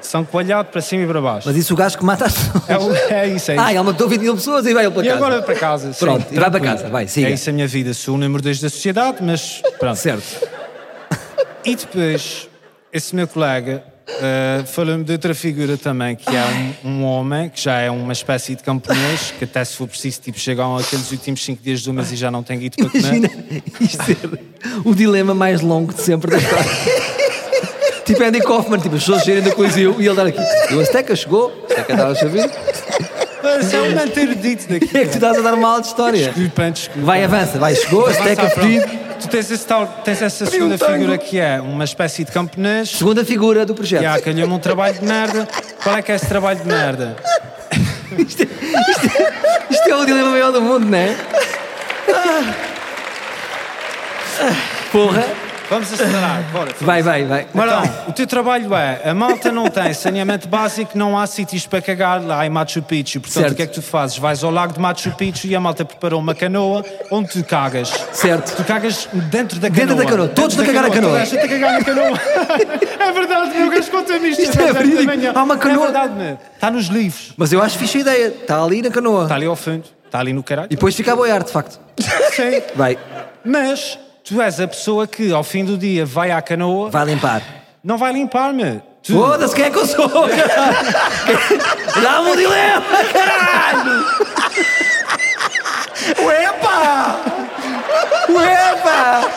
[0.00, 1.46] sangue coalhado para cima e para baixo.
[1.46, 2.68] Mas isso o gajo que mata as pessoas.
[2.68, 3.64] É, o- é isso, é isso.
[3.64, 5.16] Ah, ele matou 20 mil pessoas e vai ele para E casa.
[5.16, 5.92] agora para casa.
[5.92, 7.28] sim, Pronto, e vai para casa, vai, siga.
[7.28, 7.94] É isso a minha vida.
[7.94, 9.94] Sou o número 2 da sociedade, mas pronto.
[9.96, 10.48] Certo.
[11.64, 12.48] E depois,
[12.92, 17.60] esse meu colega uh, falou-me de outra figura também, que é um, um homem, que
[17.60, 21.44] já é uma espécie de camponês, que até se for preciso, tipo, chegam aqueles últimos
[21.44, 23.62] 5 dias do mês e já não tem guito para Imagina comer.
[23.80, 24.18] isto ser
[24.84, 26.70] o dilema mais longo de sempre da história.
[28.04, 30.40] tipo Andy Kaufman, tipo, as pessoas saírem do Coliseu e ele dar aqui.
[30.70, 32.50] E o Azteca chegou, o Azteca estava a saber.
[33.42, 34.96] Mas é um manter dito daqui.
[34.96, 36.32] É que tu estás a dar mal de história.
[36.32, 37.00] Desculpa, desculpa.
[37.02, 39.03] Vai, avança, vai, chegou, Azteca fedido.
[39.24, 42.90] Tu tens, esse tal, tens essa segunda figura que é uma espécie de camponês.
[42.90, 44.02] Segunda figura do projeto.
[44.02, 45.48] E há calhou-me um trabalho de merda.
[45.82, 47.16] Qual é que é esse trabalho de merda?
[49.70, 51.16] Isto é o dilema maior do mundo, não é?
[54.92, 55.43] Porra.
[55.70, 56.70] Vamos acelerar, bora.
[56.80, 57.46] Vai, vai, vai.
[57.54, 61.80] Então, o teu trabalho é, a malta não tem saneamento básico, não há sítios para
[61.80, 63.20] cagar lá em Machu Picchu.
[63.20, 63.52] Portanto, Certo.
[63.52, 64.18] o que é que tu fazes?
[64.18, 67.88] Vais ao lago de Machu Picchu e a malta preparou uma canoa onde tu cagas.
[68.12, 68.56] Certo.
[68.56, 69.86] Tu cagas dentro da canoa.
[69.86, 70.28] Dentro da canoa.
[70.28, 71.20] Todos a cagar na canoa.
[71.26, 72.20] Toda a a cagar na canoa.
[73.00, 74.42] é verdade, meu gajo conta-me isto.
[74.42, 75.04] Isto é da verídico.
[75.04, 75.32] manhã.
[75.34, 75.82] Há uma canoa.
[75.88, 76.38] É verdade, meu.
[76.54, 77.32] Está nos livros.
[77.36, 78.26] Mas eu acho fixe a ideia.
[78.28, 79.22] Está ali na canoa.
[79.24, 79.84] Está ali ao fundo.
[80.04, 80.66] Está ali no caralho.
[80.70, 81.80] E depois fica a boiar, de facto.
[82.32, 82.62] Sim.
[82.76, 82.96] Vai,
[83.44, 87.42] Mas tu és a pessoa que, ao fim do dia, vai à canoa, vai limpar.
[87.82, 88.82] não vai limpar-me.
[89.02, 90.08] Tu, Foda-se, quem é que eu sou?
[92.02, 94.04] Dá-me um dilema, caralho!
[96.24, 97.20] Uepa!
[98.30, 99.30] Uepa!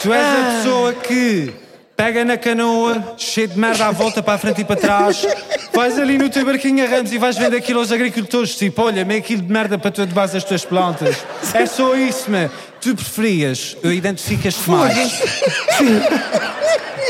[0.00, 1.52] Tu és a pessoa que
[2.00, 5.22] pega na canoa, cheio de merda à volta para a frente e para trás,
[5.70, 9.04] vais ali no teu barquinho a ramos e vais vender aquilo aos agricultores, tipo, olha,
[9.04, 11.18] meio quilo de merda para tu adubares as tuas plantas.
[11.52, 12.48] É só isso, man.
[12.80, 15.20] Tu preferias, eu identificas-te mais.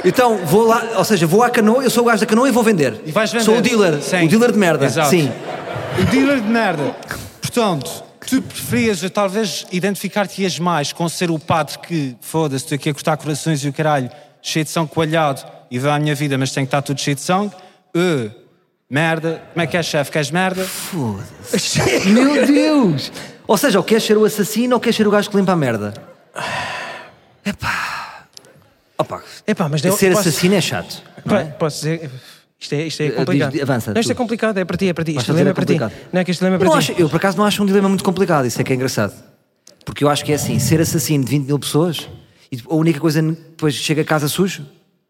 [0.04, 2.50] Então, vou lá, ou seja, vou à canoa, eu sou o gajo da canoa e
[2.50, 3.00] vou vender.
[3.06, 3.44] E vais vender.
[3.44, 4.24] Sou o dealer, Sim.
[4.24, 4.86] o dealer de merda.
[4.86, 5.10] Exato.
[5.10, 5.30] Sim.
[6.00, 6.96] O dealer de merda.
[7.40, 12.94] Portanto, tu preferias, talvez, identificar-te-ias mais com ser o padre que, foda-se, estou aqui a
[12.94, 14.10] cortar corações e o caralho,
[14.42, 17.14] cheio de sangue coalhado e vai à minha vida, mas tem que estar tudo cheio
[17.14, 17.54] de sangue.
[17.96, 18.30] Uh,
[18.88, 19.42] merda.
[19.52, 20.10] Como é que é, chefe?
[20.10, 20.66] Queres merda?
[22.06, 23.12] Meu Deus!
[23.46, 25.56] Ou seja, ou queres ser o assassino ou queres ser o gajo que limpa a
[25.56, 25.92] merda?
[27.44, 28.24] Epá.
[28.98, 29.22] Opa.
[29.46, 31.02] Epá, mas eu ser posso- assassino é chato.
[31.24, 31.44] Não Pá, é?
[31.46, 32.10] Posso dizer.
[32.58, 33.52] Isto é, isto é complicado.
[33.52, 34.18] diz- avança, Não, isto é tu.
[34.18, 35.12] complicado, é para ti, é para ti.
[35.12, 35.72] Este fazer dilema é é para ti.
[35.78, 36.08] complicado.
[36.12, 36.78] Não é que este dilema é para Não ti.
[36.92, 38.44] acho- eu, por acaso, não acho um dilema muito complicado.
[38.46, 39.14] Isso é que é engraçado.
[39.84, 42.06] Porque eu acho que é assim: ser assassino de 20 mil pessoas
[42.52, 44.66] e a única coisa depois chega a casa sujo.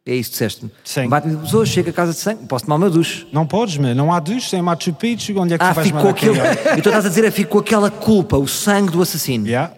[0.07, 0.71] É isso que disseste-me.
[0.83, 1.09] Sim.
[1.09, 2.47] Bate mil pessoas, chega a casa de sangue.
[2.47, 3.27] Posso tomar o meu duche.
[3.33, 3.95] Não podes, meu.
[3.95, 5.39] Não há duche, tem Machu Picchu.
[5.39, 6.37] Onde é que Ah, tu vais fico com mandar aquele.
[6.37, 6.79] cagar?
[6.79, 9.47] Então estás a dizer, é fico com aquela culpa, o sangue do assassino.
[9.47, 9.75] Yeah.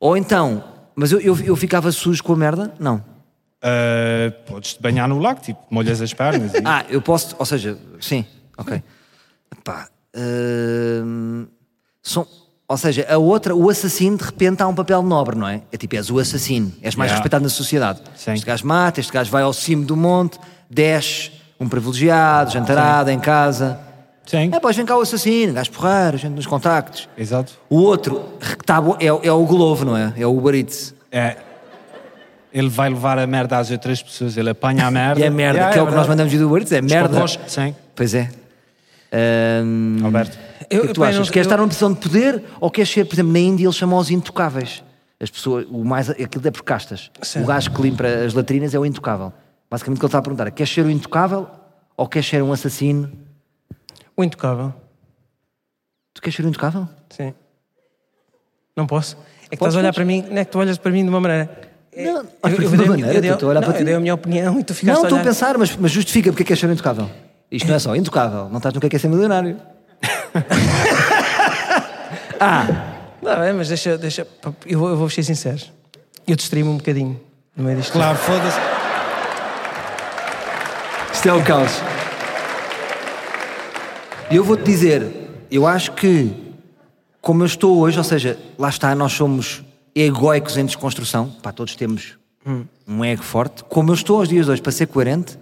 [0.00, 0.64] Ou então,
[0.96, 2.74] mas eu, eu, eu ficava sujo com a merda?
[2.78, 2.96] Não.
[3.62, 6.52] Uh, Podes-te banhar no lago, tipo, molhas as pernas.
[6.54, 8.26] e- Ah, eu posso, ou seja, sim,
[8.58, 8.82] ok.
[9.56, 9.88] Epá,
[11.04, 11.46] hum,
[12.02, 12.26] são,
[12.72, 15.60] ou seja, a outra, o assassino de repente há um papel nobre, não é?
[15.70, 17.16] É tipo, és o assassino, és mais Yeah.
[17.16, 18.00] respeitado na sociedade.
[18.16, 18.32] Sim.
[18.32, 20.38] Este gajo mata, este gajo vai ao cimo do monte,
[20.70, 21.30] desce,
[21.60, 23.78] um privilegiado, jantarada em casa.
[24.24, 24.50] Sim.
[24.54, 27.08] É, pois vem cá o assassino, gajo porreiro, gente nos contactos.
[27.18, 27.52] Exato.
[27.68, 28.24] O outro
[28.64, 30.14] tá é, é o Glovo, não é?
[30.16, 30.94] É o Uber Eats.
[31.10, 31.36] É.
[32.54, 35.20] Ele vai levar a merda às outras pessoas, ele apanha a merda.
[35.20, 37.22] E é merda, Yeah, que é, o que nós mandamos de Uber Eats, é merda.
[37.46, 38.30] Sim, Pois é.
[39.12, 40.38] Hum, Alberto.
[40.78, 41.26] O que é tu pá, achas?
[41.26, 43.64] não- Queres eu- estar numa posição de poder ou queres ser, por exemplo, na Índia
[43.64, 44.82] eles chamam os intocáveis?
[45.20, 47.10] As pessoas, o mais, aquilo é por castas.
[47.22, 47.44] Certo.
[47.44, 49.32] O gajo que limpa as latrinas é o intocável.
[49.70, 51.48] Basicamente o que ele está a perguntar é: queres ser o intocável
[51.96, 53.10] ou queres ser um assassino?
[54.16, 54.74] O intocável.
[56.12, 56.88] Tu queres ser o intocável?
[57.10, 57.32] Sim.
[58.76, 59.16] Não posso.
[59.46, 61.02] É que Podes, estás a olhar para mim, não é que tu olhas para mim
[61.02, 61.60] de uma maneira.
[61.94, 63.94] É, Não, eu- eu dei a minha- maneira, eu dei- eu a não, eu dei
[63.94, 65.28] a minha opinião e tu ficaste não, a estou a olhar.
[65.28, 67.08] pensar, mas, mas justifica porque é que queres ser o intocável.
[67.50, 69.58] Isto não é só intocável, não estás no que é que é ser milionário.
[73.22, 74.26] Não, é, mas deixa, deixa
[74.66, 75.60] eu, vou, eu vou ser sincero.
[76.26, 77.20] Eu distraí-me um bocadinho
[77.56, 77.92] no meio disto.
[77.92, 78.58] Claro, foda-se.
[81.12, 81.70] Isto é o caos.
[84.30, 85.06] E eu vou-te dizer,
[85.50, 86.32] eu acho que,
[87.20, 89.62] como eu estou hoje, ou seja, lá está, nós somos
[89.94, 92.18] egoicos em desconstrução, pá, todos temos
[92.88, 93.62] um ego forte.
[93.64, 95.38] Como eu estou aos dias de hoje para ser coerente,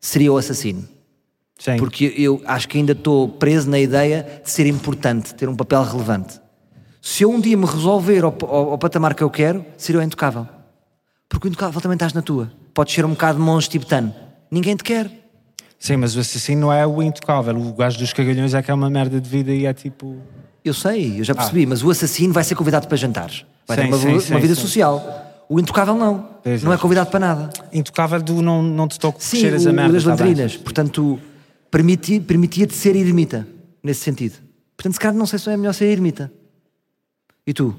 [0.00, 0.88] seria o assassino.
[1.60, 1.76] Sim.
[1.76, 5.82] Porque eu acho que ainda estou preso na ideia de ser importante, ter um papel
[5.84, 6.40] relevante.
[7.02, 10.02] Se eu um dia me resolver ao, ao- ao patamar que eu quero, seria o
[10.04, 10.46] intocável.
[11.28, 12.50] Porque o intocável também estás na tua.
[12.72, 14.14] Podes ser um bocado monstro tibetano.
[14.50, 15.10] Ninguém te quer.
[15.78, 17.54] Sim, mas o assassino não é o intocável.
[17.56, 20.16] O gajo dos cagalhões é que é uma merda de vida e é tipo.
[20.64, 23.44] Eu sei, eu já percebi, mas o assassino vai ser convidado para jantares.
[23.66, 25.26] Vai Sim, ter uma, sim, uma sim, vida social.
[25.48, 26.26] O intocável não.
[26.42, 26.74] Pois não é.
[26.74, 27.50] é convidado para nada.
[27.72, 29.92] Intocável do não, não te toco Sim, cheiras o, a merda.
[29.94, 30.56] das tá latrinas.
[30.56, 31.18] Portanto,
[31.70, 33.46] permiti- permitia-te ser ermita,
[33.82, 34.36] nesse sentido.
[34.76, 36.32] Portanto, se calhar não sei se é melhor ser ermita.
[37.46, 37.76] E tu?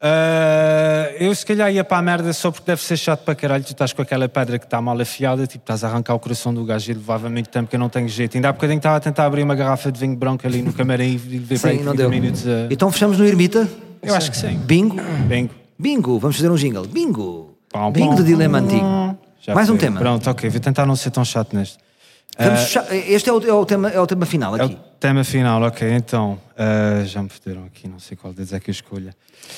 [0.00, 3.64] Ah, eu se calhar ia para a merda só porque deve ser chato para caralho.
[3.64, 6.54] Tu estás com aquela pedra que está mal afiada, tipo, estás a arrancar o coração
[6.54, 8.36] do gajo e levava muito tempo que eu não tenho jeito.
[8.36, 11.14] Ainda há bocadinho estava a tentar abrir uma garrafa de vinho branco ali no camarim
[11.14, 12.10] e ver para aí não 30 deu.
[12.10, 12.68] minutos a...
[12.70, 13.68] Então fechamos no ermita.
[14.00, 14.56] Eu acho que sim.
[14.58, 14.96] Bingo.
[15.26, 15.54] Bingo.
[15.76, 16.18] Bingo.
[16.20, 16.86] Vamos fazer um jingle.
[16.86, 17.56] Bingo.
[17.68, 18.16] Pão, Bingo pão.
[18.16, 19.18] de dilema antigo.
[19.40, 19.80] Já Mais um foi.
[19.80, 19.98] tema.
[19.98, 20.48] Pronto, ok.
[20.48, 21.76] Vou tentar não ser tão chato neste.
[22.38, 24.78] Fechar- Este é o, é o tema, é o tema final É o aqui.
[25.00, 25.90] tema final, ok.
[25.90, 29.14] Então, ah, já me foderam aqui, não sei qual deles é que eu escolha.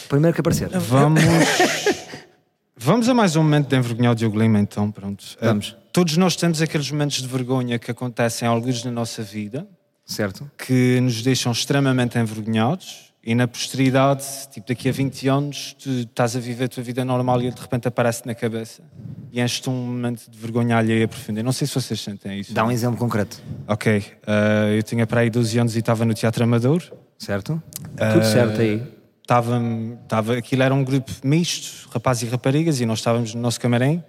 [0.09, 0.69] Primeiro que aparecer.
[0.71, 1.23] Vamos.
[2.83, 5.23] Vamos a mais um momento de envergonhar o Diogo Lima, então, pronto.
[5.41, 5.77] Ah, Vamos.
[5.93, 9.67] todos nós temos aqueles momentos de vergonha que acontecem alguns na nossa vida,
[10.07, 10.51] Certo?
[10.57, 16.35] que nos deixam extremamente envergonhados e na posteridade, tipo daqui a 20 anos, tu estás
[16.37, 18.83] a viver a tua vida normal e ele de repente aparece na cabeça
[19.31, 21.41] e enche-te um momento de vergonha alheia profunda.
[21.41, 22.53] Eu não sei se vocês sentem isso.
[22.55, 23.41] Dá um exemplo concreto.
[23.69, 26.83] Ok, ah, eu tinha para aí 12 anos e estava no Teatro Amador.
[27.19, 27.63] Certo?
[27.99, 28.83] Ah, Tudo certo aí.
[29.21, 29.61] Estava,
[30.03, 34.03] estava, aquilo era um grupo misto, rapazes e raparigas, e nós estávamos no nosso camarim.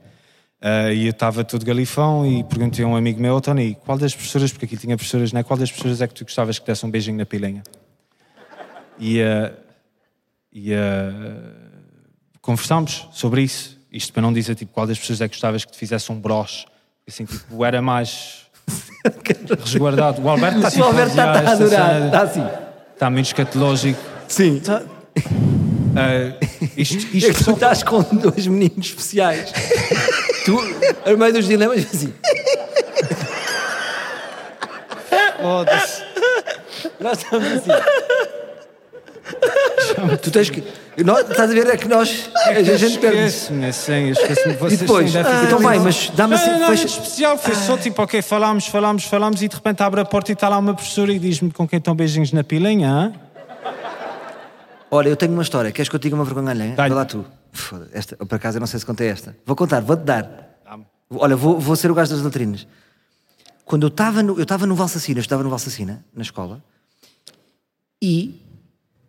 [0.61, 3.97] ah, e eu estava todo galifão e perguntei a um amigo meu, "Oh, Tony, qual
[3.97, 5.43] das professoras, porque aqui tinha professoras, né?
[5.43, 7.61] qual das professoras é que tu gostavas que desse um beijinho na pilinha?
[9.01, 9.51] E, ah,
[10.53, 11.11] e ah,
[12.39, 13.81] conversámos sobre isso.
[13.91, 16.19] Isto para não dizer tipo, qual das pessoas é que gostavas que te fizesse um
[16.21, 16.65] broche.
[17.07, 18.45] Assim, tipo, era mais
[19.59, 20.21] resguardado.
[20.21, 22.05] O Alberto está O Alberto está, está a adorar.
[22.05, 22.47] Está assim.
[22.93, 23.99] Está muito escatológico.
[24.27, 24.61] Sim.
[25.95, 26.37] Ah,
[26.77, 29.51] isto, É isto que tu estás com dois meninos especiais.
[30.45, 30.59] tu,
[31.05, 32.13] a meio dos dilemas, assim.
[35.41, 36.03] Foda-se.
[36.99, 38.40] Nós estamos assim.
[40.21, 40.63] tu tens que.
[41.03, 41.67] Nós, estás a ver?
[41.67, 42.29] É que nós.
[42.45, 43.17] A gente perde.
[43.17, 44.53] Esquece-me, assim, esquece-me.
[44.55, 45.11] Vocês depois?
[45.11, 48.21] têm déficit então vai, mas dá-me assim- Não, não, fecha- especial, foi só tipo, ok,
[48.21, 51.19] falámos, falámos, falámos e de repente abre a porta e está lá uma professora e
[51.19, 53.13] diz-me com quem estão beijinhos na pilinha, hã?
[54.89, 55.71] Olha, eu tenho uma história.
[55.71, 56.75] Queres que eu te diga uma vergonha alheia?
[56.75, 57.25] Vai lá tu.
[57.93, 59.35] Esta, por acaso eu não sei se contei esta.
[59.45, 60.49] Vou contar, vou-te dar.
[61.13, 62.67] Olha, vou, vou ser o gajo das latrinas.
[63.65, 66.61] Quando eu estava no, eu estava no Valsacina, eu estava no Valsacina, na escola,
[68.01, 68.40] e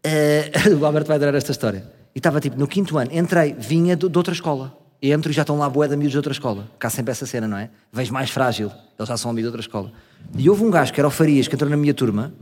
[0.04, 1.84] eh, o Alberto vai adorar esta história.
[2.14, 4.76] E estava tipo no quinto ano, entrei, vinha de, de outra escola.
[5.00, 6.68] Entro e já estão lá bué de amigos de outra escola.
[6.78, 7.70] Cá sempre essa cena, não é?
[7.92, 9.92] Vens mais frágil, eles já são amigos de outra escola.
[10.36, 12.32] E houve um gajo que era o Farias, que entrou na minha turma,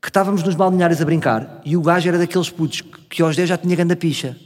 [0.00, 3.36] que estávamos nos balneários a brincar e o gajo era daqueles putos que, que aos
[3.36, 4.36] 10 já tinha grande picha.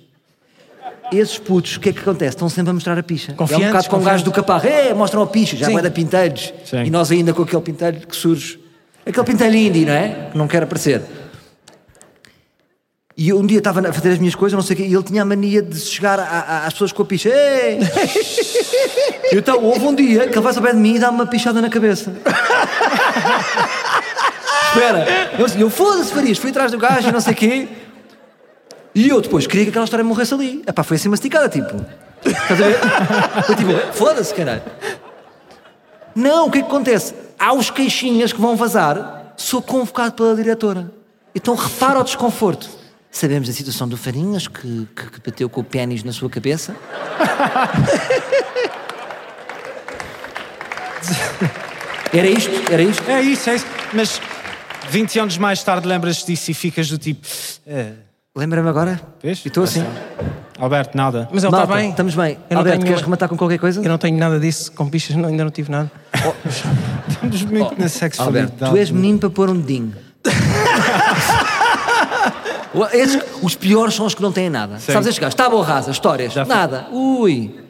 [1.10, 2.30] Esses putos, o que é que acontece?
[2.30, 3.34] Estão sempre a mostrar a picha.
[3.38, 5.90] é um bocado com o gajo do caparro, é, mostram a picha, já vai da
[5.90, 6.52] pinteiros.
[6.64, 6.84] Sim.
[6.84, 8.58] E nós ainda com aquele pinteiro que surge.
[9.06, 10.28] Aquele pinteiro indie, não é?
[10.32, 11.02] Que não quer aparecer.
[13.22, 14.92] E eu um dia estava a fazer as minhas coisas, não sei o quê, e
[14.92, 17.28] ele tinha a mania de chegar a- a- às pessoas com a picha.
[17.28, 17.78] Ei!
[19.34, 21.60] Então houve um dia que ele vai ao pé de mim e dá-me uma pichada
[21.62, 22.12] na cabeça.
[24.74, 25.06] Espera,
[25.38, 27.68] eu, eu foda-se, Farias, fui atrás do gajo e não sei o quê.
[28.94, 30.62] E eu depois queria que aquela história morresse ali.
[30.66, 31.76] Epá, foi assim masticada, tipo.
[32.26, 32.78] Estás a ver?
[33.46, 34.62] Foi tipo, foda-se, caralho.
[36.14, 37.14] Não, o que é que acontece?
[37.38, 40.90] Há os queixinhas que vão vazar, sou convocado pela diretora.
[41.34, 42.81] Então repara o desconforto.
[43.12, 46.74] Sabemos a situação do Farinhas que, que, que bateu com o pênis na sua cabeça.
[52.12, 52.50] Era isto?
[52.72, 53.10] Era isto?
[53.10, 53.66] É isso, é isso.
[53.92, 54.20] Mas
[54.90, 57.26] 20 anos mais tarde lembras-te disso e ficas do tipo.
[57.66, 57.92] É,
[58.34, 59.00] Lembra-me agora?
[59.22, 59.42] vês?
[59.44, 59.84] E estou assim.
[60.58, 61.28] Alberto, nada.
[61.32, 61.90] Mas ele está bem.
[61.90, 62.38] Estamos bem.
[62.48, 63.80] Eu Alberto, tenho- queres rematar com qualquer coisa?
[63.82, 65.90] Eu não tenho nada disso, com bichas não- ainda não tive nada.
[67.08, 68.52] Estamos muito na sexualidade.
[68.52, 69.94] Alberto, tu és menino para pôr um dedinho.
[72.92, 74.78] Esses- os piores são os que não têm nada.
[74.78, 75.34] Sabes estes gajos?
[75.34, 76.88] Tábua rasa, histórias, Já nada.
[76.90, 77.60] Ui.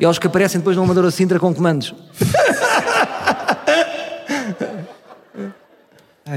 [0.00, 1.94] E aos que aparecem depois no Amadora Sintra com comandos.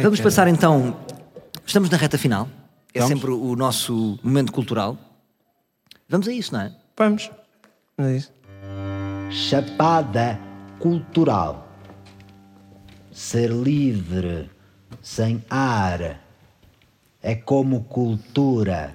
[0.02, 0.98] Vamos passar então.
[1.66, 2.48] Estamos na reta final.
[2.94, 3.14] É Vamos.
[3.14, 4.98] sempre o nosso momento cultural.
[6.08, 6.72] Vamos a isso, não é?
[6.98, 7.32] Vamos.
[7.98, 8.32] Não é isso?
[9.30, 10.40] Chapada
[10.80, 11.68] cultural.
[13.12, 14.50] Ser livre,
[15.02, 16.20] sem ar.
[17.28, 18.94] É como cultura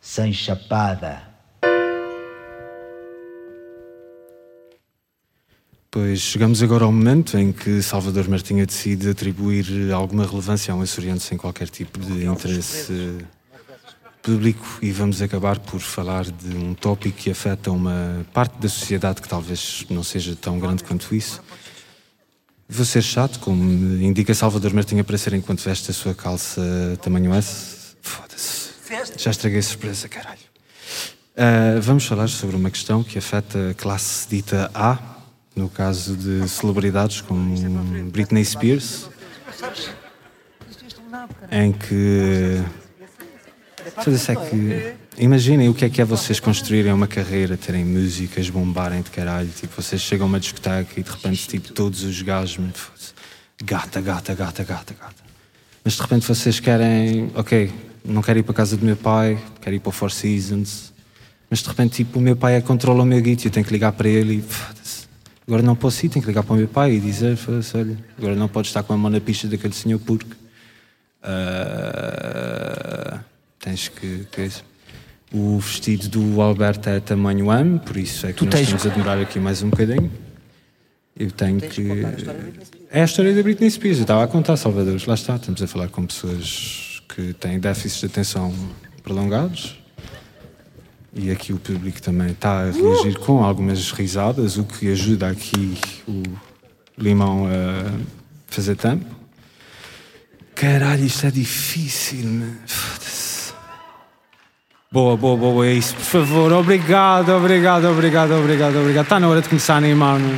[0.00, 1.20] sem chapada.
[5.90, 10.82] Pois chegamos agora ao momento em que Salvador Martinha decide atribuir alguma relevância a um
[10.82, 13.18] açoriano sem qualquer tipo de interesse
[14.22, 19.20] público e vamos acabar por falar de um tópico que afeta uma parte da sociedade
[19.20, 21.42] que talvez não seja tão grande quanto isso.
[22.68, 23.62] Vou ser chato, como
[24.02, 26.62] indica Salvador Martinha para ser enquanto veste a sua calça
[27.02, 27.96] tamanho S.
[28.00, 28.70] Foda-se.
[29.18, 30.40] Já estraguei a surpresa, caralho.
[31.36, 34.98] Ah, vamos falar sobre uma questão que afeta a classe dita A,
[35.56, 37.54] no caso de celebridades como
[38.10, 39.08] Britney Spears,
[41.50, 42.62] em que.
[44.02, 44.94] Foda-se é que.
[45.18, 49.48] Imaginem o que é que é vocês construírem uma carreira, terem músicas, bombarem de caralho.
[49.48, 52.58] Tipo, vocês chegam a uma discoteca e de repente, tipo, todos os gajos.
[53.62, 55.22] Gata, gata, gata, gata, gata.
[55.84, 57.30] Mas de repente vocês querem.
[57.34, 57.70] Ok,
[58.04, 60.92] não quero ir para a casa do meu pai, quero ir para o Four Seasons.
[61.50, 63.66] Mas de repente, tipo, o meu pai é que controla o meu guito eu tenho
[63.66, 64.44] que ligar para ele e.
[65.46, 67.36] Agora não posso ir, tenho que ligar para o meu pai e dizer:
[67.74, 70.26] olha, agora não pode estar com a mão na pista daquele senhor porque.
[71.22, 73.20] ah,
[73.62, 74.26] tens que.
[74.30, 74.50] que é?
[75.34, 78.84] O vestido do Alberto é tamanho M, por isso é que Tu nós tens- estamos
[78.86, 80.10] a demorar aqui mais um bocadinho.
[81.18, 81.82] Eu tenho que.
[82.90, 83.96] É a história da Britney Spears.
[83.98, 85.00] Eu estava a contar, Salvador.
[85.06, 88.54] Lá está, estamos a falar com pessoas que têm déficits de atenção
[89.02, 89.78] prolongados.
[91.14, 95.78] E aqui o público também está a reagir com algumas risadas, o que ajuda aqui
[96.08, 96.22] o
[96.98, 97.90] limão a
[98.48, 99.04] fazer tempo.
[100.54, 102.54] Caralho, isto é difícil, man.
[102.66, 103.31] Foda-se.
[104.92, 105.94] Boa, boa, boa, é isso.
[105.94, 109.04] Por favor, obrigado, obrigado, obrigado, obrigado, obrigado.
[109.04, 110.36] Está na hora de começar a animar, man.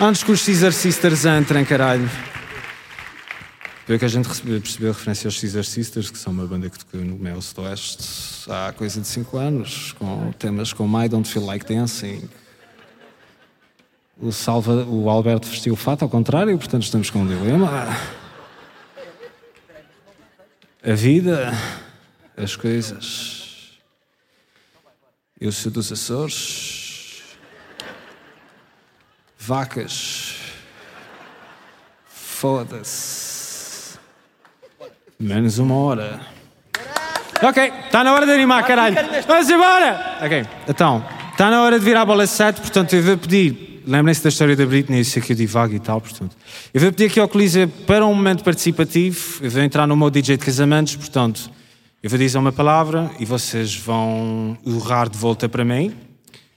[0.00, 2.08] Antes que os Caesar Sisters entrem, caralho.
[3.86, 6.70] Foi que a gente recebeu- percebeu a referência aos Caesar Sisters, que são uma banda
[6.70, 8.08] que tocou no Mel Oeste
[8.48, 12.30] há coisa de 5 anos, com temas como I Don't Feel Like Dancing.
[14.18, 17.88] O, Salva, o Alberto vestiu o fato ao contrário, portanto estamos com um dilema.
[20.82, 21.52] A vida,
[22.36, 23.39] as coisas.
[25.40, 27.22] Eu sou dos Açores.
[29.38, 30.36] Vacas.
[32.06, 33.98] Foda-se.
[35.18, 36.20] Menos uma hora.
[37.42, 38.94] Ok, está na hora de animar, caralho.
[39.26, 40.18] Vamos embora!
[40.22, 43.82] Ok, então, está na hora de virar a bola 7, portanto eu vou pedir.
[43.86, 46.36] Lembrem-se da história da Britney, isso aqui eu divago e tal, portanto.
[46.74, 49.42] Eu vou pedir aqui ao Coliseu para um momento participativo.
[49.42, 51.50] Eu vou entrar no modo DJ de casamentos, portanto,
[52.02, 55.94] eu vou dizer uma palavra e vocês vão urrar de volta para mim.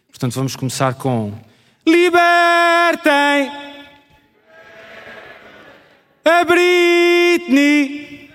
[0.07, 1.33] Portanto, vamos começar com.
[1.85, 3.51] Libertem!
[6.23, 8.31] A Britney!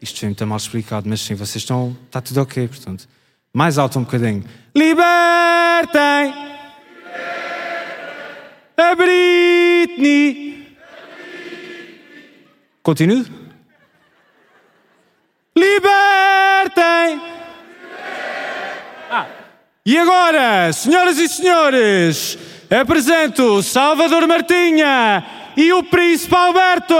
[0.00, 1.96] Isto foi muito mal explicado, mas sim, vocês estão.
[2.06, 3.08] Está tudo ok, portanto.
[3.54, 4.42] Mais alto um bocadinho.
[4.74, 6.34] Libertem!
[8.76, 10.76] A Britney!
[12.82, 13.41] Continuo?
[15.54, 17.20] Libertem!
[19.10, 19.26] Ah.
[19.84, 22.38] E agora, senhoras e senhores,
[22.70, 25.24] apresento Salvador Martinha
[25.56, 26.94] e o Príncipe Alberto!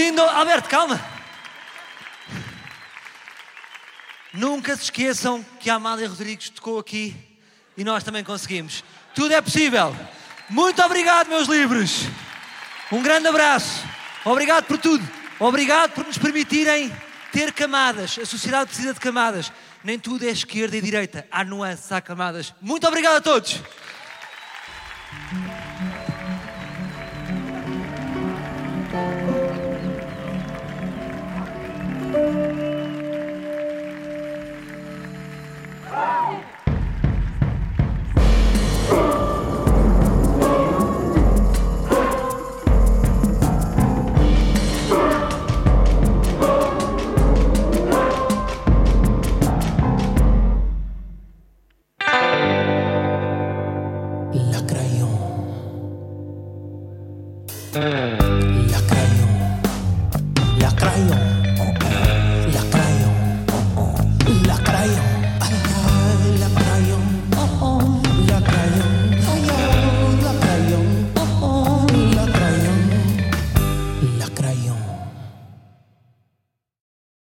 [0.00, 0.22] Lindo.
[0.22, 0.98] Alberto, calma.
[4.32, 7.14] Nunca se esqueçam que a Amália Rodrigues tocou aqui
[7.76, 8.82] e nós também conseguimos.
[9.14, 9.94] Tudo é possível.
[10.48, 12.04] Muito obrigado, meus livros.
[12.90, 13.84] Um grande abraço.
[14.24, 15.06] Obrigado por tudo.
[15.38, 16.90] Obrigado por nos permitirem
[17.30, 18.18] ter camadas.
[18.18, 19.52] A sociedade precisa de camadas.
[19.84, 21.26] Nem tudo é esquerda e direita.
[21.30, 22.54] Há nuances, há camadas.
[22.62, 23.60] Muito obrigado a todos.
[54.32, 55.10] La crayón.